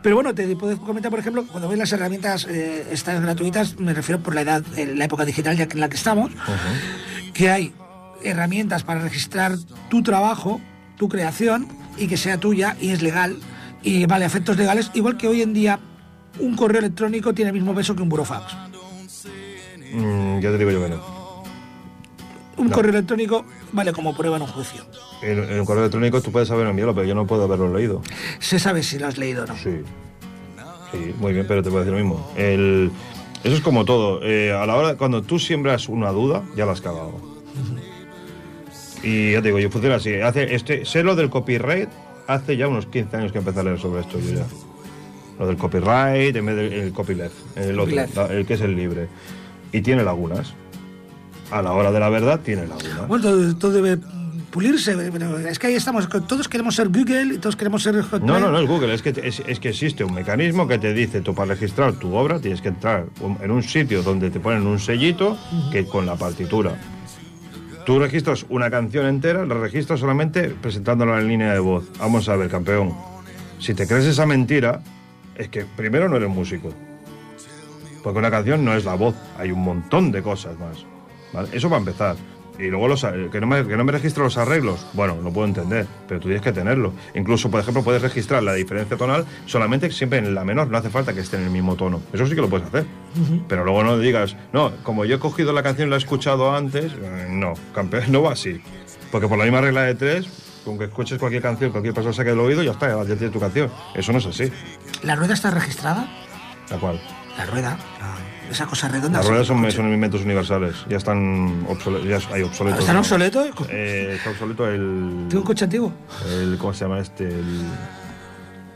pero 0.02 0.14
bueno, 0.14 0.34
te 0.34 0.54
puedo 0.56 0.78
comentar, 0.78 1.10
por 1.10 1.18
ejemplo, 1.20 1.44
cuando 1.50 1.68
ves 1.68 1.78
las 1.78 1.92
herramientas 1.92 2.46
eh, 2.48 2.86
estas 2.92 3.20
gratuitas, 3.20 3.78
me 3.80 3.92
refiero 3.92 4.20
por 4.22 4.34
la 4.34 4.42
edad, 4.42 4.62
en 4.76 4.98
la 4.98 5.06
época 5.06 5.24
digital 5.24 5.56
ya 5.56 5.64
en 5.70 5.80
la 5.80 5.88
que 5.88 5.96
estamos, 5.96 6.30
que 7.32 7.50
hay 7.50 7.72
herramientas 8.24 8.82
para 8.84 9.00
registrar 9.00 9.56
tu 9.88 10.02
trabajo, 10.02 10.60
tu 10.96 11.08
creación, 11.08 11.68
y 11.96 12.06
que 12.08 12.16
sea 12.16 12.38
tuya 12.38 12.76
y 12.80 12.90
es 12.90 13.02
legal 13.02 13.36
y 13.82 14.06
vale 14.06 14.24
efectos 14.24 14.56
legales, 14.56 14.90
igual 14.94 15.16
que 15.16 15.28
hoy 15.28 15.42
en 15.42 15.52
día 15.54 15.78
un 16.40 16.56
correo 16.56 16.80
electrónico 16.80 17.32
tiene 17.34 17.50
el 17.50 17.54
mismo 17.54 17.74
peso 17.74 17.94
que 17.94 18.02
un 18.02 18.08
burofax. 18.08 18.54
Mm, 19.92 20.40
ya 20.40 20.50
te 20.50 20.58
digo 20.58 20.70
yo 20.70 20.82
que 20.82 20.88
no. 20.90 21.24
Un 22.56 22.68
No. 22.68 22.74
correo 22.74 22.90
electrónico 22.92 23.44
vale 23.72 23.92
como 23.92 24.16
prueba 24.16 24.36
en 24.36 24.42
un 24.42 24.48
juicio. 24.48 24.84
En, 25.22 25.38
en 25.38 25.50
el 25.58 25.64
correo 25.64 25.82
electrónico 25.84 26.20
tú 26.20 26.32
puedes 26.32 26.50
haber 26.50 26.66
enviado, 26.66 26.94
pero 26.94 27.06
yo 27.06 27.14
no 27.14 27.26
puedo 27.26 27.44
haberlo 27.44 27.72
leído. 27.76 28.02
Se 28.38 28.58
sabe 28.58 28.82
si 28.82 28.98
lo 28.98 29.06
has 29.06 29.18
leído 29.18 29.44
o 29.44 29.46
no. 29.46 29.56
Sí. 29.56 29.80
Sí, 30.92 31.14
muy 31.18 31.32
bien, 31.32 31.46
pero 31.48 31.62
te 31.62 31.68
voy 31.70 31.78
a 31.78 31.84
decir 31.84 31.92
lo 31.98 32.04
mismo. 32.04 32.30
El, 32.36 32.90
eso 33.42 33.54
es 33.56 33.60
como 33.60 33.84
todo. 33.84 34.20
eh, 34.22 34.52
a 34.52 34.64
la 34.66 34.76
hora, 34.76 34.96
cuando 34.96 35.22
tú 35.22 35.38
siembras 35.40 35.88
una 35.88 36.10
duda, 36.10 36.42
ya 36.56 36.66
la 36.66 36.72
has 36.72 36.80
cagado. 36.80 37.12
Y 39.04 39.32
ya 39.32 39.42
te 39.42 39.48
digo, 39.48 39.58
yo 39.58 39.70
funciona 39.70 39.96
así. 39.96 40.14
Hace 40.14 40.54
este, 40.54 40.84
sé 40.84 41.02
lo 41.02 41.14
del 41.14 41.30
copyright 41.30 41.88
hace 42.26 42.56
ya 42.56 42.68
unos 42.68 42.86
15 42.86 43.16
años 43.18 43.32
que 43.32 43.38
empecé 43.38 43.60
a 43.60 43.62
leer 43.64 43.78
sobre 43.78 44.00
esto 44.00 44.18
yo 44.18 44.34
ya. 44.36 44.46
Lo 45.38 45.46
del 45.46 45.56
copyright, 45.56 46.34
en 46.36 46.46
vez 46.46 46.56
del 46.56 46.92
copyleft, 46.92 47.34
el 47.56 47.72
otro, 47.78 47.84
Copyleft. 47.84 48.16
la- 48.16 48.26
el 48.26 48.46
que 48.46 48.54
es 48.54 48.60
el 48.60 48.74
libre. 48.76 49.08
Y 49.72 49.80
tiene 49.82 50.04
lagunas. 50.04 50.54
A 51.50 51.60
la 51.60 51.72
hora 51.72 51.92
de 51.92 52.00
la 52.00 52.08
verdad 52.08 52.40
tiene 52.40 52.66
lagunas. 52.66 53.08
Bueno, 53.08 53.24
todo, 53.24 53.56
todo 53.56 53.72
debe 53.72 53.98
pulirse, 54.50 54.96
pero 55.12 55.36
es 55.40 55.58
que 55.58 55.66
ahí 55.66 55.74
estamos, 55.74 56.08
todos 56.28 56.48
queremos 56.48 56.76
ser 56.76 56.88
Google 56.88 57.34
y 57.34 57.38
todos 57.38 57.56
queremos 57.56 57.82
ser 57.82 58.00
Hotmail. 58.00 58.24
No, 58.24 58.38
no, 58.38 58.52
no 58.52 58.60
es 58.60 58.68
Google, 58.68 58.94
es 58.94 59.02
que, 59.02 59.10
es, 59.22 59.42
es 59.44 59.58
que 59.58 59.70
existe 59.70 60.04
un 60.04 60.14
mecanismo 60.14 60.68
que 60.68 60.78
te 60.78 60.94
dice, 60.94 61.20
tú 61.20 61.34
para 61.34 61.54
registrar 61.54 61.92
tu 61.94 62.14
obra 62.14 62.38
tienes 62.38 62.60
que 62.62 62.68
entrar 62.68 63.06
en 63.42 63.50
un 63.50 63.62
sitio 63.64 64.02
donde 64.04 64.30
te 64.30 64.38
ponen 64.38 64.64
un 64.66 64.78
sellito 64.78 65.36
que 65.72 65.84
con 65.86 66.06
la 66.06 66.14
partitura. 66.14 66.76
Tú 67.84 67.98
registras 67.98 68.46
una 68.48 68.70
canción 68.70 69.04
entera, 69.04 69.44
la 69.44 69.54
registras 69.56 70.00
solamente 70.00 70.48
presentándola 70.48 71.20
en 71.20 71.28
línea 71.28 71.52
de 71.52 71.58
voz. 71.58 71.84
Vamos 71.98 72.28
a 72.30 72.36
ver, 72.36 72.48
campeón. 72.48 72.94
Si 73.58 73.74
te 73.74 73.86
crees 73.86 74.06
esa 74.06 74.24
mentira, 74.24 74.80
es 75.34 75.48
que 75.50 75.66
primero 75.66 76.08
no 76.08 76.16
eres 76.16 76.30
músico. 76.30 76.70
Porque 78.02 78.18
una 78.18 78.30
canción 78.30 78.64
no 78.64 78.74
es 78.74 78.86
la 78.86 78.94
voz, 78.94 79.14
hay 79.38 79.50
un 79.52 79.62
montón 79.62 80.12
de 80.12 80.22
cosas 80.22 80.54
más. 80.58 80.86
Eso 81.52 81.68
va 81.68 81.76
a 81.76 81.80
empezar. 81.80 82.16
Y 82.58 82.68
luego 82.68 82.86
los, 82.88 83.02
a- 83.04 83.12
que, 83.32 83.40
no 83.40 83.46
me, 83.46 83.66
que 83.66 83.76
no 83.76 83.84
me 83.84 83.90
registro 83.92 84.24
los 84.24 84.36
arreglos, 84.38 84.86
bueno, 84.92 85.16
lo 85.22 85.30
puedo 85.32 85.46
entender, 85.46 85.86
pero 86.06 86.20
tú 86.20 86.28
tienes 86.28 86.42
que 86.42 86.52
tenerlo. 86.52 86.92
Incluso, 87.14 87.50
por 87.50 87.60
ejemplo, 87.60 87.82
puedes 87.82 88.00
registrar 88.02 88.42
la 88.42 88.52
diferencia 88.54 88.96
tonal 88.96 89.24
solamente 89.46 89.90
siempre 89.90 90.18
en 90.20 90.34
la 90.34 90.44
menor, 90.44 90.68
no 90.68 90.78
hace 90.78 90.90
falta 90.90 91.12
que 91.12 91.20
esté 91.20 91.36
en 91.36 91.44
el 91.44 91.50
mismo 91.50 91.74
tono. 91.76 92.00
Eso 92.12 92.26
sí 92.26 92.34
que 92.34 92.40
lo 92.40 92.48
puedes 92.48 92.66
hacer. 92.68 92.84
Pero 93.48 93.64
luego 93.64 93.82
no 93.82 93.98
digas, 93.98 94.36
no, 94.52 94.70
como 94.84 95.04
yo 95.04 95.16
he 95.16 95.18
cogido 95.18 95.52
la 95.52 95.62
canción 95.62 95.88
y 95.88 95.90
la 95.90 95.96
he 95.96 95.98
escuchado 95.98 96.54
antes, 96.54 96.92
eh, 96.92 97.26
no, 97.28 97.54
campeón, 97.74 98.04
no 98.12 98.22
va 98.22 98.32
así. 98.32 98.60
Porque 99.10 99.26
por 99.28 99.36
la 99.38 99.44
misma 99.44 99.60
regla 99.60 99.82
de 99.82 99.94
tres, 99.96 100.28
con 100.64 100.78
que 100.78 100.84
escuches 100.84 101.18
cualquier 101.18 101.42
canción, 101.42 101.70
cualquier 101.72 101.92
persona 101.94 102.14
saque 102.14 102.30
el 102.30 102.38
oído, 102.40 102.62
ya 102.62 102.70
está, 102.72 102.88
ya 103.04 103.04
tienes 103.16 103.32
tu 103.32 103.40
canción. 103.40 103.70
Eso 103.94 104.12
no 104.12 104.18
es 104.18 104.26
así. 104.26 104.50
¿La 105.02 105.14
rueda 105.16 105.34
está 105.34 105.50
registrada? 105.50 106.08
La 106.70 106.78
cual. 106.78 107.00
La 107.36 107.46
rueda, 107.46 107.76
la- 108.00 108.16
esa 108.50 108.66
cosa 108.66 108.88
redonda. 108.88 109.18
Las 109.18 109.28
ruedas 109.28 109.46
son, 109.46 109.70
son 109.72 109.92
inventos 109.92 110.22
universales, 110.22 110.74
ya 110.88 110.96
están 110.96 111.64
obsoletos. 111.68 112.08
Ya 112.08 112.34
hay 112.34 112.42
obsoletos. 112.42 112.80
¿Están 112.80 112.94
¿no? 112.96 113.00
obsoletos? 113.00 113.46
Eh, 113.70 114.14
está 114.16 114.30
obsoleto 114.30 114.68
el, 114.68 115.26
¿Tengo 115.28 115.42
un 115.42 115.46
coche 115.46 115.64
antiguo? 115.64 115.92
el. 116.28 116.56
¿Cómo 116.58 116.72
se 116.74 116.84
llama 116.84 116.98
este? 117.00 117.28
El, 117.28 117.64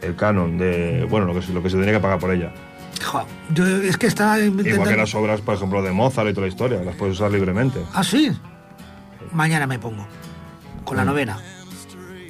el 0.03 0.17
canon 0.17 0.59
de. 0.59 1.07
Bueno, 1.11 1.27
lo 1.27 1.35
que, 1.35 1.43
se- 1.43 1.53
lo 1.53 1.63
que 1.63 1.71
se 1.71 1.77
tenía 1.77 1.93
que 1.93 2.01
pagar 2.01 2.19
por 2.19 2.33
ella. 2.33 2.53
Yo 3.55 3.65
es 3.65 3.97
que 3.97 4.09
estaba 4.09 4.39
intentando... 4.41 4.71
Igual 4.71 4.89
que 4.89 4.97
las 4.97 5.15
obras, 5.15 5.41
por 5.41 5.55
ejemplo, 5.55 5.83
de 5.83 5.93
Mozart 5.93 6.29
y 6.31 6.33
toda 6.35 6.47
la 6.47 6.53
historia, 6.53 6.83
las 6.83 6.97
puedes 6.97 7.15
usar 7.15 7.31
libremente. 7.31 7.79
¿Ah, 7.95 8.03
sí? 8.03 8.31
Mañana 9.33 9.67
me 9.69 9.79
pongo. 9.79 10.05
Con 10.85 10.97
la 10.97 11.05
novena. 11.05 11.39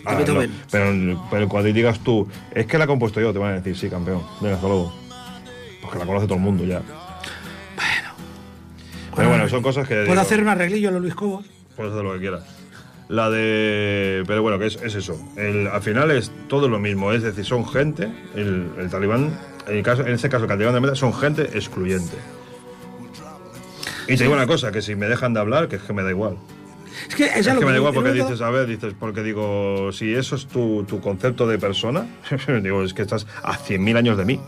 Ah, 0.05 0.14
no, 0.14 0.24
pero, 0.70 1.26
pero 1.30 1.49
cuando 1.49 1.72
digas 1.72 1.99
tú, 2.01 2.28
es 2.55 2.66
que 2.66 2.76
la 2.78 2.84
he 2.84 2.86
compuesto 2.86 3.20
yo, 3.20 3.32
te 3.32 3.39
van 3.39 3.53
a 3.53 3.55
decir, 3.57 3.76
sí, 3.76 3.89
campeón, 3.91 4.22
venga, 4.41 4.57
hasta 4.57 4.66
luego. 4.68 4.93
Porque 5.82 5.99
la 5.99 6.07
conoce 6.07 6.26
todo 6.26 6.36
el 6.36 6.45
mundo 6.45 6.64
ya. 6.64 6.82
Pero 9.19 9.29
bueno, 9.31 9.49
son 9.49 9.62
cosas 9.62 9.87
que. 9.87 9.95
Puedo 9.95 10.07
digo, 10.11 10.21
hacer 10.21 10.41
un 10.41 10.49
arreglillo 10.49 10.89
a 10.89 10.93
los 10.93 11.03
Luis 11.03 11.14
Cobos. 11.14 11.45
Puedes 11.77 11.93
hacer 11.93 12.05
lo 12.05 12.12
que 12.14 12.21
quieras. 12.21 12.45
La 13.09 13.31
de. 13.31 14.23
Pero 14.27 14.43
bueno, 14.43 14.59
que 14.59 14.66
es, 14.66 14.77
es 14.83 14.95
eso. 14.95 15.19
El- 15.37 15.66
al 15.69 15.83
final 15.83 16.11
es 16.11 16.31
todo 16.49 16.69
lo 16.69 16.79
mismo. 16.79 17.12
Es 17.12 17.23
decir, 17.23 17.45
son 17.45 17.66
gente. 17.66 18.09
El, 18.35 18.71
el 18.79 18.89
talibán, 18.91 19.39
en, 19.66 19.77
el 19.77 19.83
caso, 19.83 20.03
en 20.07 20.14
ese 20.14 20.29
caso, 20.29 20.45
el 20.45 20.49
talibán 20.49 20.75
de 20.75 20.81
Meta, 20.81 20.95
son 20.95 21.12
gente 21.14 21.43
excluyente. 21.55 22.16
Y 24.07 24.16
te 24.16 24.25
digo 24.25 24.35
una 24.35 24.47
cosa: 24.47 24.73
que 24.73 24.83
si 24.83 24.95
me 24.95 25.07
dejan 25.09 25.35
de 25.35 25.41
hablar, 25.41 25.69
que 25.69 25.77
es 25.77 25.83
que 25.83 25.93
me 25.93 26.03
da 26.03 26.11
igual. 26.11 26.37
Es 27.09 27.14
que, 27.14 27.25
es 27.27 27.47
Es 27.47 27.49
que 27.49 27.64
me 27.64 27.71
da 27.71 27.77
igual 27.77 27.95
porque 27.95 28.12
dices, 28.12 28.41
a 28.41 28.51
ver, 28.51 28.66
dices, 28.66 28.93
porque 28.99 29.23
digo, 29.23 29.91
si 29.93 30.14
eso 30.14 30.35
es 30.37 30.47
tu, 30.47 30.85
tu 30.85 31.01
concepto 31.01 31.47
de 31.47 31.59
persona, 31.59 32.07
digo, 32.62 32.83
es 32.83 32.93
que 32.93 33.03
estás 33.03 33.27
a 33.43 33.57
100.000 33.57 33.97
años 33.97 34.19
de 34.19 34.25
mí. 34.25 34.41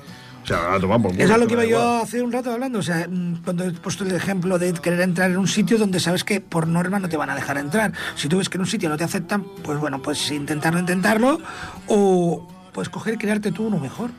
Sea, 0.51 0.75
a 0.75 0.81
tomar 0.81 1.01
por 1.01 1.13
culo, 1.13 1.23
Es 1.25 1.31
a 1.31 1.37
lo 1.39 1.47
que 1.47 1.53
iba 1.55 1.65
yo 1.65 2.03
hace 2.03 2.21
un 2.23 2.33
rato 2.33 2.51
hablando. 2.53 2.81
O 2.81 2.83
sea, 2.83 3.07
mm, 3.09 3.43
cuando 3.45 3.65
he 3.65 3.71
puesto 3.71 4.05
el 4.05 4.13
ejemplo 4.15 4.59
de 4.59 4.73
querer 4.73 5.01
entrar 5.03 5.31
en 5.31 5.37
un 5.37 5.47
sitio 5.47 5.79
donde 5.79 6.01
sabes 6.01 6.25
que 6.25 6.41
por 6.41 6.67
norma 6.67 6.99
no 6.99 7.09
te 7.09 7.17
van 7.17 7.31
a 7.31 7.35
dejar 7.37 7.57
entrar. 7.59 7.93
Si 8.17 8.29
tú 8.29 8.39
ves 8.39 8.49
que 8.49 8.57
en 8.57 8.63
un 8.63 8.67
sitio 8.67 8.89
no 8.89 8.97
te 8.97 9.05
aceptan, 9.05 9.45
pues 9.63 9.79
bueno, 9.79 10.03
pues 10.03 10.31
intentarlo, 10.33 10.81
intentarlo. 10.81 11.39
O 11.87 12.49
puedes 12.73 12.89
coger 12.89 13.15
y 13.15 13.19
crearte 13.19 13.53
tú 13.53 13.65
uno 13.69 13.79
mejor. 13.79 14.11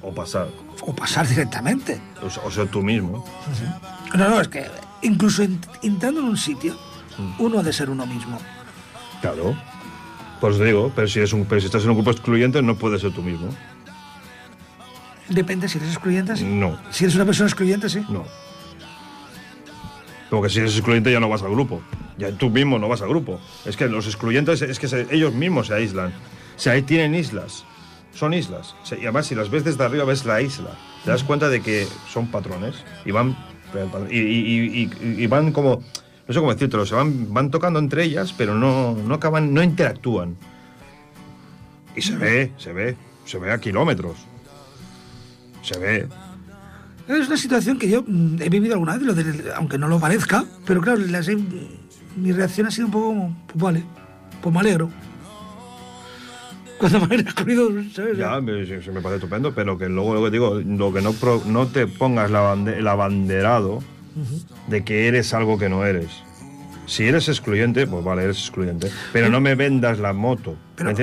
O 0.00 0.12
pasar. 0.14 0.46
O 0.82 0.94
pasar 0.94 1.26
directamente. 1.26 2.00
O, 2.22 2.30
sea- 2.30 2.42
o 2.44 2.50
ser 2.50 2.68
tú 2.68 2.82
mismo. 2.82 3.24
No, 4.14 4.28
no, 4.28 4.40
es 4.40 4.46
que 4.48 4.66
incluso 5.02 5.42
ent- 5.42 5.68
entrando 5.82 6.20
en 6.20 6.26
un 6.26 6.36
sitio, 6.36 6.76
uno 7.40 7.58
ha 7.58 7.62
de 7.64 7.72
ser 7.72 7.90
uno 7.90 8.06
mismo. 8.06 8.38
Claro. 9.20 9.56
Pues 10.40 10.58
digo, 10.58 10.92
pero 10.94 11.06
si, 11.06 11.18
eres 11.20 11.32
un, 11.32 11.44
pero 11.46 11.60
si 11.60 11.66
estás 11.66 11.82
en 11.84 11.90
un 11.90 11.96
grupo 11.96 12.10
excluyente, 12.10 12.60
no 12.62 12.74
puedes 12.76 13.00
ser 13.00 13.12
tú 13.12 13.22
mismo. 13.22 13.48
Depende 15.32 15.68
si 15.68 15.78
eres 15.78 15.90
excluyente, 15.90 16.36
sí. 16.36 16.44
No, 16.44 16.78
Si 16.90 17.04
eres 17.04 17.14
una 17.16 17.24
persona 17.24 17.48
excluyente, 17.48 17.88
sí. 17.88 18.04
no. 18.08 18.24
Porque 20.30 20.48
si 20.48 20.60
eres 20.60 20.72
excluyente 20.74 21.12
ya 21.12 21.20
no 21.20 21.28
vas 21.28 21.42
al 21.42 21.50
grupo. 21.50 21.82
Ya 22.16 22.30
tú 22.32 22.48
mismo 22.50 22.78
no 22.78 22.88
vas 22.88 23.02
al 23.02 23.08
grupo. 23.08 23.38
Es 23.66 23.76
que 23.76 23.86
los 23.88 24.06
excluyentes 24.06 24.62
es 24.62 24.78
que 24.78 24.88
se- 24.88 25.06
ellos 25.14 25.34
mismos 25.34 25.66
se 25.66 25.74
aíslan. 25.74 26.08
O 26.08 26.58
sea, 26.58 26.72
ahí 26.74 26.82
tienen 26.82 27.14
islas. 27.14 27.64
Son 28.14 28.32
islas. 28.34 28.74
Y 28.90 29.02
además, 29.02 29.26
si 29.26 29.34
las 29.34 29.50
ves 29.50 29.64
desde 29.64 29.84
arriba, 29.84 30.04
ves 30.04 30.24
la 30.24 30.40
isla. 30.40 30.70
Te 31.04 31.10
das 31.10 31.22
cuenta 31.24 31.48
de 31.48 31.60
que 31.60 31.86
son 32.10 32.28
patrones. 32.28 32.76
Y 33.04 33.10
van. 33.10 33.36
Y, 34.10 34.18
y- 34.18 34.82
y- 35.02 35.22
y 35.22 35.26
van 35.26 35.52
como. 35.52 35.82
No 36.28 36.34
sé 36.34 36.38
cómo 36.40 36.52
decírtelo. 36.52 36.86
Se 36.86 36.94
van, 36.94 37.32
van 37.32 37.50
tocando 37.50 37.78
entre 37.78 38.04
ellas, 38.04 38.32
pero 38.36 38.54
no, 38.54 38.94
no 38.94 39.14
acaban. 39.14 39.52
No 39.52 39.62
interactúan. 39.62 40.36
Y 41.96 42.00
se 42.02 42.16
ve, 42.16 42.52
se 42.58 42.72
ve. 42.72 42.96
Se 43.26 43.38
ve 43.38 43.52
a 43.52 43.58
kilómetros. 43.58 44.16
Se 45.62 45.78
ve. 45.78 46.08
Es 47.08 47.26
una 47.28 47.36
situación 47.36 47.78
que 47.78 47.88
yo 47.88 48.02
mm, 48.06 48.36
he 48.40 48.48
vivido 48.48 48.74
alguna 48.74 48.94
vez, 48.94 49.02
lo 49.02 49.14
de- 49.14 49.52
aunque 49.56 49.78
no 49.78 49.88
lo 49.88 49.98
parezca, 50.00 50.44
pero 50.66 50.80
claro, 50.80 50.98
las 51.06 51.28
he- 51.28 51.36
mi 52.16 52.32
reacción 52.32 52.66
ha 52.66 52.70
sido 52.70 52.86
un 52.86 52.92
poco 52.92 53.36
pues 53.46 53.62
vale, 53.62 53.82
pues 54.40 54.52
me 54.54 54.60
alegro. 54.60 54.90
Cuando 56.78 57.00
me 57.06 57.14
han 57.14 57.20
excluido, 57.20 57.70
¿sabes? 57.94 58.18
Ya, 58.18 58.40
me, 58.40 58.66
se, 58.66 58.82
se 58.82 58.90
me 58.90 59.00
parece 59.00 59.16
estupendo, 59.24 59.54
pero 59.54 59.78
que 59.78 59.88
luego 59.88 60.14
lo 60.14 60.24
que 60.24 60.30
digo, 60.30 60.54
lo 60.60 60.92
que 60.92 61.00
no, 61.00 61.14
no 61.46 61.66
te 61.68 61.86
pongas 61.86 62.30
la 62.30 62.40
bande- 62.40 62.76
el 62.78 62.88
abanderado 62.88 63.80
de 64.68 64.84
que 64.84 65.08
eres 65.08 65.32
algo 65.32 65.58
que 65.58 65.68
no 65.68 65.84
eres. 65.86 66.10
Si 66.92 67.04
eres 67.04 67.26
excluyente, 67.30 67.86
pues 67.86 68.04
vale, 68.04 68.24
eres 68.24 68.36
excluyente. 68.36 68.92
Pero 69.14 69.30
no 69.30 69.40
me 69.40 69.54
vendas 69.54 69.98
la 69.98 70.12
moto. 70.12 70.58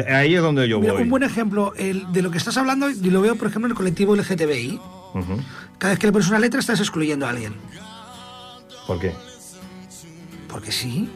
Ahí 0.08 0.36
es 0.36 0.42
donde 0.44 0.70
yo 0.70 0.80
Mira, 0.80 0.94
voy. 0.94 1.02
un 1.02 1.10
buen 1.10 1.24
ejemplo 1.24 1.74
el, 1.78 2.12
de 2.14 2.22
lo 2.22 2.30
que 2.30 2.38
estás 2.38 2.58
hablando, 2.58 2.92
y 2.92 3.10
lo 3.10 3.22
veo, 3.22 3.36
por 3.36 3.48
ejemplo, 3.48 3.66
en 3.66 3.72
el 3.72 3.76
colectivo 3.76 4.16
LGTBI. 4.16 4.80
Cada 5.80 5.94
vez 5.94 6.00
que 6.00 6.06
le 6.06 6.14
pones 6.14 6.30
una 6.30 6.38
letra, 6.38 6.60
estás 6.60 6.80
excluyendo 6.80 7.26
a 7.26 7.32
alguien. 7.32 7.56
¿Por 8.86 9.00
qué? 9.00 9.14
Porque 10.48 10.72
sí. 10.72 11.10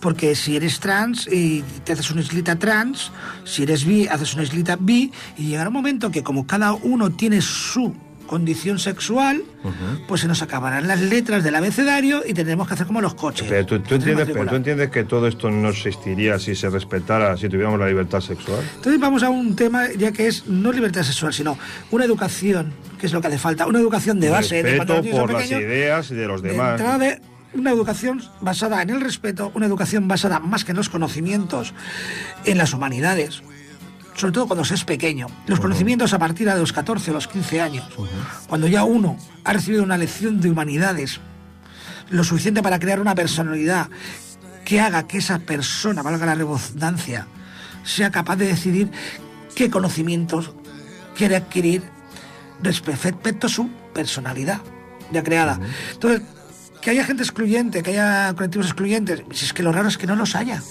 Porque 0.00 0.34
si 0.34 0.56
eres 0.56 0.80
trans 0.80 1.26
y 1.30 1.62
te 1.84 1.92
haces 1.92 2.10
una 2.10 2.22
islita 2.22 2.58
trans, 2.58 3.12
si 3.44 3.64
eres 3.64 3.84
bi, 3.84 4.08
haces 4.08 4.32
una 4.32 4.44
islita 4.44 4.78
bi, 4.80 5.12
y 5.36 5.48
llegará 5.48 5.68
un 5.68 5.74
momento 5.74 6.10
que 6.10 6.22
como 6.22 6.46
cada 6.46 6.72
uno 6.72 7.10
tiene 7.10 7.42
su 7.42 7.94
condición 8.26 8.78
sexual, 8.78 9.42
pues 10.08 10.22
se 10.22 10.28
nos 10.28 10.42
acabarán 10.42 10.86
las 10.86 11.00
letras 11.00 11.44
del 11.44 11.54
abecedario 11.54 12.22
y 12.26 12.34
tendremos 12.34 12.66
que 12.68 12.74
hacer 12.74 12.86
como 12.86 13.00
los 13.00 13.14
coches. 13.14 13.46
Pero 13.48 13.66
tú, 13.66 13.74
entiendes, 13.94 14.28
pero 14.32 14.46
tú 14.46 14.56
entiendes 14.56 14.90
que 14.90 15.04
todo 15.04 15.26
esto 15.26 15.50
no 15.50 15.68
existiría 15.70 16.38
si 16.38 16.54
se 16.54 16.68
respetara, 16.70 17.36
si 17.36 17.48
tuviéramos 17.48 17.78
la 17.78 17.86
libertad 17.86 18.20
sexual. 18.20 18.60
Entonces 18.76 19.00
vamos 19.00 19.22
a 19.22 19.30
un 19.30 19.56
tema 19.56 19.88
ya 19.96 20.12
que 20.12 20.26
es 20.26 20.46
no 20.46 20.72
libertad 20.72 21.02
sexual, 21.02 21.32
sino 21.32 21.58
una 21.90 22.04
educación, 22.04 22.72
que 22.98 23.06
es 23.06 23.12
lo 23.12 23.20
que 23.20 23.28
hace 23.28 23.38
falta, 23.38 23.66
una 23.66 23.78
educación 23.78 24.20
de 24.20 24.30
base. 24.30 24.62
de 24.62 24.62
Respeto 24.62 24.94
son 24.94 25.10
por 25.10 25.32
las 25.32 25.42
pequeños, 25.42 25.62
ideas 25.62 26.08
de 26.08 26.26
los 26.26 26.42
de 26.42 26.50
demás. 26.50 27.00
de 27.00 27.20
una 27.54 27.70
educación 27.70 28.22
basada 28.40 28.82
en 28.82 28.90
el 28.90 29.00
respeto, 29.00 29.52
una 29.54 29.66
educación 29.66 30.08
basada 30.08 30.40
más 30.40 30.64
que 30.64 30.72
en 30.72 30.76
los 30.76 30.88
conocimientos, 30.88 31.72
en 32.44 32.58
las 32.58 32.74
humanidades. 32.74 33.42
Sobre 34.14 34.32
todo 34.32 34.46
cuando 34.46 34.64
se 34.64 34.74
es 34.74 34.84
pequeño. 34.84 35.26
Los 35.46 35.60
conocimientos 35.60 36.12
a 36.12 36.18
partir 36.18 36.48
de 36.48 36.58
los 36.58 36.72
14 36.72 37.10
o 37.10 37.14
los 37.14 37.28
15 37.28 37.60
años. 37.60 37.84
Cuando 38.48 38.66
ya 38.68 38.84
uno 38.84 39.16
ha 39.44 39.52
recibido 39.52 39.82
una 39.82 39.98
lección 39.98 40.40
de 40.40 40.50
humanidades 40.50 41.20
lo 42.10 42.22
suficiente 42.22 42.62
para 42.62 42.78
crear 42.78 43.00
una 43.00 43.14
personalidad 43.14 43.88
que 44.64 44.80
haga 44.80 45.06
que 45.06 45.18
esa 45.18 45.40
persona, 45.40 46.02
valga 46.02 46.26
la 46.26 46.34
redundancia, 46.34 47.26
sea 47.82 48.10
capaz 48.10 48.36
de 48.36 48.46
decidir 48.46 48.90
qué 49.54 49.70
conocimientos 49.70 50.52
quiere 51.16 51.36
adquirir 51.36 51.82
respecto 52.62 53.46
a 53.46 53.50
su 53.50 53.68
personalidad 53.92 54.60
ya 55.12 55.22
creada. 55.22 55.60
Entonces, 55.92 56.22
que 56.80 56.90
haya 56.90 57.04
gente 57.04 57.22
excluyente, 57.22 57.82
que 57.82 57.90
haya 57.90 58.34
colectivos 58.34 58.66
excluyentes, 58.66 59.22
si 59.32 59.46
es 59.46 59.52
que 59.52 59.62
lo 59.62 59.72
raro 59.72 59.88
es 59.88 59.98
que 59.98 60.06
no 60.06 60.16
los 60.16 60.34
haya. 60.34 60.62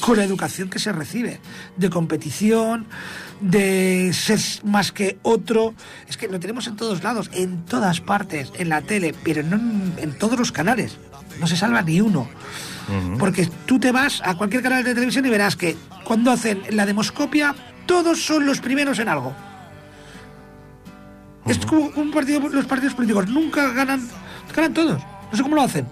Con 0.00 0.16
la 0.16 0.24
educación 0.24 0.68
que 0.68 0.78
se 0.78 0.92
recibe, 0.92 1.40
de 1.76 1.90
competición, 1.90 2.86
de 3.40 4.12
ser 4.12 4.40
más 4.64 4.92
que 4.92 5.18
otro. 5.22 5.74
Es 6.08 6.16
que 6.16 6.28
lo 6.28 6.40
tenemos 6.40 6.66
en 6.66 6.76
todos 6.76 7.02
lados, 7.02 7.30
en 7.32 7.64
todas 7.64 8.00
partes, 8.00 8.52
en 8.58 8.68
la 8.68 8.82
tele, 8.82 9.14
pero 9.24 9.42
no 9.42 9.56
en, 9.56 9.94
en 9.98 10.18
todos 10.18 10.38
los 10.38 10.52
canales. 10.52 10.98
No 11.40 11.46
se 11.46 11.56
salva 11.56 11.82
ni 11.82 12.00
uno. 12.00 12.28
Porque 13.18 13.48
tú 13.66 13.78
te 13.78 13.92
vas 13.92 14.20
a 14.24 14.34
cualquier 14.36 14.62
canal 14.62 14.84
de 14.84 14.94
televisión 14.94 15.24
y 15.24 15.30
verás 15.30 15.56
que 15.56 15.76
cuando 16.04 16.30
hacen 16.30 16.62
la 16.70 16.84
demoscopia, 16.84 17.54
todos 17.86 18.22
son 18.22 18.44
los 18.44 18.60
primeros 18.60 18.98
en 18.98 19.08
algo. 19.08 19.34
Es 21.46 21.64
como 21.64 21.90
un 21.96 22.10
partido, 22.10 22.40
los 22.48 22.66
partidos 22.66 22.94
políticos 22.94 23.28
nunca 23.28 23.70
ganan, 23.72 24.06
ganan 24.54 24.74
todos. 24.74 25.02
No 25.30 25.36
sé 25.36 25.42
cómo 25.42 25.56
lo 25.56 25.62
hacen. 25.62 25.86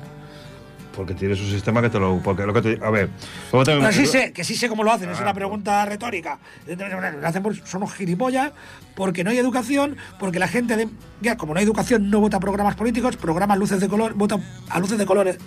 Porque 0.94 1.14
tiene 1.14 1.34
su 1.34 1.44
sistema 1.48 1.80
que 1.80 1.88
te 1.90 1.98
lo. 1.98 2.18
Porque 2.22 2.44
lo 2.46 2.52
que 2.52 2.60
te, 2.62 2.84
a 2.84 2.90
ver. 2.90 3.08
luego 3.50 3.64
te- 3.64 3.72
Pero 3.78 3.92
sí 3.92 4.06
sé, 4.06 4.32
que 4.32 4.44
sí 4.44 4.54
sé 4.54 4.68
cómo 4.68 4.84
lo 4.84 4.92
hacen, 4.92 5.08
es 5.10 5.20
una 5.20 5.32
pregunta 5.34 5.84
retórica. 5.86 6.38
Lo 6.66 7.26
hacen 7.26 7.42
por- 7.42 7.56
son 7.66 7.82
unos 7.82 7.94
gilipollas, 7.94 8.52
porque 8.94 9.24
no 9.24 9.30
hay 9.30 9.38
educación, 9.38 9.96
porque 10.18 10.38
la 10.38 10.48
gente, 10.48 10.76
de- 10.76 10.88
ya, 11.20 11.36
como 11.36 11.54
no 11.54 11.58
hay 11.60 11.64
educación, 11.64 12.10
no 12.10 12.20
vota 12.20 12.38
programas 12.40 12.74
políticos, 12.76 13.16
programas 13.16 13.58
luces 13.58 13.80
de 13.80 13.88
color, 13.88 14.14
vota 14.14 14.38
a 14.68 14.78
luces 14.80 14.98
de 14.98 15.06
colores. 15.06 15.38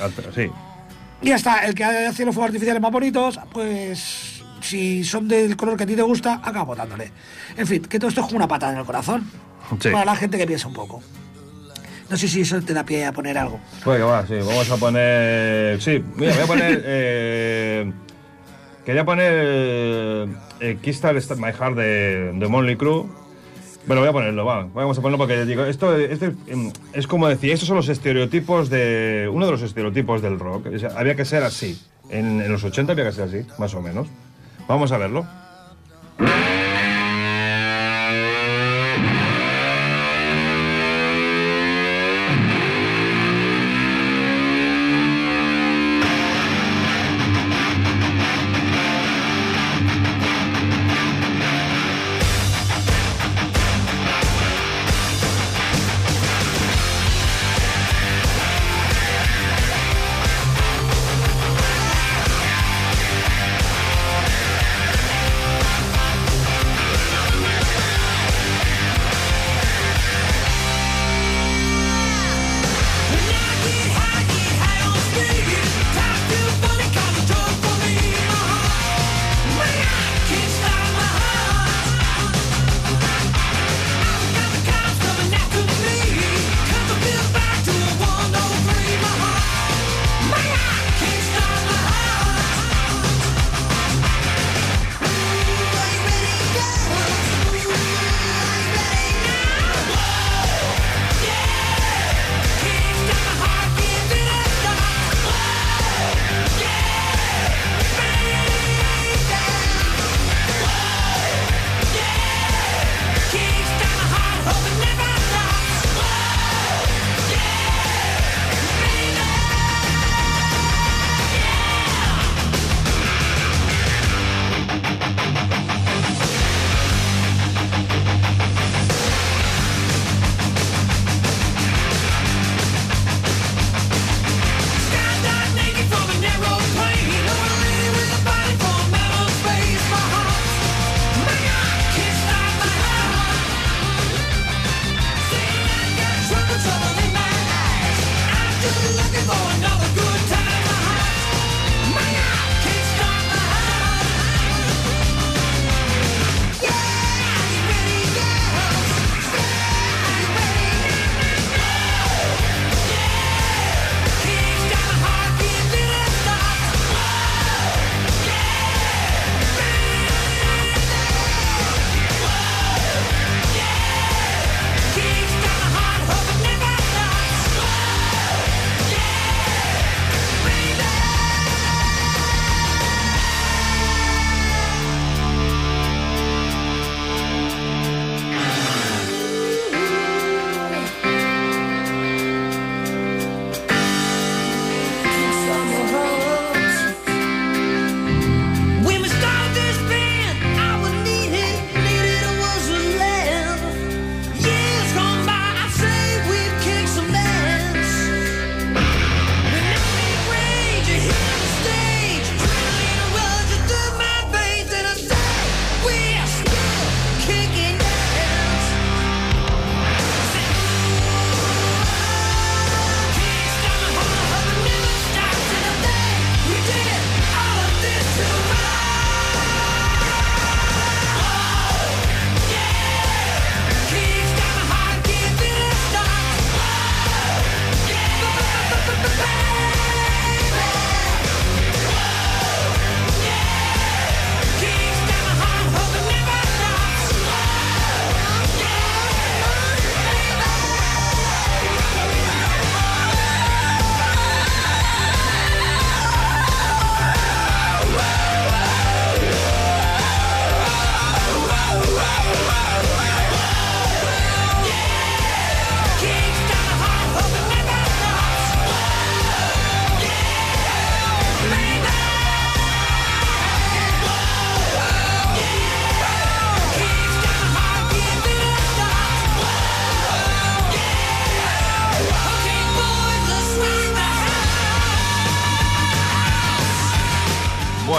Ah, 0.00 0.08
Sí. 0.34 0.50
Y 1.22 1.28
ya 1.28 1.36
está, 1.36 1.64
el 1.66 1.74
que 1.74 1.82
hace 1.84 2.24
los 2.26 2.34
fuegos 2.34 2.48
artificiales 2.50 2.80
más 2.82 2.92
bonitos, 2.92 3.40
pues 3.52 4.42
si 4.60 5.02
son 5.04 5.28
del 5.28 5.56
color 5.56 5.76
que 5.76 5.84
a 5.84 5.86
ti 5.86 5.94
te 5.96 6.02
gusta, 6.02 6.34
acaba 6.42 6.64
votándole. 6.64 7.10
En 7.56 7.66
fin, 7.66 7.82
que 7.82 7.98
todo 7.98 8.08
esto 8.08 8.20
es 8.20 8.26
como 8.26 8.36
una 8.38 8.48
patada 8.48 8.72
en 8.72 8.78
el 8.78 8.84
corazón. 8.84 9.30
Sí. 9.80 9.88
Para 9.90 10.04
la 10.04 10.16
gente 10.16 10.36
que 10.38 10.46
piensa 10.46 10.68
un 10.68 10.74
poco. 10.74 11.02
No 12.08 12.16
sé 12.16 12.28
si 12.28 12.40
eso 12.42 12.60
te 12.62 12.72
da 12.72 12.84
pie 12.84 13.04
a 13.04 13.12
poner 13.12 13.36
algo. 13.36 13.60
Pues 13.84 13.98
que 13.98 14.04
va, 14.04 14.26
sí. 14.26 14.34
Vamos 14.34 14.70
a 14.70 14.76
poner. 14.76 15.80
Sí, 15.80 16.02
mira, 16.14 16.34
voy 16.34 16.42
a 16.42 16.46
poner. 16.46 16.82
eh, 16.86 17.92
quería 18.84 19.04
poner. 19.04 20.28
Eh, 20.60 20.78
Kickstarter 20.80 21.20
Start 21.20 21.40
My 21.40 21.52
Heart 21.52 21.76
de, 21.76 22.32
de 22.34 22.48
Monly 22.48 22.76
Crew. 22.76 23.06
Bueno, 23.86 24.02
voy 24.02 24.08
a 24.08 24.12
ponerlo, 24.12 24.44
va. 24.44 24.68
Vamos 24.72 24.98
a 24.98 25.00
ponerlo 25.00 25.18
porque 25.18 25.44
digo, 25.44 25.64
esto, 25.64 25.96
esto 25.96 26.26
em, 26.46 26.72
es 26.92 27.06
como 27.06 27.28
decía, 27.28 27.54
estos 27.54 27.68
son 27.68 27.76
los 27.76 27.88
estereotipos 27.88 28.70
de. 28.70 29.28
Uno 29.32 29.46
de 29.46 29.52
los 29.52 29.62
estereotipos 29.62 30.22
del 30.22 30.38
rock. 30.38 30.66
O 30.74 30.78
sea, 30.78 30.90
había 30.96 31.14
que 31.16 31.24
ser 31.24 31.42
así. 31.42 31.80
En, 32.08 32.40
en 32.40 32.52
los 32.52 32.62
80 32.62 32.92
había 32.92 33.04
que 33.06 33.12
ser 33.12 33.24
así, 33.24 33.46
más 33.58 33.74
o 33.74 33.82
menos. 33.82 34.06
Vamos 34.68 34.92
a 34.92 34.98
verlo. 34.98 35.26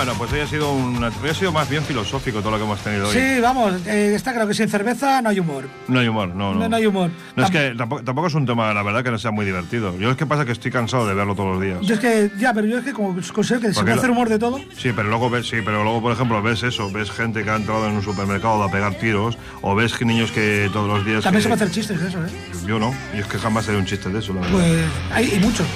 Bueno, 0.08 0.20
pues 0.20 0.32
hoy 0.32 0.40
ha 0.40 0.48
sido 0.48 0.72
un, 0.72 1.04
hoy 1.04 1.30
ha 1.30 1.34
sido 1.34 1.52
más 1.52 1.70
bien 1.70 1.84
filosófico 1.84 2.40
todo 2.40 2.52
lo 2.52 2.58
que 2.58 2.64
hemos 2.64 2.80
tenido 2.80 3.10
hoy. 3.10 3.14
Sí, 3.14 3.42
vamos, 3.42 3.74
eh, 3.86 4.14
está 4.16 4.32
claro 4.32 4.48
que 4.48 4.54
sin 4.54 4.70
cerveza 4.70 5.22
no 5.22 5.28
hay 5.28 5.42
humor. 5.42 5.66
No 5.90 6.00
hay 6.00 6.08
humor, 6.08 6.30
no, 6.30 6.54
no. 6.54 6.62
No, 6.62 6.70
no 6.70 6.76
hay 6.78 6.86
humor. 6.86 7.12
No, 7.36 7.44
es 7.44 7.52
que 7.52 7.74
tampoco, 7.78 8.04
tampoco 8.06 8.28
es 8.28 8.34
un 8.34 8.46
tema, 8.46 8.74
la 8.74 8.84
verdad, 8.84 9.04
que 9.04 9.12
no 9.12 9.18
sea 9.18 9.32
muy 9.32 9.44
divertido. 9.46 9.98
Yo 9.98 10.10
es 10.10 10.16
que 10.16 10.26
pasa 10.26 10.46
que 10.46 10.54
estoy 10.54 10.72
cansado 10.72 11.06
de 11.08 11.14
verlo 11.14 11.36
todos 11.36 11.56
los 11.56 11.62
días. 11.62 11.80
Yo 11.82 11.96
es 11.96 12.00
que, 12.00 12.32
ya, 12.40 12.54
pero 12.54 12.68
yo 12.68 12.78
es 12.78 12.86
que 12.86 12.94
como 12.94 13.18
considero 13.34 13.60
que 13.60 13.74
se 13.74 13.82
puede 13.82 13.96
hacer 13.96 14.10
humor 14.10 14.30
de 14.30 14.40
todo. 14.40 14.62
Sí, 14.78 14.94
pero 14.96 15.10
luego 15.10 15.30
ves, 15.30 15.46
sí, 15.50 15.58
pero 15.66 15.84
luego, 15.84 16.02
por 16.02 16.14
ejemplo, 16.14 16.42
ves 16.42 16.64
eso, 16.64 16.90
ves 16.90 17.12
gente 17.12 17.44
que 17.44 17.50
ha 17.50 17.58
entrado 17.58 17.86
en 17.88 17.96
un 17.96 18.02
supermercado 18.02 18.64
a 18.64 18.72
pegar 18.72 18.94
tiros, 18.94 19.38
o 19.62 19.76
ves 19.76 19.92
que 19.94 20.06
niños 20.06 20.32
que 20.32 20.70
todos 20.72 20.88
los 20.88 21.06
días. 21.06 21.22
También 21.22 21.40
que- 21.40 21.50
se 21.50 21.50
puede 21.50 21.64
hacer 21.66 21.72
chistes 21.76 22.02
de 22.02 22.08
eso, 22.08 22.26
¿eh? 22.26 22.30
Yo 22.66 22.80
no, 22.80 22.96
y 23.14 23.18
es 23.20 23.26
que 23.26 23.38
jamás 23.38 23.66
sería 23.66 23.82
un 23.82 23.86
chiste 23.86 24.08
de 24.08 24.20
eso, 24.20 24.34
la 24.34 24.40
verdad. 24.40 24.56
Pues 24.58 24.86
hay 25.12 25.34
y 25.36 25.40
muchos. 25.42 25.68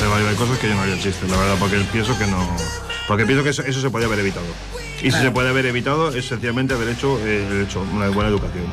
Hay, 0.00 0.26
hay 0.26 0.34
cosas 0.34 0.58
que 0.58 0.68
yo 0.68 0.74
no 0.74 0.80
haría 0.80 0.98
chistes, 0.98 1.30
la 1.30 1.36
verdad, 1.36 1.54
porque 1.60 1.76
pienso 1.92 2.18
que 2.18 2.26
no. 2.26 2.89
Porque 3.10 3.26
pienso 3.26 3.42
que 3.42 3.50
eso, 3.50 3.62
eso 3.62 3.80
se 3.80 3.90
podía 3.90 4.06
haber 4.06 4.20
evitado. 4.20 4.46
Y 5.02 5.10
si 5.10 5.18
se 5.18 5.32
puede 5.32 5.48
haber 5.48 5.66
evitado, 5.66 6.14
es 6.14 6.28
sencillamente 6.28 6.74
haber 6.74 6.90
hecho, 6.90 7.18
eh, 7.26 7.64
hecho 7.66 7.84
una 7.92 8.08
buena 8.10 8.30
educación. 8.30 8.66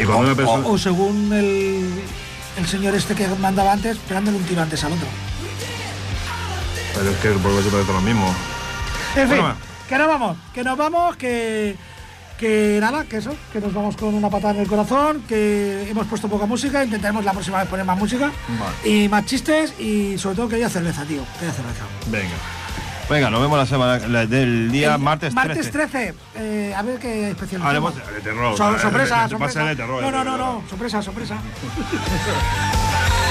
Y 0.00 0.02
cuando 0.02 0.24
una 0.24 0.34
persona. 0.34 0.66
O, 0.66 0.72
o 0.72 0.78
según 0.78 1.32
el, 1.32 1.92
el 2.58 2.66
señor 2.66 2.92
este 2.96 3.14
que 3.14 3.28
mandaba 3.38 3.70
antes, 3.70 3.98
pegándole 3.98 4.38
un 4.38 4.42
tiro 4.42 4.62
antes 4.62 4.82
al 4.82 4.94
otro. 4.94 5.06
Pero 6.92 7.08
es 7.08 7.16
que 7.18 7.30
vuelve 7.30 7.60
a 7.60 7.62
ser 7.62 7.72
lo 7.86 8.00
mismo. 8.00 8.34
En 9.14 9.28
fin, 9.28 9.38
Bueno, 9.38 9.54
que 9.88 9.96
nos 9.96 10.08
vamos, 10.08 10.36
que 10.52 10.64
nos 10.64 10.76
vamos, 10.76 11.16
que, 11.16 11.76
que 12.36 12.78
nada, 12.80 13.04
que 13.04 13.18
eso, 13.18 13.36
que 13.52 13.60
nos 13.60 13.72
vamos 13.72 13.96
con 13.96 14.12
una 14.12 14.28
patada 14.28 14.54
en 14.54 14.60
el 14.62 14.66
corazón, 14.66 15.22
que 15.28 15.88
hemos 15.88 16.08
puesto 16.08 16.28
poca 16.28 16.46
música, 16.46 16.82
intentaremos 16.82 17.24
la 17.24 17.30
próxima 17.30 17.60
vez 17.60 17.68
poner 17.68 17.86
más 17.86 17.96
música 17.96 18.32
Vale. 18.58 18.90
y 18.90 19.08
más 19.08 19.24
chistes 19.24 19.72
y 19.78 20.18
sobre 20.18 20.34
todo 20.34 20.48
que 20.48 20.56
haya 20.56 20.68
cerveza, 20.68 21.04
tío, 21.04 21.22
que 21.38 21.44
haya 21.44 21.54
cerveza. 21.54 21.84
Venga. 22.10 22.63
Venga, 23.08 23.28
nos 23.30 23.40
vemos 23.42 23.58
la 23.58 23.66
semana 23.66 23.98
la- 24.08 24.26
del 24.26 24.70
día 24.72 24.94
El 24.94 25.00
martes 25.00 25.34
13. 25.34 25.48
Martes 25.48 25.70
13, 25.70 26.14
eh, 26.36 26.74
a 26.74 26.82
ver 26.82 26.98
qué 26.98 27.30
especial. 27.30 27.62
Haremos 27.62 27.94
hacemos. 27.94 28.14
de 28.14 28.20
terror. 28.22 28.56
So- 28.56 28.74
eh, 28.76 28.78
sorpresa, 28.80 29.28
sorpresa. 29.28 29.64
de 29.66 29.76
terror. 29.76 30.02
No, 30.02 30.10
no, 30.10 30.24
no, 30.24 30.36
no, 30.38 30.62
sorpresa, 30.68 31.02
sorpresa. 31.02 31.36